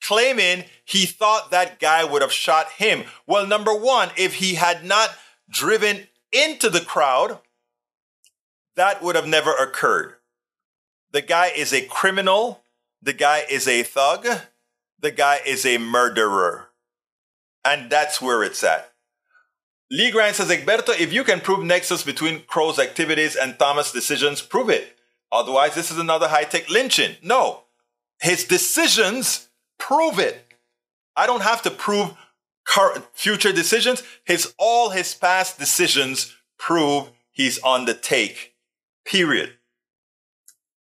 Claiming 0.01 0.65
he 0.85 1.05
thought 1.05 1.51
that 1.51 1.79
guy 1.79 2.03
would 2.03 2.21
have 2.21 2.31
shot 2.31 2.71
him. 2.73 3.03
Well, 3.25 3.45
number 3.45 3.73
one, 3.73 4.09
if 4.15 4.35
he 4.35 4.55
had 4.55 4.85
not 4.85 5.09
driven 5.49 6.07
into 6.31 6.69
the 6.69 6.81
crowd, 6.81 7.39
that 8.75 9.01
would 9.01 9.15
have 9.15 9.27
never 9.27 9.53
occurred. 9.53 10.13
The 11.11 11.21
guy 11.21 11.47
is 11.47 11.73
a 11.73 11.81
criminal 11.81 12.63
the 13.01 13.13
guy 13.13 13.43
is 13.49 13.67
a 13.67 13.83
thug. 13.83 14.27
The 14.99 15.11
guy 15.11 15.39
is 15.45 15.65
a 15.65 15.77
murderer. 15.77 16.69
And 17.63 17.89
that's 17.89 18.21
where 18.21 18.43
it's 18.43 18.63
at. 18.63 18.91
Lee 19.89 20.11
Grant 20.11 20.35
says, 20.35 20.49
Egberto, 20.49 20.99
if 20.99 21.13
you 21.13 21.23
can 21.23 21.39
prove 21.39 21.63
nexus 21.63 22.03
between 22.03 22.41
Crow's 22.41 22.79
activities 22.79 23.35
and 23.35 23.57
Thomas' 23.57 23.91
decisions, 23.91 24.41
prove 24.41 24.69
it. 24.69 24.97
Otherwise, 25.31 25.75
this 25.75 25.91
is 25.91 25.97
another 25.97 26.27
high 26.27 26.43
tech 26.43 26.69
lynching. 26.69 27.15
No, 27.21 27.63
his 28.19 28.43
decisions 28.43 29.49
prove 29.79 30.19
it. 30.19 30.53
I 31.15 31.25
don't 31.25 31.41
have 31.41 31.61
to 31.63 31.71
prove 31.71 32.13
current, 32.65 33.05
future 33.13 33.51
decisions. 33.51 34.03
His 34.25 34.53
all 34.57 34.89
his 34.91 35.13
past 35.13 35.57
decisions 35.57 36.35
prove 36.57 37.09
he's 37.31 37.59
on 37.59 37.85
the 37.85 37.93
take. 37.93 38.55
Period. 39.05 39.53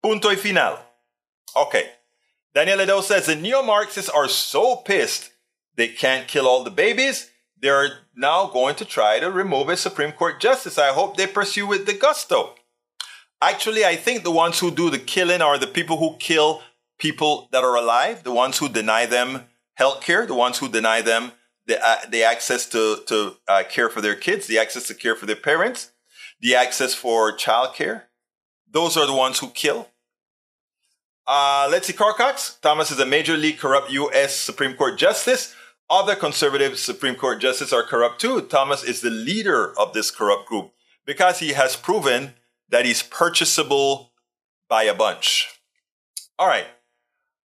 Punto 0.03 0.29
y 0.29 0.37
final. 0.37 0.79
Okay. 1.57 1.91
Daniel 2.55 2.79
Ledo 2.79 3.03
says 3.03 3.27
the 3.27 3.37
neo 3.37 3.63
Marxists 3.63 4.11
are 4.11 4.29
so 4.29 4.77
pissed 4.77 5.31
they 5.77 5.89
can't 5.89 6.29
kill 6.29 6.47
all 6.47 6.65
the 6.65 6.71
babies. 6.71 7.31
They're 7.63 8.01
now 8.17 8.49
going 8.49 8.75
to 8.75 8.85
try 8.85 9.21
to 9.21 9.31
remove 9.31 9.69
a 9.69 9.77
Supreme 9.77 10.11
Court 10.13 10.41
justice. 10.41 10.79
I 10.79 10.89
hope 10.89 11.17
they 11.17 11.29
pursue 11.29 11.67
with 11.67 11.87
the 11.87 11.95
gusto. 11.95 12.57
Actually, 13.41 13.85
I 13.85 13.95
think 13.95 14.25
the 14.25 14.33
ones 14.33 14.59
who 14.59 14.71
do 14.73 14.91
the 14.91 14.99
killing 14.99 15.41
are 15.41 15.59
the 15.59 15.69
people 15.69 15.97
who 15.97 16.17
kill 16.19 16.61
people 16.99 17.49
that 17.53 17.63
are 17.63 17.77
alive, 17.77 18.25
the 18.25 18.33
ones 18.33 18.59
who 18.59 18.69
deny 18.69 19.07
them 19.07 19.45
health 19.75 20.03
care, 20.03 20.27
the 20.27 20.35
ones 20.35 20.59
who 20.59 20.69
deny 20.69 21.01
them 21.01 21.33
the, 21.67 21.85
uh, 21.85 21.97
the 22.11 22.25
access 22.25 22.67
to, 22.67 23.03
to 23.07 23.37
uh, 23.47 23.63
care 23.69 23.89
for 23.89 24.01
their 24.01 24.17
kids, 24.17 24.49
the 24.49 24.59
access 24.59 24.89
to 24.89 24.95
care 24.95 25.15
for 25.15 25.27
their 25.27 25.37
parents, 25.37 25.93
the 26.41 26.57
access 26.57 26.95
for 26.95 27.33
child 27.33 27.75
care. 27.75 28.09
Those 28.69 28.97
are 28.97 29.07
the 29.07 29.13
ones 29.13 29.39
who 29.39 29.51
kill. 29.51 29.89
Uh, 31.27 31.69
let's 31.71 31.87
see, 31.87 31.93
Carl 31.93 32.15
Cox. 32.15 32.59
Thomas 32.61 32.91
is 32.91 32.99
a 32.99 33.07
major 33.07 33.37
league 33.37 33.59
corrupt 33.59 33.93
U.S. 33.93 34.37
Supreme 34.37 34.75
Court 34.75 34.99
justice. 34.99 35.55
Other 35.93 36.17
conservative 36.17 36.79
Supreme 36.79 37.17
Court 37.17 37.39
justices 37.39 37.71
are 37.71 37.83
corrupt 37.83 38.19
too. 38.19 38.41
Thomas 38.41 38.83
is 38.83 39.03
the 39.03 39.11
leader 39.11 39.79
of 39.79 39.93
this 39.93 40.11
corrupt 40.11 40.49
group 40.49 40.73
because 41.05 41.41
he 41.41 41.53
has 41.53 41.77
proven 41.77 42.33
that 42.71 42.87
he's 42.87 43.03
purchasable 43.03 44.15
by 44.71 44.85
a 44.85 44.95
bunch. 44.95 45.49
All 46.39 46.47
right. 46.47 46.65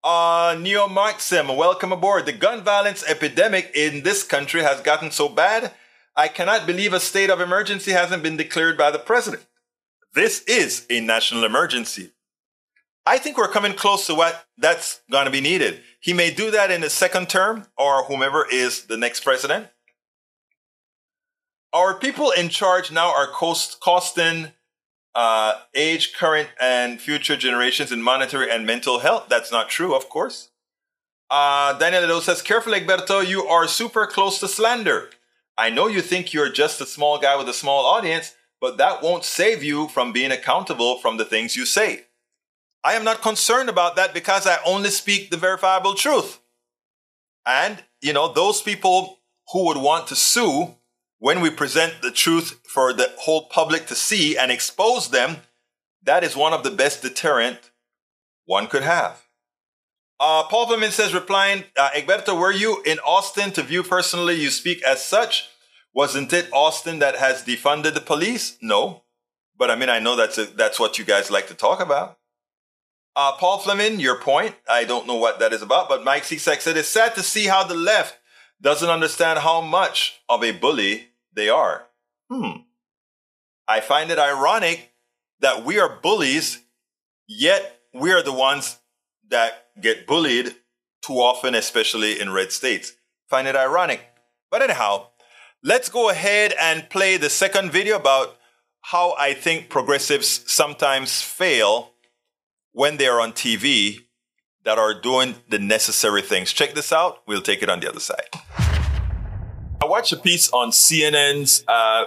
Uh, 0.04 0.56
Neo 0.60 0.88
Maxim, 0.88 1.48
welcome 1.48 1.92
aboard. 1.92 2.28
The 2.28 2.32
gun 2.32 2.64
violence 2.64 3.04
epidemic 3.10 3.72
in 3.74 4.04
this 4.04 4.22
country 4.22 4.62
has 4.62 4.82
gotten 4.82 5.10
so 5.10 5.28
bad, 5.28 5.74
I 6.16 6.28
cannot 6.28 6.68
believe 6.68 6.94
a 6.94 7.00
state 7.00 7.32
of 7.32 7.42
emergency 7.42 7.90
hasn't 7.90 8.22
been 8.22 8.38
declared 8.38 8.78
by 8.78 8.92
the 8.92 9.00
president. 9.00 9.48
This 10.14 10.44
is 10.44 10.86
a 10.92 11.02
national 11.02 11.44
emergency. 11.44 12.12
I 13.04 13.18
think 13.18 13.36
we're 13.36 13.48
coming 13.48 13.74
close 13.74 14.06
to 14.06 14.14
what 14.14 14.46
that's 14.60 15.02
going 15.10 15.26
to 15.26 15.32
be 15.32 15.42
needed. 15.42 15.82
He 16.00 16.14
may 16.14 16.32
do 16.32 16.52
that 16.52 16.72
in 16.72 16.82
his 16.82 16.94
second 16.94 17.30
term 17.30 17.68
or 17.78 18.04
whomever 18.06 18.46
is 18.52 18.86
the 18.86 18.98
next 18.98 19.22
president. 19.22 19.68
Our 21.74 21.94
people 21.96 22.32
in 22.32 22.50
charge 22.50 22.92
now 22.92 23.14
are 23.14 23.28
cost, 23.28 23.80
costing 23.80 24.52
uh, 25.16 25.56
age, 25.74 26.14
current, 26.14 26.50
and 26.62 27.02
future 27.02 27.36
generations 27.36 27.92
in 27.92 28.02
monetary 28.02 28.50
and 28.50 28.66
mental 28.66 29.00
health. 29.00 29.26
That's 29.30 29.52
not 29.52 29.70
true, 29.70 29.96
of 29.96 30.10
course. 30.10 30.50
Uh, 31.30 31.78
Daniel 31.78 32.22
says, 32.22 32.42
Careful, 32.42 32.74
Egberto, 32.74 33.28
you 33.28 33.46
are 33.46 33.68
super 33.68 34.06
close 34.08 34.40
to 34.40 34.48
slander. 34.48 35.10
I 35.58 35.70
know 35.70 35.88
you 35.88 36.02
think 36.02 36.34
you're 36.34 36.52
just 36.52 36.80
a 36.80 36.86
small 36.86 37.18
guy 37.18 37.36
with 37.36 37.50
a 37.50 37.54
small 37.54 37.86
audience, 37.86 38.36
but 38.62 38.78
that 38.78 39.02
won't 39.02 39.26
save 39.26 39.64
you 39.64 39.88
from 39.88 40.14
being 40.14 40.32
accountable 40.32 41.00
from 41.00 41.18
the 41.18 41.26
things 41.26 41.56
you 41.56 41.66
say. 41.66 42.06
I 42.88 42.94
am 42.94 43.04
not 43.04 43.22
concerned 43.22 43.68
about 43.68 43.98
that 43.98 44.14
because 44.14 44.48
I 44.48 44.60
only 44.66 44.92
speak 44.92 45.30
the 45.30 45.36
verifiable 45.36 45.94
truth. 45.94 46.40
And, 47.46 47.84
you 48.00 48.14
know, 48.14 48.32
those 48.32 48.62
people 48.62 49.20
who 49.52 49.66
would 49.66 49.76
want 49.76 50.08
to 50.08 50.16
sue 50.16 50.78
when 51.20 51.42
we 51.42 51.50
present 51.50 52.02
the 52.02 52.12
truth 52.12 52.62
for 52.64 52.94
the 52.94 53.12
whole 53.18 53.50
public 53.50 53.88
to 53.88 53.96
see 53.96 54.38
and 54.38 54.54
expose 54.54 55.10
them, 55.10 55.42
that 56.02 56.24
is 56.24 56.38
one 56.38 56.54
of 56.54 56.64
the 56.64 56.72
best 56.72 57.02
deterrent 57.02 57.72
one 58.46 58.68
could 58.68 58.84
have. 58.84 59.22
Uh, 60.18 60.44
Paul 60.44 60.68
Fleming 60.68 60.92
says, 60.92 61.14
replying, 61.14 61.66
uh, 61.78 61.90
Egberto, 61.90 62.40
were 62.40 62.54
you 62.54 62.82
in 62.86 63.00
Austin 63.00 63.52
to 63.52 63.64
view 63.64 63.84
personally? 63.84 64.36
You 64.36 64.50
speak 64.50 64.82
as 64.84 65.04
such. 65.04 65.50
Wasn't 65.94 66.32
it 66.32 66.48
Austin 66.54 67.00
that 67.00 67.18
has 67.18 67.44
defunded 67.44 67.96
the 67.96 68.00
police? 68.00 68.58
No. 68.62 69.04
But 69.58 69.70
I 69.70 69.76
mean, 69.76 69.90
I 69.90 70.00
know 70.00 70.16
that's, 70.16 70.38
a, 70.38 70.46
that's 70.46 70.80
what 70.80 70.98
you 70.98 71.04
guys 71.04 71.30
like 71.30 71.48
to 71.50 71.54
talk 71.54 71.82
about. 71.82 72.18
Uh, 73.18 73.32
Paul 73.32 73.58
Fleming, 73.58 74.00
your 74.00 74.20
point. 74.20 74.54
I 74.70 74.84
don't 74.84 75.08
know 75.08 75.16
what 75.16 75.40
that 75.40 75.52
is 75.52 75.64
about, 75.64 75.90
but 75.90 76.04
Mike 76.04 76.22
Cisak 76.22 76.62
said 76.62 76.78
it's 76.78 76.88
sad 76.88 77.16
to 77.16 77.24
see 77.24 77.46
how 77.46 77.64
the 77.64 77.74
left 77.74 78.20
doesn't 78.62 78.92
understand 78.92 79.40
how 79.40 79.60
much 79.60 80.22
of 80.30 80.44
a 80.44 80.52
bully 80.52 81.08
they 81.34 81.50
are. 81.50 81.88
Hmm. 82.30 82.62
I 83.68 83.80
find 83.82 84.12
it 84.12 84.20
ironic 84.20 84.92
that 85.40 85.66
we 85.66 85.80
are 85.80 85.90
bullies, 85.90 86.60
yet 87.28 87.80
we 87.92 88.12
are 88.12 88.22
the 88.22 88.32
ones 88.32 88.78
that 89.30 89.66
get 89.82 90.06
bullied 90.06 90.56
too 91.02 91.16
often, 91.16 91.56
especially 91.56 92.22
in 92.22 92.32
red 92.32 92.52
states. 92.52 92.94
Find 93.28 93.48
it 93.48 93.56
ironic. 93.56 94.02
But 94.52 94.62
anyhow, 94.62 95.08
let's 95.64 95.90
go 95.90 96.12
ahead 96.12 96.54
and 96.62 96.88
play 96.88 97.18
the 97.18 97.32
second 97.32 97.72
video 97.72 97.96
about 97.96 98.38
how 98.82 99.16
I 99.18 99.34
think 99.34 99.70
progressives 99.70 100.44
sometimes 100.46 101.24
fail 101.24 101.94
when 102.78 102.98
they 102.98 103.08
are 103.08 103.20
on 103.20 103.32
TV 103.32 104.06
that 104.64 104.78
are 104.78 104.94
doing 104.94 105.34
the 105.50 105.58
necessary 105.58 106.22
things. 106.22 106.54
Check 106.54 106.76
this 106.76 106.94
out. 106.94 107.24
We'll 107.26 107.42
take 107.42 107.64
it 107.64 107.70
on 107.70 107.80
the 107.80 107.90
other 107.90 108.00
side. 108.00 108.30
I 109.82 109.86
watched 109.86 110.14
a 110.14 110.18
piece 110.18 110.48
on 110.52 110.70
CNN's 110.70 111.64
uh, 111.68 112.04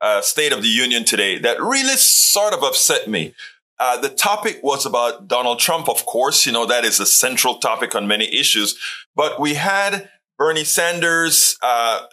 uh, 0.00 0.22
State 0.22 0.54
of 0.54 0.62
the 0.62 0.68
Union 0.68 1.04
today 1.04 1.38
that 1.40 1.60
really 1.60 1.98
sort 1.98 2.54
of 2.54 2.62
upset 2.62 3.08
me. 3.10 3.34
Uh, 3.78 4.00
the 4.00 4.08
topic 4.08 4.60
was 4.62 4.86
about 4.86 5.28
Donald 5.28 5.58
Trump, 5.58 5.86
of 5.86 6.06
course. 6.06 6.46
You 6.46 6.52
know, 6.52 6.64
that 6.64 6.86
is 6.86 6.98
a 6.98 7.04
central 7.04 7.56
topic 7.56 7.94
on 7.94 8.08
many 8.08 8.34
issues. 8.34 8.78
But 9.14 9.38
we 9.38 9.52
had 9.52 10.08
Bernie 10.38 10.64
Sanders, 10.64 11.58
uh, 11.60 12.06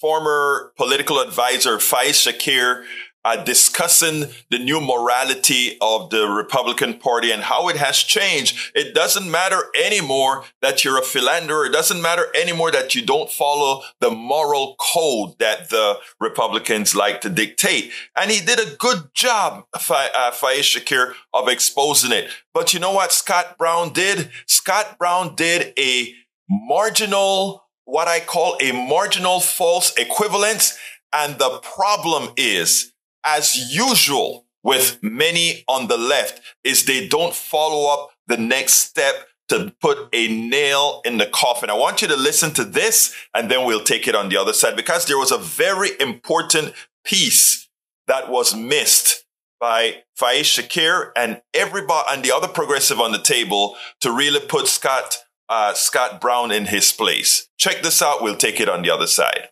former 0.00 0.72
political 0.76 1.20
advisor 1.20 1.76
Faiz 1.76 2.26
Shakir, 2.26 2.84
uh, 3.28 3.44
discussing 3.44 4.24
the 4.50 4.58
new 4.58 4.80
morality 4.80 5.76
of 5.82 6.08
the 6.08 6.26
Republican 6.26 6.94
Party 6.94 7.30
and 7.30 7.42
how 7.42 7.68
it 7.68 7.76
has 7.76 7.98
changed. 7.98 8.72
It 8.74 8.94
doesn't 8.94 9.30
matter 9.30 9.64
anymore 9.74 10.44
that 10.62 10.82
you're 10.82 10.98
a 10.98 11.02
philanderer. 11.02 11.66
It 11.66 11.72
doesn't 11.72 12.00
matter 12.00 12.26
anymore 12.34 12.70
that 12.70 12.94
you 12.94 13.04
don't 13.04 13.30
follow 13.30 13.82
the 14.00 14.10
moral 14.10 14.76
code 14.78 15.38
that 15.40 15.68
the 15.68 15.98
Republicans 16.18 16.94
like 16.94 17.20
to 17.20 17.28
dictate. 17.28 17.92
And 18.16 18.30
he 18.30 18.44
did 18.44 18.60
a 18.60 18.76
good 18.76 19.10
job, 19.14 19.66
Fa- 19.78 20.08
uh, 20.14 20.30
Faiz 20.30 20.64
Shakir, 20.74 21.12
of 21.34 21.48
exposing 21.48 22.12
it. 22.12 22.30
But 22.54 22.72
you 22.72 22.80
know 22.80 22.92
what 22.92 23.12
Scott 23.12 23.58
Brown 23.58 23.92
did? 23.92 24.30
Scott 24.46 24.96
Brown 24.98 25.34
did 25.34 25.74
a 25.78 26.14
marginal, 26.48 27.68
what 27.84 28.08
I 28.08 28.20
call 28.20 28.56
a 28.62 28.72
marginal 28.72 29.40
false 29.40 29.94
equivalence. 29.98 30.78
And 31.12 31.38
the 31.38 31.60
problem 31.62 32.32
is 32.36 32.92
as 33.24 33.74
usual 33.74 34.46
with 34.62 34.98
many 35.02 35.64
on 35.68 35.88
the 35.88 35.96
left 35.96 36.40
is 36.64 36.84
they 36.84 37.08
don't 37.08 37.34
follow 37.34 37.92
up 37.92 38.10
the 38.26 38.36
next 38.36 38.74
step 38.74 39.26
to 39.48 39.72
put 39.80 40.08
a 40.12 40.28
nail 40.28 41.00
in 41.04 41.16
the 41.16 41.26
coffin. 41.26 41.70
I 41.70 41.74
want 41.74 42.02
you 42.02 42.08
to 42.08 42.16
listen 42.16 42.52
to 42.52 42.64
this 42.64 43.14
and 43.34 43.50
then 43.50 43.66
we'll 43.66 43.82
take 43.82 44.06
it 44.06 44.14
on 44.14 44.28
the 44.28 44.36
other 44.36 44.52
side 44.52 44.76
because 44.76 45.06
there 45.06 45.18
was 45.18 45.32
a 45.32 45.38
very 45.38 45.90
important 46.00 46.74
piece 47.04 47.68
that 48.06 48.30
was 48.30 48.54
missed 48.54 49.24
by 49.60 50.02
Faiz 50.20 50.44
Shakir 50.44 51.10
and 51.16 51.40
everybody 51.54 52.06
and 52.10 52.22
the 52.22 52.32
other 52.32 52.48
progressive 52.48 53.00
on 53.00 53.12
the 53.12 53.18
table 53.18 53.76
to 54.00 54.12
really 54.12 54.40
put 54.40 54.68
Scott 54.68 55.18
uh, 55.48 55.72
Scott 55.72 56.20
Brown 56.20 56.50
in 56.50 56.66
his 56.66 56.92
place. 56.92 57.48
Check 57.56 57.82
this 57.82 58.02
out. 58.02 58.22
We'll 58.22 58.36
take 58.36 58.60
it 58.60 58.68
on 58.68 58.82
the 58.82 58.90
other 58.90 59.06
side. 59.06 59.48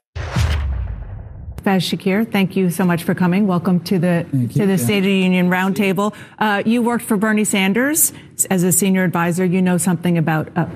Faiz 1.67 1.83
Shakir, 1.83 2.31
thank 2.31 2.55
you 2.55 2.71
so 2.71 2.85
much 2.85 3.03
for 3.03 3.13
coming. 3.13 3.49
Welcome 3.49 3.81
to 3.81 3.99
the 3.99 4.25
to 4.55 4.67
the 4.67 4.79
State 4.79 4.99
of 4.99 5.05
the 5.05 5.19
Union 5.19 5.51
roundtable. 5.51 6.15
Uh, 6.39 6.63
you 6.65 6.81
worked 6.81 7.05
for 7.05 7.17
Bernie 7.17 7.43
Sanders 7.43 8.13
as 8.51 8.63
a 8.63 8.71
senior 8.71 9.03
advisor. 9.03 9.45
You 9.45 9.61
know 9.61 9.77
something 9.77 10.17
about 10.17 10.49
uh, 10.57 10.67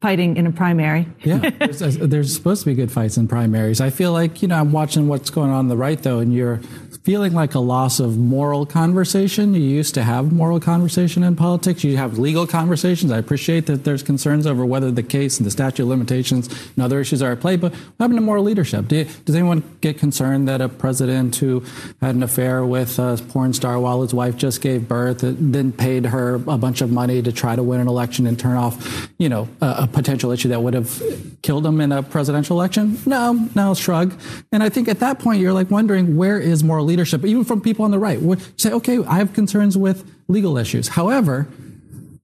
fighting 0.00 0.36
in 0.36 0.48
a 0.48 0.50
primary. 0.50 1.06
yeah, 1.22 1.48
there's, 1.60 1.96
there's, 1.96 2.34
supposed 2.34 2.64
to 2.64 2.70
be 2.70 2.74
good 2.74 2.90
fights 2.90 3.16
in 3.16 3.28
primaries. 3.28 3.80
I 3.80 3.90
feel 3.90 4.12
like 4.12 4.42
you 4.42 4.48
know 4.48 4.56
I'm 4.56 4.72
watching 4.72 5.06
what's 5.06 5.30
going 5.30 5.50
on 5.50 5.58
on 5.58 5.68
the 5.68 5.76
right 5.76 6.02
though, 6.02 6.18
and 6.18 6.34
you're 6.34 6.60
feeling 7.04 7.32
like 7.32 7.54
a 7.54 7.58
loss 7.58 7.98
of 7.98 8.16
moral 8.16 8.64
conversation. 8.64 9.54
You 9.54 9.60
used 9.60 9.94
to 9.94 10.02
have 10.02 10.32
moral 10.32 10.60
conversation 10.60 11.24
in 11.24 11.34
politics. 11.34 11.82
You 11.82 11.96
have 11.96 12.18
legal 12.18 12.46
conversations. 12.46 13.10
I 13.10 13.18
appreciate 13.18 13.66
that 13.66 13.84
there's 13.84 14.02
concerns 14.02 14.46
over 14.46 14.64
whether 14.64 14.90
the 14.90 15.02
case 15.02 15.38
and 15.38 15.46
the 15.46 15.50
statute 15.50 15.82
of 15.82 15.88
limitations 15.88 16.48
and 16.76 16.84
other 16.84 17.00
issues 17.00 17.20
are 17.20 17.32
at 17.32 17.40
play. 17.40 17.56
But 17.56 17.72
what 17.72 17.82
happened 17.98 18.18
to 18.18 18.22
moral 18.22 18.44
leadership? 18.44 18.86
Do 18.86 18.96
you, 18.96 19.04
does 19.24 19.34
anyone 19.34 19.62
get 19.80 19.98
concerned 19.98 20.46
that 20.48 20.60
a 20.60 20.68
president 20.68 21.36
who 21.36 21.64
had 22.00 22.14
an 22.14 22.22
affair 22.22 22.64
with 22.64 22.98
a 22.98 23.20
porn 23.28 23.52
star 23.52 23.80
while 23.80 24.02
his 24.02 24.14
wife 24.14 24.36
just 24.36 24.60
gave 24.60 24.86
birth, 24.86 25.20
then 25.22 25.72
paid 25.72 26.06
her 26.06 26.34
a 26.34 26.58
bunch 26.58 26.82
of 26.82 26.92
money 26.92 27.20
to 27.22 27.32
try 27.32 27.56
to 27.56 27.62
win 27.62 27.80
an 27.80 27.88
election 27.88 28.26
and 28.26 28.38
turn 28.38 28.56
off, 28.56 29.08
you 29.18 29.28
know, 29.28 29.48
a, 29.60 29.74
a 29.80 29.86
potential 29.88 30.30
issue 30.30 30.48
that 30.50 30.62
would 30.62 30.74
have 30.74 31.02
killed 31.42 31.66
him 31.66 31.80
in 31.80 31.90
a 31.90 32.02
presidential 32.02 32.56
election? 32.56 32.98
No, 33.06 33.48
no, 33.56 33.74
shrug. 33.74 34.14
And 34.52 34.62
I 34.62 34.68
think 34.68 34.86
at 34.88 35.00
that 35.00 35.18
point 35.18 35.40
you're 35.40 35.52
like 35.52 35.70
wondering 35.70 36.16
where 36.16 36.38
is 36.38 36.62
moral 36.62 36.84
leadership, 36.84 36.91
even 37.00 37.44
from 37.44 37.60
people 37.60 37.84
on 37.84 37.90
the 37.90 37.98
right. 37.98 38.20
Would 38.20 38.40
say, 38.60 38.72
okay, 38.72 38.98
I 39.04 39.16
have 39.16 39.32
concerns 39.32 39.76
with 39.76 40.08
legal 40.28 40.56
issues. 40.58 40.88
However, 40.88 41.48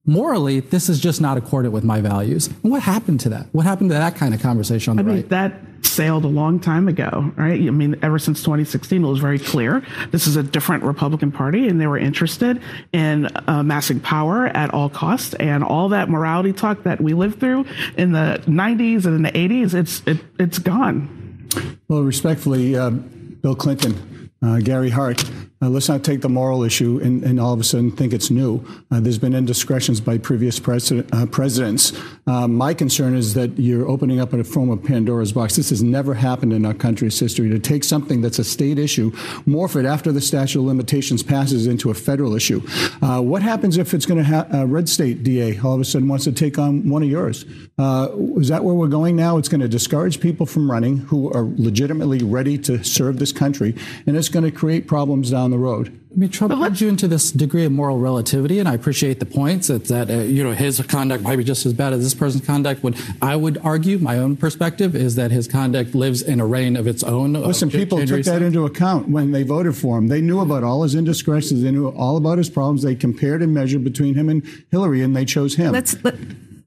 morally, 0.08 0.60
this 0.60 0.88
is 0.88 1.00
just 1.00 1.20
not 1.20 1.36
accordant 1.36 1.72
with 1.72 1.84
my 1.84 2.00
values. 2.00 2.46
And 2.62 2.72
what 2.72 2.82
happened 2.82 3.20
to 3.20 3.28
that? 3.28 3.46
What 3.52 3.66
happened 3.66 3.90
to 3.90 3.94
that 3.94 4.16
kind 4.16 4.34
of 4.34 4.40
conversation 4.40 4.92
on 4.92 4.96
the 4.96 5.02
I 5.02 5.06
mean, 5.06 5.16
right? 5.16 5.28
That 5.28 5.52
sailed 5.82 6.24
a 6.24 6.28
long 6.28 6.58
time 6.58 6.88
ago, 6.88 7.32
right? 7.36 7.60
I 7.60 7.70
mean, 7.70 7.96
ever 8.02 8.18
since 8.18 8.40
2016, 8.42 9.04
it 9.04 9.06
was 9.06 9.18
very 9.18 9.38
clear 9.38 9.84
this 10.10 10.26
is 10.26 10.36
a 10.36 10.42
different 10.42 10.82
Republican 10.82 11.30
Party, 11.30 11.68
and 11.68 11.80
they 11.80 11.86
were 11.86 11.98
interested 11.98 12.60
in 12.92 13.28
amassing 13.46 14.00
power 14.00 14.46
at 14.46 14.72
all 14.72 14.88
costs. 14.88 15.34
And 15.34 15.62
all 15.62 15.90
that 15.90 16.08
morality 16.08 16.52
talk 16.52 16.84
that 16.84 17.00
we 17.00 17.14
lived 17.14 17.38
through 17.38 17.66
in 17.96 18.12
the 18.12 18.42
90s 18.46 19.04
and 19.04 19.14
in 19.14 19.22
the 19.22 19.32
80s, 19.32 19.74
it's 19.74 20.02
it, 20.06 20.18
it's 20.38 20.58
gone. 20.58 21.46
Well, 21.88 22.02
respectfully, 22.02 22.76
uh, 22.76 22.90
Bill 22.90 23.54
Clinton, 23.54 24.17
uh, 24.40 24.58
Gary 24.58 24.90
Hart, 24.90 25.24
uh, 25.60 25.68
let's 25.68 25.88
not 25.88 26.04
take 26.04 26.20
the 26.20 26.28
moral 26.28 26.62
issue 26.62 27.00
and, 27.02 27.24
and, 27.24 27.40
all 27.40 27.52
of 27.52 27.58
a 27.58 27.64
sudden 27.64 27.90
think 27.90 28.12
it's 28.12 28.30
new. 28.30 28.64
Uh, 28.92 29.00
there's 29.00 29.18
been 29.18 29.34
indiscretions 29.34 30.00
by 30.00 30.16
previous 30.16 30.60
president, 30.60 31.12
uh, 31.12 31.26
presidents. 31.26 31.92
Uh, 32.28 32.46
my 32.46 32.72
concern 32.72 33.16
is 33.16 33.34
that 33.34 33.58
you're 33.58 33.88
opening 33.88 34.20
up 34.20 34.32
a 34.32 34.44
form 34.44 34.70
of 34.70 34.84
Pandora's 34.84 35.32
box. 35.32 35.56
This 35.56 35.70
has 35.70 35.82
never 35.82 36.14
happened 36.14 36.52
in 36.52 36.64
our 36.64 36.74
country's 36.74 37.18
history 37.18 37.48
to 37.48 37.58
take 37.58 37.82
something 37.82 38.20
that's 38.20 38.38
a 38.38 38.44
state 38.44 38.78
issue, 38.78 39.10
morph 39.46 39.74
it 39.74 39.84
after 39.84 40.12
the 40.12 40.20
statute 40.20 40.60
of 40.60 40.66
limitations 40.66 41.24
passes 41.24 41.66
into 41.66 41.90
a 41.90 41.94
federal 41.94 42.36
issue. 42.36 42.60
Uh, 43.02 43.20
what 43.20 43.42
happens 43.42 43.76
if 43.76 43.92
it's 43.94 44.06
going 44.06 44.18
to 44.18 44.24
have 44.24 44.54
a 44.54 44.64
red 44.64 44.88
state 44.88 45.24
DA 45.24 45.58
all 45.58 45.74
of 45.74 45.80
a 45.80 45.84
sudden 45.84 46.06
wants 46.06 46.24
to 46.24 46.32
take 46.32 46.58
on 46.58 46.88
one 46.88 47.02
of 47.02 47.08
yours? 47.08 47.44
Is 47.78 48.48
that 48.48 48.62
where 48.62 48.74
we're 48.74 48.86
going 48.86 49.16
now? 49.16 49.38
It's 49.38 49.48
going 49.48 49.60
to 49.60 49.68
discourage 49.68 50.20
people 50.20 50.46
from 50.46 50.70
running 50.70 50.98
who 50.98 51.32
are 51.32 51.44
legitimately 51.56 52.22
ready 52.22 52.58
to 52.58 52.84
serve 52.84 53.18
this 53.18 53.32
country, 53.32 53.74
and 54.06 54.16
it's 54.16 54.27
going 54.32 54.44
to 54.44 54.50
create 54.50 54.86
problems 54.86 55.30
down 55.30 55.38
down 55.38 55.50
the 55.50 55.58
road. 55.58 56.00
I 56.10 56.18
mean, 56.18 56.30
Trump 56.30 56.56
led 56.56 56.80
you 56.80 56.88
into 56.88 57.06
this 57.06 57.30
degree 57.30 57.64
of 57.64 57.72
moral 57.72 57.98
relativity, 57.98 58.58
and 58.58 58.68
I 58.68 58.74
appreciate 58.74 59.20
the 59.20 59.26
points 59.26 59.68
that, 59.68 59.84
that 59.84 60.10
uh, 60.10 60.14
you 60.22 60.42
know 60.42 60.52
his 60.52 60.80
conduct 60.80 61.22
might 61.22 61.36
be 61.36 61.44
just 61.44 61.64
as 61.66 61.74
bad 61.74 61.92
as 61.92 62.02
this 62.02 62.14
person's 62.14 62.44
conduct. 62.44 62.82
Would 62.82 62.96
I 63.22 63.36
would 63.36 63.58
argue 63.58 63.98
my 63.98 64.18
own 64.18 64.36
perspective 64.36 64.96
is 64.96 65.14
that 65.16 65.30
his 65.30 65.46
conduct 65.46 65.94
lives 65.94 66.22
in 66.22 66.40
a 66.40 66.46
reign 66.46 66.76
of 66.76 66.86
its 66.86 67.04
own. 67.04 67.34
Listen, 67.34 67.70
people 67.70 68.04
took 68.04 68.24
that 68.24 68.42
into 68.42 68.64
account 68.64 69.08
when 69.08 69.32
they 69.32 69.42
voted 69.42 69.76
for 69.76 69.98
him. 69.98 70.08
They 70.08 70.20
knew 70.20 70.40
about 70.40 70.64
all 70.64 70.82
his 70.82 70.94
indiscretions. 70.94 71.62
They 71.62 71.70
knew 71.70 71.88
all 71.88 72.16
about 72.16 72.38
his 72.38 72.50
problems. 72.50 72.82
They 72.82 72.94
compared 72.94 73.42
and 73.42 73.54
measured 73.54 73.84
between 73.84 74.14
him 74.14 74.28
and 74.28 74.42
Hillary, 74.70 75.02
and 75.02 75.14
they 75.14 75.24
chose 75.24 75.54
him. 75.54 75.72
Let's. 75.72 76.02
Let, 76.02 76.16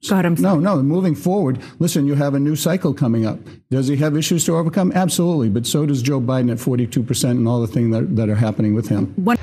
Go 0.10 0.18
ahead, 0.18 0.40
no, 0.40 0.56
no. 0.58 0.82
Moving 0.82 1.14
forward, 1.14 1.60
listen, 1.78 2.08
you 2.08 2.16
have 2.16 2.34
a 2.34 2.40
new 2.40 2.56
cycle 2.56 2.94
coming 2.94 3.26
up. 3.26 3.38
Does 3.70 3.88
he 3.88 3.98
have 3.98 4.18
issues 4.18 4.44
to 4.46 4.56
overcome? 4.56 4.92
Absolutely. 4.94 5.50
But 5.50 5.68
so 5.68 5.86
does 5.86 6.02
Joe 6.02 6.20
Biden 6.20 6.52
at 6.52 6.58
42% 6.58 7.30
and 7.30 7.48
all 7.48 7.62
the 7.62 7.68
things 7.68 7.94
that, 7.96 8.16
that 8.16 8.28
are 8.28 8.36
happening 8.36 8.74
with 8.74 8.90
him. 8.90 9.14
What? 9.16 9.40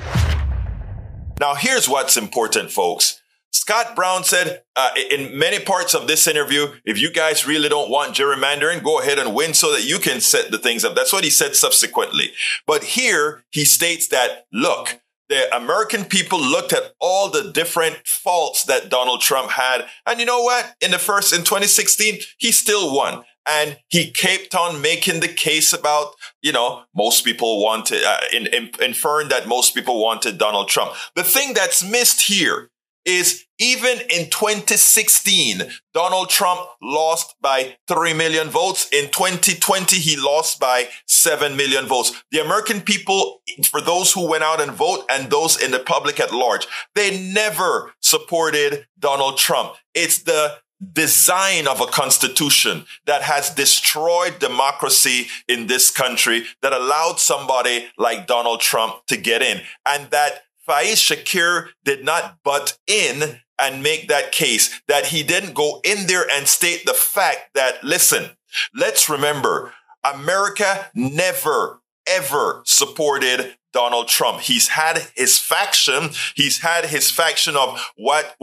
Now, 1.39 1.55
here's 1.55 1.87
what's 1.87 2.17
important, 2.17 2.71
folks. 2.71 3.21
Scott 3.51 3.95
Brown 3.95 4.23
said 4.23 4.63
uh, 4.75 4.89
in 5.09 5.37
many 5.37 5.59
parts 5.59 5.95
of 5.95 6.07
this 6.07 6.27
interview, 6.27 6.67
if 6.85 7.01
you 7.01 7.11
guys 7.11 7.47
really 7.47 7.69
don't 7.69 7.89
want 7.89 8.15
gerrymandering, 8.15 8.83
go 8.83 8.99
ahead 8.99 9.17
and 9.17 9.33
win 9.33 9.53
so 9.53 9.71
that 9.71 9.85
you 9.85 9.97
can 9.97 10.19
set 10.21 10.51
the 10.51 10.57
things 10.57 10.83
up. 10.83 10.95
That's 10.95 11.13
what 11.13 11.23
he 11.23 11.29
said 11.29 11.55
subsequently. 11.55 12.31
But 12.67 12.83
here 12.83 13.43
he 13.49 13.65
states 13.65 14.07
that, 14.09 14.45
look, 14.51 14.99
the 15.29 15.55
American 15.55 16.05
people 16.05 16.41
looked 16.41 16.73
at 16.73 16.93
all 16.99 17.29
the 17.29 17.51
different 17.51 17.99
faults 18.05 18.63
that 18.65 18.89
Donald 18.89 19.21
Trump 19.21 19.51
had. 19.51 19.85
And 20.05 20.19
you 20.19 20.25
know 20.25 20.41
what? 20.41 20.75
In 20.81 20.91
the 20.91 20.97
first, 20.97 21.33
in 21.33 21.39
2016, 21.39 22.19
he 22.37 22.51
still 22.51 22.93
won. 22.93 23.23
And 23.47 23.79
he 23.87 24.11
kept 24.11 24.53
on 24.53 24.81
making 24.81 25.21
the 25.21 25.27
case 25.27 25.71
about, 25.71 26.13
you 26.41 26.51
know, 26.51 26.83
most 26.95 27.23
people 27.23 27.63
wanted, 27.63 28.03
uh, 28.03 28.19
in, 28.33 28.47
in, 28.47 28.71
inferring 28.81 29.29
that 29.29 29.47
most 29.47 29.73
people 29.73 30.01
wanted 30.01 30.37
Donald 30.37 30.67
Trump. 30.67 30.93
The 31.15 31.23
thing 31.23 31.53
that's 31.53 31.83
missed 31.83 32.21
here 32.21 32.69
is 33.05 33.45
even 33.59 33.99
in 34.09 34.29
2016, 34.29 35.63
Donald 35.93 36.29
Trump 36.29 36.61
lost 36.81 37.35
by 37.41 37.75
3 37.87 38.13
million 38.13 38.47
votes. 38.47 38.87
In 38.91 39.09
2020, 39.11 39.97
he 39.97 40.15
lost 40.15 40.59
by 40.59 40.87
7 41.07 41.55
million 41.57 41.85
votes. 41.85 42.23
The 42.31 42.39
American 42.39 42.81
people, 42.81 43.41
for 43.69 43.81
those 43.81 44.13
who 44.13 44.29
went 44.29 44.43
out 44.43 44.61
and 44.61 44.71
vote 44.71 45.03
and 45.09 45.29
those 45.29 45.61
in 45.61 45.71
the 45.71 45.79
public 45.79 46.19
at 46.19 46.33
large, 46.33 46.67
they 46.95 47.19
never 47.19 47.93
supported 48.01 48.87
Donald 48.97 49.37
Trump. 49.37 49.75
It's 49.93 50.23
the 50.23 50.57
design 50.93 51.67
of 51.67 51.81
a 51.81 51.87
constitution 51.87 52.85
that 53.05 53.21
has 53.21 53.49
destroyed 53.49 54.39
democracy 54.39 55.27
in 55.47 55.67
this 55.67 55.91
country 55.91 56.45
that 56.61 56.71
allowed 56.71 57.19
somebody 57.19 57.87
like 57.97 58.27
Donald 58.27 58.61
Trump 58.61 59.05
to 59.07 59.17
get 59.17 59.41
in 59.41 59.59
and 59.85 60.09
that 60.11 60.43
Faiz 60.67 61.01
Shakir 61.01 61.69
did 61.83 62.05
not 62.05 62.37
butt 62.43 62.77
in 62.87 63.41
and 63.61 63.83
make 63.83 64.07
that 64.07 64.31
case 64.31 64.81
that 64.87 65.07
he 65.07 65.23
didn't 65.23 65.53
go 65.53 65.81
in 65.83 66.07
there 66.07 66.25
and 66.31 66.47
state 66.47 66.85
the 66.85 66.93
fact 66.93 67.53
that 67.53 67.83
listen 67.83 68.29
let's 68.75 69.09
remember 69.09 69.73
America 70.03 70.89
never 70.95 71.81
ever 72.07 72.61
supported 72.65 73.55
Donald 73.71 74.07
Trump. 74.07 74.41
He's 74.41 74.69
had 74.69 75.07
his 75.15 75.37
faction. 75.37 76.09
He's 76.35 76.59
had 76.59 76.85
his 76.85 77.11
faction 77.11 77.55
of 77.55 77.79
what, 77.95 78.35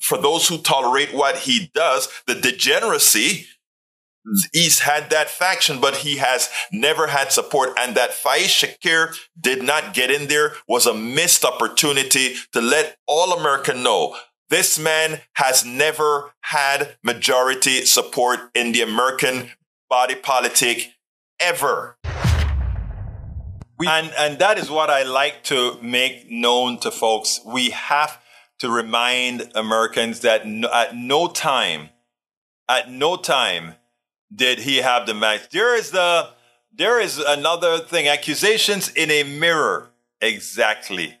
for 0.00 0.18
those 0.18 0.48
who 0.48 0.58
tolerate 0.58 1.12
what 1.12 1.36
he 1.38 1.70
does, 1.74 2.08
the 2.26 2.34
degeneracy. 2.34 3.46
He's 4.52 4.80
had 4.80 5.10
that 5.10 5.28
faction, 5.28 5.80
but 5.80 5.96
he 5.96 6.16
has 6.16 6.48
never 6.72 7.08
had 7.08 7.32
support. 7.32 7.70
And 7.78 7.96
that 7.96 8.10
Faiz 8.12 8.46
Shakir 8.46 9.14
did 9.38 9.62
not 9.62 9.94
get 9.94 10.10
in 10.10 10.28
there 10.28 10.54
was 10.68 10.86
a 10.86 10.94
missed 10.94 11.44
opportunity 11.44 12.36
to 12.52 12.60
let 12.60 12.96
all 13.06 13.32
America 13.32 13.74
know 13.74 14.16
this 14.52 14.78
man 14.78 15.20
has 15.34 15.64
never 15.64 16.34
had 16.42 16.96
majority 17.02 17.86
support 17.86 18.38
in 18.54 18.72
the 18.72 18.82
American 18.82 19.50
body 19.88 20.14
politic 20.14 20.92
ever. 21.40 21.96
We, 23.78 23.86
and, 23.88 24.12
and 24.18 24.38
that 24.40 24.58
is 24.58 24.70
what 24.70 24.90
I 24.90 25.04
like 25.04 25.42
to 25.44 25.78
make 25.82 26.30
known 26.30 26.78
to 26.80 26.90
folks. 26.90 27.40
We 27.46 27.70
have 27.70 28.22
to 28.58 28.70
remind 28.70 29.50
Americans 29.54 30.20
that 30.20 30.46
no, 30.46 30.70
at 30.70 30.94
no 30.94 31.28
time, 31.28 31.88
at 32.68 32.90
no 32.90 33.16
time 33.16 33.74
did 34.34 34.60
he 34.60 34.78
have 34.78 35.06
the 35.06 35.14
match. 35.14 35.48
There 35.50 35.74
is 35.74 35.92
the, 35.92 36.28
there 36.74 37.00
is 37.00 37.18
another 37.18 37.78
thing, 37.78 38.06
accusations 38.06 38.90
in 38.90 39.10
a 39.10 39.22
mirror. 39.24 39.88
Exactly. 40.20 41.16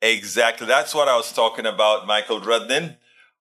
Exactly. 0.00 0.66
That's 0.66 0.94
what 0.94 1.08
I 1.08 1.16
was 1.16 1.32
talking 1.32 1.66
about, 1.66 2.06
Michael 2.06 2.40
Rudnin. 2.40 2.96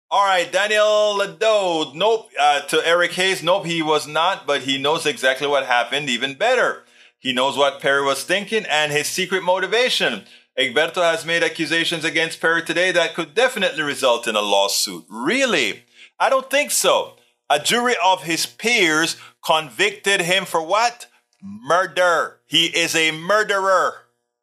All 0.09 0.25
right, 0.25 0.51
Daniel 0.51 1.17
Ladeau. 1.19 1.93
Nope. 1.93 2.29
Uh, 2.39 2.61
to 2.61 2.87
Eric 2.87 3.11
Hayes. 3.13 3.43
Nope, 3.43 3.65
he 3.65 3.81
was 3.81 4.07
not, 4.07 4.47
but 4.47 4.61
he 4.61 4.77
knows 4.77 5.05
exactly 5.05 5.47
what 5.47 5.65
happened. 5.65 6.09
Even 6.09 6.33
better. 6.33 6.83
He 7.19 7.33
knows 7.33 7.57
what 7.57 7.81
Perry 7.81 8.03
was 8.03 8.23
thinking 8.23 8.65
and 8.69 8.91
his 8.91 9.07
secret 9.07 9.43
motivation. 9.43 10.23
Egberto 10.57 11.03
has 11.03 11.25
made 11.25 11.43
accusations 11.43 12.03
against 12.03 12.41
Perry 12.41 12.63
today 12.63 12.91
that 12.91 13.13
could 13.13 13.35
definitely 13.35 13.83
result 13.83 14.27
in 14.27 14.35
a 14.35 14.41
lawsuit. 14.41 15.05
Really? 15.09 15.83
I 16.19 16.29
don't 16.29 16.49
think 16.49 16.71
so. 16.71 17.13
A 17.49 17.59
jury 17.59 17.95
of 18.03 18.23
his 18.23 18.45
peers 18.45 19.17
convicted 19.45 20.21
him 20.21 20.45
for 20.45 20.61
what? 20.61 21.07
Murder. 21.41 22.39
He 22.45 22.65
is 22.65 22.95
a 22.95 23.11
murderer. 23.11 23.93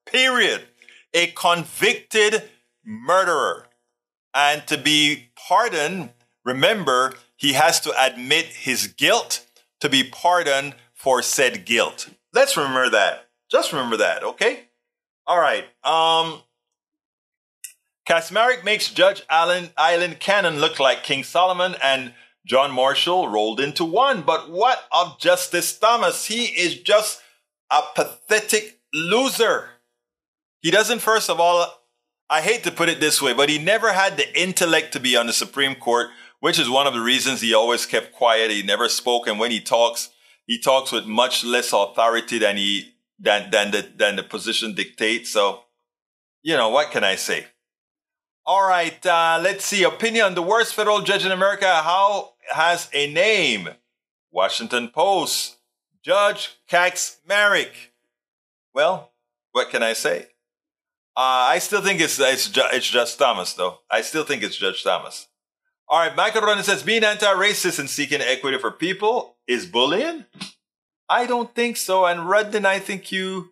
Period. 0.07 0.67
A 1.15 1.29
convicted 1.29 2.51
murderer. 2.85 3.69
And 4.35 4.67
to 4.67 4.77
be 4.77 5.31
pardoned, 5.49 6.11
remember, 6.45 7.15
he 7.37 7.53
has 7.53 7.81
to 7.81 7.95
admit 7.99 8.47
his 8.47 8.89
guilt 8.89 9.47
to 9.81 9.89
be 9.89 10.03
pardoned 10.05 10.75
for 10.93 11.23
said 11.23 11.65
guilt. 11.65 12.11
Let's 12.33 12.57
remember 12.57 12.91
that. 12.91 13.29
Just 13.51 13.73
remember 13.73 13.99
that, 13.99 14.25
okay? 14.25 14.65
All 15.27 15.39
right. 15.39 15.65
Um, 15.85 16.43
Kacsmaryk 18.09 18.65
makes 18.65 18.93
Judge 18.93 19.23
Allen 19.31 19.71
Aileen 19.79 20.17
Cannon 20.17 20.61
look 20.61 20.79
like 20.79 21.05
King 21.05 21.25
Solomon 21.25 21.77
and 21.83 22.13
John 22.45 22.73
Marshall 22.73 23.29
rolled 23.29 23.61
into 23.61 23.85
one. 23.85 24.23
But 24.23 24.51
what 24.51 24.85
of 24.93 25.19
Justice 25.19 25.79
Thomas? 25.79 26.27
He 26.27 26.45
is 26.45 26.79
just 26.81 27.23
a 27.71 27.81
pathetic 27.95 28.81
loser. 28.93 29.71
He 30.65 30.71
doesn't, 30.71 31.01
first 31.01 31.29
of 31.29 31.39
all, 31.39 31.67
I 32.31 32.41
hate 32.41 32.65
to 32.65 32.71
put 32.71 32.89
it 32.89 32.99
this 32.99 33.21
way, 33.21 33.35
but 33.35 33.51
he 33.51 33.59
never 33.59 33.93
had 33.93 34.17
the 34.17 34.41
intellect 34.41 34.95
to 34.95 34.99
be 34.99 35.15
on 35.15 35.27
the 35.27 35.35
Supreme 35.35 35.75
Court, 35.75 36.09
which 36.41 36.59
is 36.59 36.71
one 36.71 36.87
of 36.87 36.95
the 36.95 37.03
reasons 37.03 37.43
he 37.43 37.53
always 37.53 37.85
kept 37.85 38.15
quiet. 38.15 38.51
He 38.51 38.63
never 38.63 38.89
spoke. 38.89 39.27
And 39.27 39.39
when 39.39 39.51
he 39.51 39.61
talks, 39.61 40.09
he 40.47 40.59
talks 40.59 40.91
with 40.91 41.05
much 41.05 41.45
less 41.45 41.75
authority 41.75 42.39
than 42.39 42.57
he 42.57 42.95
than 43.19 43.51
than 43.51 43.73
the 43.73 43.87
than 43.95 44.17
the 44.17 44.23
position 44.23 44.75
dictates. 44.75 45.29
So, 45.29 45.65
you 46.43 46.57
know, 46.57 46.71
what 46.71 46.91
can 46.91 47.05
I 47.05 47.17
say? 47.17 47.45
All 48.47 48.67
right, 48.67 49.05
uh, 49.05 49.39
let's 49.43 49.67
see. 49.67 49.85
Opinion 49.85 50.25
on 50.25 50.35
the 50.35 50.43
worst 50.43 50.75
federal 50.75 51.03
judge 51.03 51.27
in 51.27 51.33
America. 51.33 51.67
How 51.67 52.37
has 52.55 52.89
a 52.95 53.13
name? 53.13 53.69
Washington 54.33 54.89
Post. 54.89 55.59
Judge 56.03 56.57
Kacsmaryk. 56.71 57.93
Well, 58.73 59.13
what 59.53 59.69
can 59.69 59.83
I 59.83 59.93
say? 59.93 60.29
Uh, 61.17 61.55
I 61.55 61.59
still 61.61 61.81
think 61.81 62.01
it's 62.01 62.19
it's 62.19 62.51
it's 62.73 62.91
Judge 62.91 63.17
Thomas, 63.17 63.53
though. 63.53 63.79
I 63.91 64.03
still 64.03 64.25
think 64.25 64.43
it's 64.43 64.57
Judge 64.57 64.83
Thomas. 64.83 65.29
All 65.87 66.01
right, 66.01 66.17
Michael 66.17 66.43
Ronan 66.43 66.65
says 66.65 66.83
being 66.83 67.05
anti-racist 67.05 67.79
and 67.79 67.91
seeking 67.91 68.21
equity 68.21 68.59
for 68.59 68.71
people 68.71 69.37
is 69.47 69.67
bullying. 69.67 70.25
I 71.09 71.27
don't 71.27 71.55
think 71.55 71.77
so. 71.77 72.07
And 72.07 72.29
Rudden, 72.29 72.65
I 72.65 72.79
think 72.79 73.13
you 73.13 73.51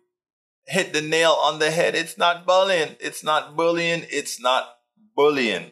hit 0.65 0.93
the 0.93 1.01
nail 1.01 1.31
on 1.31 1.59
the 1.59 1.69
head. 1.69 1.95
It's 1.95 2.17
not 2.17 2.45
bullying. 2.45 2.95
It's 2.99 3.23
not 3.23 3.55
bullying. 3.55 4.05
It's 4.09 4.41
not 4.41 4.67
bullying. 5.15 5.71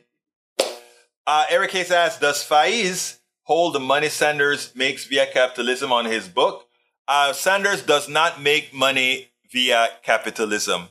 Uh, 1.25 1.45
Eric 1.49 1.71
Hayes 1.71 1.91
asks, 1.91 2.19
does 2.19 2.47
Faiz 2.47 3.17
hold 3.43 3.73
the 3.73 3.79
money 3.79 4.09
Sanders 4.09 4.71
makes 4.75 5.05
via 5.05 5.25
capitalism 5.25 5.91
on 5.91 6.05
his 6.05 6.27
book? 6.27 6.67
Uh, 7.07 7.33
Sanders 7.33 7.81
does 7.81 8.07
not 8.07 8.41
make 8.41 8.73
money 8.73 9.29
via 9.51 9.89
capitalism. 10.03 10.89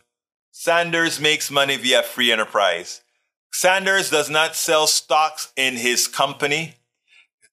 Sanders 0.62 1.18
makes 1.18 1.50
money 1.50 1.78
via 1.78 2.02
free 2.02 2.30
enterprise. 2.30 3.00
Sanders 3.50 4.10
does 4.10 4.28
not 4.28 4.54
sell 4.54 4.86
stocks 4.86 5.54
in 5.56 5.76
his 5.76 6.06
company 6.06 6.74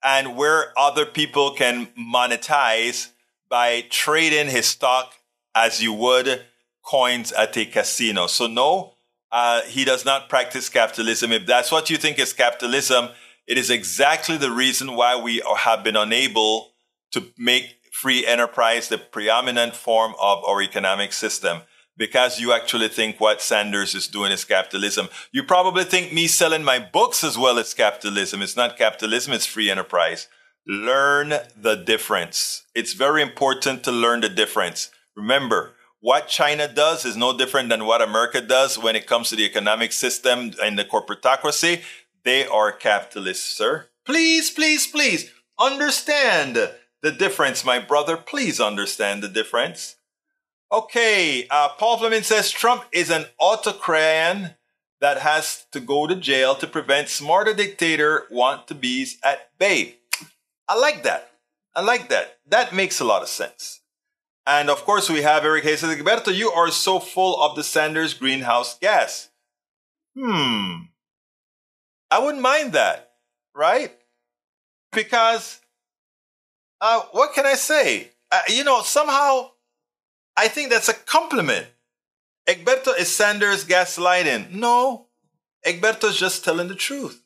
and 0.04 0.36
where 0.36 0.78
other 0.78 1.06
people 1.06 1.52
can 1.52 1.88
monetize 1.98 3.12
by 3.50 3.86
trading 3.90 4.50
his 4.50 4.66
stock 4.66 5.14
as 5.56 5.82
you 5.82 5.94
would 5.94 6.42
coins 6.84 7.32
at 7.32 7.56
a 7.56 7.64
casino. 7.64 8.28
So 8.28 8.46
no, 8.46 8.96
uh, 9.32 9.62
he 9.62 9.86
does 9.86 10.04
not 10.04 10.28
practice 10.28 10.68
capitalism. 10.68 11.32
If 11.32 11.46
that's 11.46 11.72
what 11.72 11.90
you 11.90 11.96
think 11.96 12.20
is 12.20 12.34
capitalism, 12.34 13.12
it 13.48 13.58
is 13.58 13.70
exactly 13.70 14.36
the 14.36 14.52
reason 14.52 14.98
why 14.98 15.16
we 15.16 15.42
have 15.60 15.82
been 15.82 15.96
unable 15.96 16.74
to 17.14 17.24
make 17.38 17.78
free 17.90 18.26
enterprise 18.26 18.90
the 18.90 18.98
preeminent 18.98 19.78
form 19.78 20.14
of 20.20 20.44
our 20.44 20.62
economic 20.62 21.14
system 21.14 21.62
because 21.98 22.40
you 22.40 22.54
actually 22.54 22.88
think 22.88 23.20
what 23.20 23.42
Sanders 23.42 23.96
is 23.96 24.08
doing 24.08 24.32
is 24.32 24.46
capitalism. 24.46 25.10
You 25.32 25.44
probably 25.44 25.84
think 25.84 26.14
me 26.14 26.28
selling 26.28 26.64
my 26.64 26.80
books 26.80 27.24
as 27.24 27.38
well 27.38 27.58
as 27.58 27.74
capitalism. 27.74 28.42
It's 28.42 28.56
not 28.56 28.78
capitalism, 28.78 29.34
it's 29.34 29.46
free 29.46 29.70
enterprise. 29.70 30.28
Learn 30.66 31.34
the 31.56 31.76
difference. 31.76 32.64
It's 32.76 32.94
very 32.94 33.22
important 33.22 33.84
to 33.84 33.92
learn 33.92 34.22
the 34.22 34.30
difference. 34.30 34.92
Remember, 35.16 35.74
what 36.00 36.28
China 36.28 36.72
does 36.72 37.06
is 37.06 37.18
no 37.18 37.36
different 37.36 37.70
than 37.70 37.86
what 37.86 38.02
America 38.02 38.40
does 38.40 38.78
when 38.78 38.96
it 38.96 39.08
comes 39.08 39.30
to 39.30 39.36
the 39.36 39.46
economic 39.46 39.92
system 39.92 40.54
and 40.62 40.78
the 40.78 40.86
corporatocracy. 40.86 41.82
They 42.24 42.46
are 42.46 42.72
capitalists, 42.72 43.58
sir. 43.58 43.88
Please, 44.06 44.50
please, 44.50 44.88
please 44.88 45.32
understand 45.60 46.72
the 47.02 47.12
difference, 47.12 47.66
my 47.66 47.80
brother. 47.80 48.16
Please 48.16 48.60
understand 48.60 49.22
the 49.22 49.28
difference. 49.28 49.97
Okay, 50.72 51.48
uh, 51.50 51.70
Paul 51.78 51.98
Fleming 51.98 52.24
says 52.24 52.52
Trump 52.52 52.84
is 52.92 53.10
an 53.10 53.26
autocrat 53.40 54.58
that 55.00 55.20
has 55.20 55.66
to 55.72 55.80
go 55.80 56.08
to 56.08 56.16
jail 56.16 56.56
to 56.56 56.68
prevent 56.68 57.08
smarter 57.08 57.54
dictator 57.54 58.26
want 58.30 58.68
to 58.68 58.76
bees 58.76 59.18
at 59.24 59.58
bay. 59.58 59.98
I 60.68 60.78
like 60.78 61.04
that. 61.04 61.32
I 61.74 61.82
like 61.82 62.10
that. 62.10 62.40
That 62.48 62.74
makes 62.74 63.00
a 63.00 63.06
lot 63.06 63.22
of 63.22 63.30
sense. 63.30 63.82
And 64.46 64.70
of 64.70 64.84
course, 64.84 65.10
we 65.10 65.22
have 65.22 65.46
Eric 65.46 65.64
Hayes. 65.64 65.80
says, 65.80 65.96
Gilberto, 65.96 66.36
you 66.36 66.52
are 66.52 66.72
so 66.72 67.00
full 67.00 67.42
of 67.42 67.56
the 67.56 67.64
Sanders 67.64 68.14
greenhouse 68.14 68.78
gas. 68.78 69.30
Hmm. 70.18 70.88
I 72.10 72.20
wouldn't 72.20 72.42
mind 72.42 72.74
that, 72.74 73.12
right? 73.56 73.94
Because, 74.92 75.60
uh, 76.82 77.02
what 77.12 77.34
can 77.34 77.46
I 77.46 77.54
say? 77.56 78.12
Uh, 78.32 78.42
you 78.48 78.64
know, 78.64 78.82
somehow 78.82 79.52
I 80.38 80.48
think 80.48 80.70
that's 80.70 80.88
a 80.88 80.94
compliment. 80.94 81.68
Egberto 82.48 82.98
is 82.98 83.14
Sanders 83.14 83.66
gaslighting. 83.66 84.52
No, 84.52 85.08
Egberto 85.66 86.06
is 86.06 86.18
just 86.18 86.46
telling 86.46 86.68
the 86.68 86.76
truth. 86.76 87.24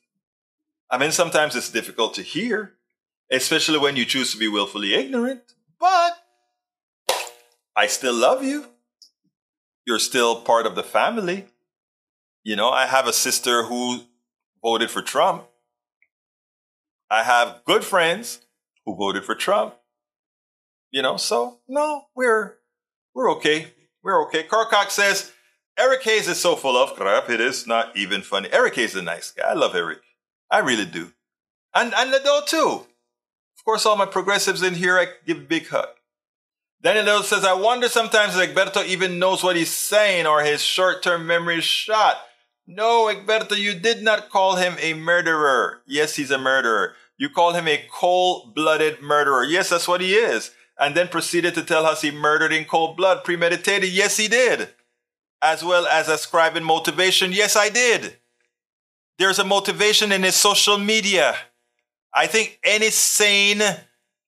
I 0.89 0.97
mean, 0.97 1.11
sometimes 1.11 1.55
it's 1.55 1.69
difficult 1.69 2.13
to 2.15 2.23
hear, 2.23 2.73
especially 3.31 3.77
when 3.77 3.95
you 3.95 4.05
choose 4.05 4.31
to 4.31 4.39
be 4.39 4.47
willfully 4.47 4.93
ignorant, 4.93 5.41
but 5.79 6.17
I 7.75 7.87
still 7.87 8.15
love 8.15 8.43
you. 8.43 8.65
You're 9.85 9.99
still 9.99 10.41
part 10.41 10.65
of 10.65 10.75
the 10.75 10.83
family. 10.83 11.45
You 12.43 12.55
know, 12.55 12.69
I 12.69 12.87
have 12.87 13.07
a 13.07 13.13
sister 13.13 13.63
who 13.63 14.01
voted 14.63 14.89
for 14.89 15.01
Trump. 15.01 15.45
I 17.09 17.23
have 17.23 17.61
good 17.65 17.83
friends 17.83 18.39
who 18.85 18.95
voted 18.95 19.25
for 19.25 19.35
Trump. 19.35 19.75
You 20.91 21.01
know, 21.01 21.17
so 21.17 21.59
no, 21.67 22.05
we're 22.15 22.57
we're 23.13 23.31
okay. 23.33 23.73
We're 24.03 24.23
okay. 24.25 24.43
Carl 24.43 24.65
Cox 24.65 24.93
says, 24.93 25.31
Eric 25.77 26.03
Hayes 26.03 26.27
is 26.27 26.39
so 26.39 26.55
full 26.55 26.77
of 26.77 26.95
crap, 26.95 27.29
it 27.29 27.39
is 27.39 27.65
not 27.65 27.95
even 27.95 28.21
funny. 28.21 28.49
Eric 28.51 28.75
Hayes 28.75 28.91
is 28.91 28.97
a 28.97 29.01
nice 29.01 29.31
guy. 29.31 29.49
I 29.49 29.53
love 29.53 29.75
Eric. 29.75 29.99
I 30.49 30.59
really 30.59 30.85
do. 30.85 31.11
And, 31.73 31.93
and 31.93 32.11
Lado 32.11 32.41
too. 32.45 32.87
Of 33.57 33.65
course, 33.65 33.85
all 33.85 33.95
my 33.95 34.05
progressives 34.05 34.63
in 34.63 34.75
here, 34.75 34.97
I 34.97 35.07
give 35.25 35.37
a 35.37 35.41
big 35.41 35.67
hug. 35.67 35.87
Daniel 36.81 37.05
Lado 37.05 37.21
says, 37.21 37.45
I 37.45 37.53
wonder 37.53 37.87
sometimes 37.87 38.35
if 38.35 38.55
Egberto 38.55 38.85
even 38.85 39.19
knows 39.19 39.43
what 39.43 39.55
he's 39.55 39.69
saying 39.69 40.25
or 40.25 40.41
his 40.41 40.61
short-term 40.61 41.27
memory 41.27 41.59
is 41.59 41.63
shot. 41.63 42.17
No, 42.65 43.05
Egberto, 43.05 43.55
you 43.55 43.75
did 43.75 44.01
not 44.01 44.29
call 44.29 44.55
him 44.55 44.75
a 44.79 44.93
murderer. 44.95 45.81
Yes, 45.85 46.15
he's 46.15 46.31
a 46.31 46.39
murderer. 46.39 46.95
You 47.17 47.29
call 47.29 47.53
him 47.53 47.67
a 47.67 47.85
cold-blooded 47.91 49.01
murderer. 49.01 49.43
Yes, 49.43 49.69
that's 49.69 49.87
what 49.87 50.01
he 50.01 50.15
is 50.15 50.51
and 50.79 50.95
then 50.95 51.07
proceeded 51.07 51.53
to 51.55 51.63
tell 51.63 51.85
us 51.85 52.01
he 52.01 52.11
murdered 52.11 52.51
in 52.51 52.65
cold 52.65 52.97
blood, 52.97 53.23
premeditated. 53.23 53.89
Yes, 53.89 54.17
he 54.17 54.27
did. 54.27 54.69
As 55.41 55.63
well 55.63 55.85
as 55.87 56.07
ascribing 56.07 56.63
motivation. 56.63 57.31
Yes, 57.31 57.55
I 57.55 57.69
did. 57.69 58.17
There's 59.17 59.39
a 59.39 59.43
motivation 59.43 60.11
in 60.11 60.23
his 60.23 60.35
social 60.35 60.77
media. 60.77 61.35
I 62.13 62.27
think 62.27 62.59
any 62.63 62.89
sane 62.89 63.61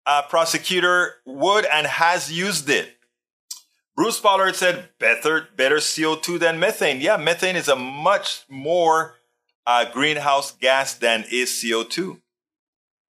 uh, 0.05 0.21
prosecutor 0.23 1.15
would 1.25 1.65
and 1.65 1.87
has 1.87 2.31
used 2.31 2.69
it. 2.69 2.97
Bruce 3.95 4.19
Pollard 4.19 4.55
said 4.55 4.89
better, 4.99 5.49
better 5.55 5.75
CO2 5.77 6.39
than 6.39 6.59
methane. 6.59 7.01
Yeah, 7.01 7.17
methane 7.17 7.55
is 7.55 7.67
a 7.67 7.75
much 7.75 8.45
more 8.49 9.15
uh, 9.67 9.85
greenhouse 9.91 10.51
gas 10.51 10.93
than 10.95 11.25
is 11.29 11.49
CO2. 11.49 12.19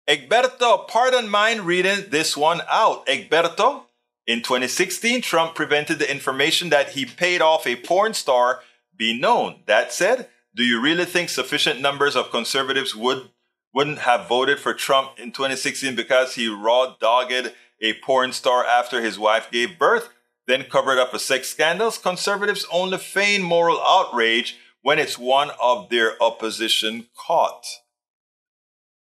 Egberto, 0.06 0.86
pardon 0.86 1.30
mind 1.30 1.62
reading 1.62 2.10
this 2.10 2.36
one 2.36 2.60
out. 2.70 3.06
Egberto, 3.06 3.84
in 4.26 4.42
2016, 4.42 5.22
Trump 5.22 5.54
prevented 5.54 5.98
the 5.98 6.10
information 6.10 6.68
that 6.68 6.90
he 6.90 7.06
paid 7.06 7.40
off 7.40 7.66
a 7.66 7.76
porn 7.76 8.12
star 8.12 8.60
be 8.96 9.18
known. 9.18 9.62
That 9.66 9.92
said, 9.92 10.28
do 10.54 10.62
you 10.62 10.80
really 10.80 11.06
think 11.06 11.30
sufficient 11.30 11.80
numbers 11.80 12.16
of 12.16 12.30
conservatives 12.30 12.94
would 12.94 13.30
wouldn't 13.74 14.00
have 14.00 14.28
voted 14.28 14.60
for 14.60 14.72
Trump 14.72 15.18
in 15.18 15.32
2016 15.32 15.96
because 15.96 16.36
he 16.36 16.48
raw 16.48 16.94
dogged 17.00 17.52
a 17.80 17.94
porn 18.04 18.32
star 18.32 18.64
after 18.64 19.02
his 19.02 19.18
wife 19.18 19.50
gave 19.50 19.78
birth, 19.78 20.10
then 20.46 20.64
covered 20.64 20.98
up 20.98 21.12
a 21.12 21.18
sex 21.18 21.48
scandals? 21.48 21.98
Conservatives 21.98 22.66
only 22.70 22.98
feign 22.98 23.42
moral 23.42 23.80
outrage 23.82 24.58
when 24.82 24.98
it's 24.98 25.18
one 25.18 25.50
of 25.60 25.88
their 25.88 26.22
opposition 26.22 27.08
caught. 27.16 27.66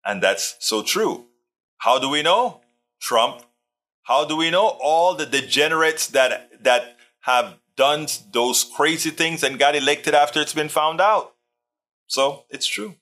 And 0.05 0.21
that's 0.21 0.55
so 0.59 0.83
true. 0.83 1.27
How 1.77 1.99
do 1.99 2.09
we 2.09 2.21
know? 2.21 2.61
Trump. 3.01 3.43
How 4.03 4.25
do 4.25 4.35
we 4.35 4.49
know 4.49 4.77
all 4.81 5.15
the 5.15 5.25
degenerates 5.25 6.07
that, 6.07 6.63
that 6.63 6.97
have 7.21 7.57
done 7.75 8.07
those 8.31 8.63
crazy 8.63 9.09
things 9.09 9.43
and 9.43 9.57
got 9.57 9.75
elected 9.75 10.13
after 10.13 10.41
it's 10.41 10.53
been 10.53 10.69
found 10.69 10.99
out? 10.99 11.35
So 12.07 12.43
it's 12.49 12.67
true. 12.67 12.95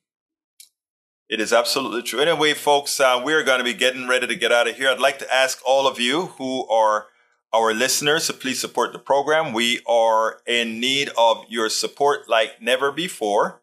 It 1.28 1.40
is 1.40 1.54
absolutely 1.54 2.04
true. 2.04 2.20
Anyway, 2.20 2.54
folks, 2.54 3.00
uh, 3.00 3.22
we're 3.24 3.44
going 3.44 3.60
to 3.60 3.64
be 3.64 3.74
getting 3.74 4.08
ready 4.08 4.28
to 4.28 4.36
get 4.36 4.52
out 4.52 4.68
of 4.68 4.76
here. 4.76 4.90
I'd 4.90 5.00
like 5.00 5.20
to 5.20 5.34
ask 5.34 5.60
all 5.66 5.88
of 5.88 6.00
you 6.00 6.28
who 6.38 6.68
are 6.68 7.08
our 7.54 7.74
listeners 7.74 8.28
to 8.28 8.34
please 8.34 8.60
support 8.60 8.94
the 8.94 9.00
program. 9.00 9.54
We 9.54 9.82
are 9.88 10.40
in 10.46 10.80
need 10.80 11.10
of 11.18 11.46
your 11.50 11.70
support 11.70 12.30
like 12.30 12.62
never 12.62 12.92
before 12.92 13.61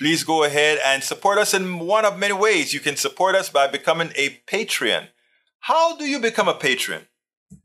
please 0.00 0.24
go 0.24 0.44
ahead 0.44 0.78
and 0.82 1.04
support 1.04 1.36
us 1.36 1.52
in 1.52 1.78
one 1.78 2.06
of 2.06 2.18
many 2.18 2.32
ways. 2.32 2.72
You 2.72 2.80
can 2.80 2.96
support 2.96 3.34
us 3.34 3.50
by 3.50 3.66
becoming 3.66 4.10
a 4.16 4.40
Patreon. 4.46 5.08
How 5.60 5.94
do 5.96 6.04
you 6.04 6.18
become 6.18 6.48
a 6.48 6.54
patron? 6.54 7.02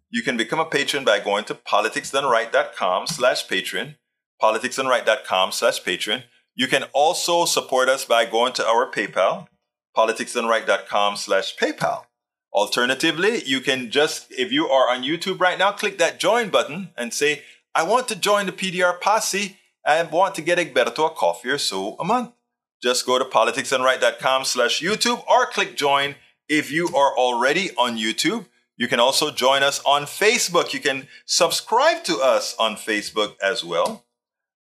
You 0.10 0.22
can 0.22 0.36
become 0.36 0.60
a 0.60 0.66
patron 0.66 1.06
by 1.06 1.20
going 1.20 1.46
to 1.46 1.56
politicsdoneright.com 1.56 3.08
slash 3.08 3.48
patron, 3.48 3.96
politicsdoneright.com 4.42 5.54
slash 5.54 5.84
patron. 5.84 6.24
You 6.56 6.68
can 6.68 6.84
also 6.92 7.46
support 7.46 7.88
us 7.88 8.04
by 8.04 8.26
going 8.26 8.52
to 8.54 8.66
our 8.66 8.92
PayPal, 8.92 9.48
politicsdoneright.com 9.96 11.16
slash 11.16 11.56
PayPal. 11.56 12.04
Alternatively, 12.54 13.44
you 13.46 13.62
can 13.62 13.92
just, 13.92 14.28
if 14.32 14.52
you 14.52 14.68
are 14.68 14.94
on 14.94 15.04
YouTube 15.04 15.40
right 15.40 15.60
now, 15.60 15.72
click 15.72 15.98
that 16.00 16.20
join 16.20 16.50
button 16.50 16.90
and 16.98 17.14
say, 17.14 17.44
I 17.74 17.84
want 17.84 18.10
to 18.10 18.16
join 18.16 18.46
the 18.46 18.52
PDR 18.52 19.00
posse 19.00 19.58
and 19.86 20.12
want 20.12 20.36
to 20.36 20.42
get 20.42 20.58
Egberto 20.58 21.08
a 21.08 21.10
coffee 21.10 21.50
or 21.50 21.58
so 21.58 21.96
a 22.00 22.04
month. 22.04 22.32
Just 22.82 23.06
go 23.06 23.18
to 23.18 23.26
politicsdoneright.com 23.26 24.46
slash 24.46 24.82
YouTube 24.82 25.26
or 25.28 25.46
click 25.46 25.76
join 25.76 26.16
if 26.50 26.72
you 26.72 26.88
are 26.96 27.18
already 27.18 27.72
on 27.78 27.98
YouTube. 27.98 28.46
You 28.78 28.88
can 28.88 29.00
also 29.00 29.32
join 29.32 29.64
us 29.64 29.82
on 29.86 30.04
Facebook. 30.04 30.74
You 30.74 30.80
can 30.80 31.08
subscribe 31.26 32.04
to 32.04 32.18
us 32.18 32.56
on 32.60 32.76
Facebook 32.76 33.36
as 33.42 33.64
well. 33.64 34.06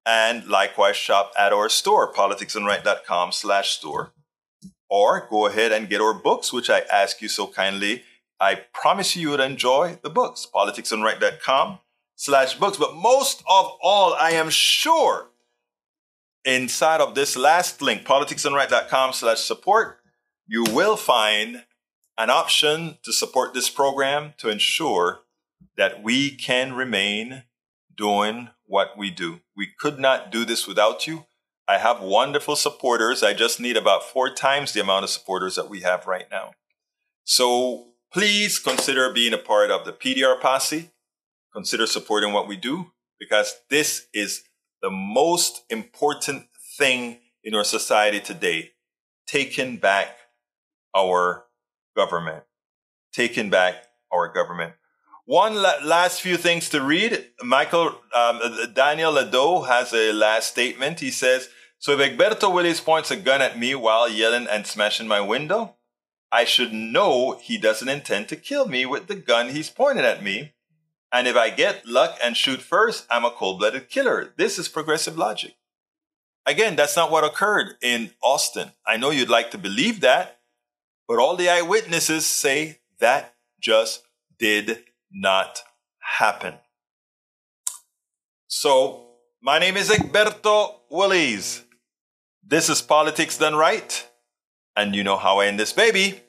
And 0.05 0.45
likewise, 0.47 0.97
shop 0.97 1.31
at 1.37 1.53
our 1.53 1.69
store, 1.69 2.11
politicsdoneright.com 2.11 3.31
slash 3.31 3.69
store. 3.69 4.13
Or 4.89 5.27
go 5.29 5.45
ahead 5.45 5.71
and 5.71 5.87
get 5.87 6.01
our 6.01 6.13
books, 6.13 6.51
which 6.51 6.69
I 6.69 6.81
ask 6.91 7.21
you 7.21 7.29
so 7.29 7.47
kindly. 7.47 8.03
I 8.39 8.55
promise 8.73 9.15
you, 9.15 9.21
you 9.21 9.29
would 9.29 9.39
enjoy 9.39 9.99
the 10.01 10.09
books, 10.09 10.47
politicsdoneright.com 10.53 11.79
slash 12.21 12.53
books. 12.53 12.77
But 12.77 12.95
most 12.95 13.41
of 13.49 13.71
all, 13.81 14.13
I 14.13 14.31
am 14.31 14.51
sure 14.51 15.31
inside 16.45 17.01
of 17.01 17.15
this 17.15 17.35
last 17.35 17.81
link, 17.81 18.05
politicsdoneright.com 18.05 19.13
slash 19.13 19.39
support, 19.39 19.97
you 20.45 20.63
will 20.69 20.97
find 20.97 21.63
an 22.19 22.29
option 22.29 22.97
to 23.03 23.11
support 23.11 23.55
this 23.55 23.69
program 23.69 24.33
to 24.37 24.49
ensure 24.49 25.21
that 25.77 26.03
we 26.03 26.29
can 26.29 26.73
remain 26.73 27.43
doing 27.97 28.49
what 28.67 28.95
we 28.95 29.09
do. 29.09 29.39
We 29.57 29.67
could 29.79 29.97
not 29.97 30.31
do 30.31 30.45
this 30.45 30.67
without 30.67 31.07
you. 31.07 31.25
I 31.67 31.79
have 31.79 32.01
wonderful 32.01 32.55
supporters. 32.55 33.23
I 33.23 33.33
just 33.33 33.59
need 33.59 33.77
about 33.77 34.03
four 34.03 34.29
times 34.31 34.73
the 34.73 34.81
amount 34.81 35.05
of 35.05 35.09
supporters 35.09 35.55
that 35.55 35.69
we 35.69 35.81
have 35.81 36.05
right 36.05 36.27
now. 36.29 36.51
So 37.23 37.87
please 38.13 38.59
consider 38.59 39.11
being 39.11 39.33
a 39.33 39.39
part 39.39 39.71
of 39.71 39.85
the 39.85 39.93
PDR 39.93 40.39
posse 40.39 40.91
consider 41.53 41.87
supporting 41.87 42.33
what 42.33 42.47
we 42.47 42.55
do 42.55 42.91
because 43.19 43.55
this 43.69 44.07
is 44.13 44.43
the 44.81 44.89
most 44.89 45.63
important 45.69 46.47
thing 46.77 47.19
in 47.43 47.55
our 47.55 47.63
society 47.63 48.19
today. 48.19 48.71
Taking 49.27 49.77
back 49.77 50.17
our 50.95 51.45
government. 51.95 52.43
Taking 53.13 53.49
back 53.49 53.75
our 54.11 54.31
government. 54.31 54.73
One 55.25 55.55
la- 55.55 55.83
last 55.83 56.21
few 56.21 56.37
things 56.37 56.69
to 56.69 56.81
read. 56.81 57.27
Michael 57.43 57.95
um, 58.13 58.39
Daniel 58.73 59.11
Lado 59.11 59.61
has 59.61 59.93
a 59.93 60.11
last 60.11 60.49
statement. 60.49 60.99
He 60.99 61.11
says, 61.11 61.49
"So 61.79 61.97
if 61.97 61.99
Egberto 61.99 62.53
Willies 62.53 62.81
points 62.81 63.11
a 63.11 63.15
gun 63.15 63.41
at 63.41 63.57
me 63.57 63.75
while 63.75 64.09
yelling 64.09 64.47
and 64.47 64.65
smashing 64.65 65.07
my 65.07 65.21
window, 65.21 65.75
I 66.31 66.45
should 66.45 66.73
know 66.73 67.39
he 67.41 67.57
doesn't 67.57 67.87
intend 67.87 68.29
to 68.29 68.35
kill 68.35 68.65
me 68.67 68.85
with 68.85 69.07
the 69.07 69.15
gun 69.15 69.49
he's 69.49 69.69
pointing 69.69 70.05
at 70.05 70.23
me. 70.23 70.53
And 71.11 71.27
if 71.27 71.35
I 71.35 71.49
get 71.49 71.85
luck 71.85 72.17
and 72.23 72.37
shoot 72.37 72.61
first, 72.61 73.05
I'm 73.09 73.25
a 73.25 73.31
cold 73.31 73.59
blooded 73.59 73.89
killer. 73.89 74.33
This 74.37 74.57
is 74.57 74.69
progressive 74.69 75.17
logic. 75.17 75.55
Again, 76.45 76.75
that's 76.75 76.95
not 76.95 77.11
what 77.11 77.23
occurred 77.23 77.75
in 77.81 78.11
Austin. 78.23 78.71
I 78.87 78.97
know 78.97 79.11
you'd 79.11 79.29
like 79.29 79.51
to 79.51 79.57
believe 79.57 80.01
that, 80.01 80.39
but 81.07 81.19
all 81.19 81.35
the 81.35 81.49
eyewitnesses 81.49 82.25
say 82.25 82.79
that 82.99 83.35
just 83.59 84.03
did 84.39 84.85
not 85.11 85.61
happen. 85.99 86.55
So, 88.47 89.07
my 89.41 89.59
name 89.59 89.77
is 89.77 89.89
Egberto 89.89 90.75
Willies. 90.89 91.63
This 92.43 92.69
is 92.69 92.81
Politics 92.81 93.37
Done 93.37 93.55
Right. 93.55 94.07
And 94.75 94.95
you 94.95 95.03
know 95.03 95.17
how 95.17 95.39
I 95.39 95.47
end 95.47 95.59
this 95.59 95.73
baby. 95.73 96.21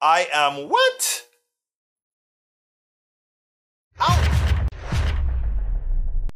I 0.00 0.28
am 0.32 0.68
what? 0.68 1.22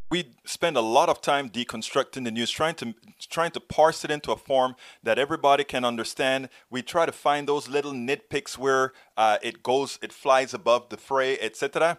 We 0.08 0.32
spend 0.44 0.76
a 0.76 0.80
lot 0.80 1.08
of 1.08 1.20
time 1.20 1.50
deconstructing 1.50 2.24
the 2.24 2.30
news, 2.30 2.50
trying 2.50 2.76
to 2.76 2.94
trying 3.28 3.50
to 3.50 3.60
parse 3.60 4.04
it 4.04 4.10
into 4.10 4.30
a 4.30 4.36
form 4.36 4.76
that 5.02 5.18
everybody 5.18 5.64
can 5.64 5.84
understand. 5.84 6.48
We 6.70 6.82
try 6.82 7.06
to 7.06 7.12
find 7.12 7.48
those 7.48 7.68
little 7.68 7.92
nitpicks 7.92 8.56
where 8.56 8.92
uh, 9.16 9.38
it 9.42 9.64
goes, 9.64 9.98
it 10.02 10.12
flies 10.12 10.54
above 10.54 10.90
the 10.90 10.96
fray, 10.96 11.38
etc. 11.40 11.98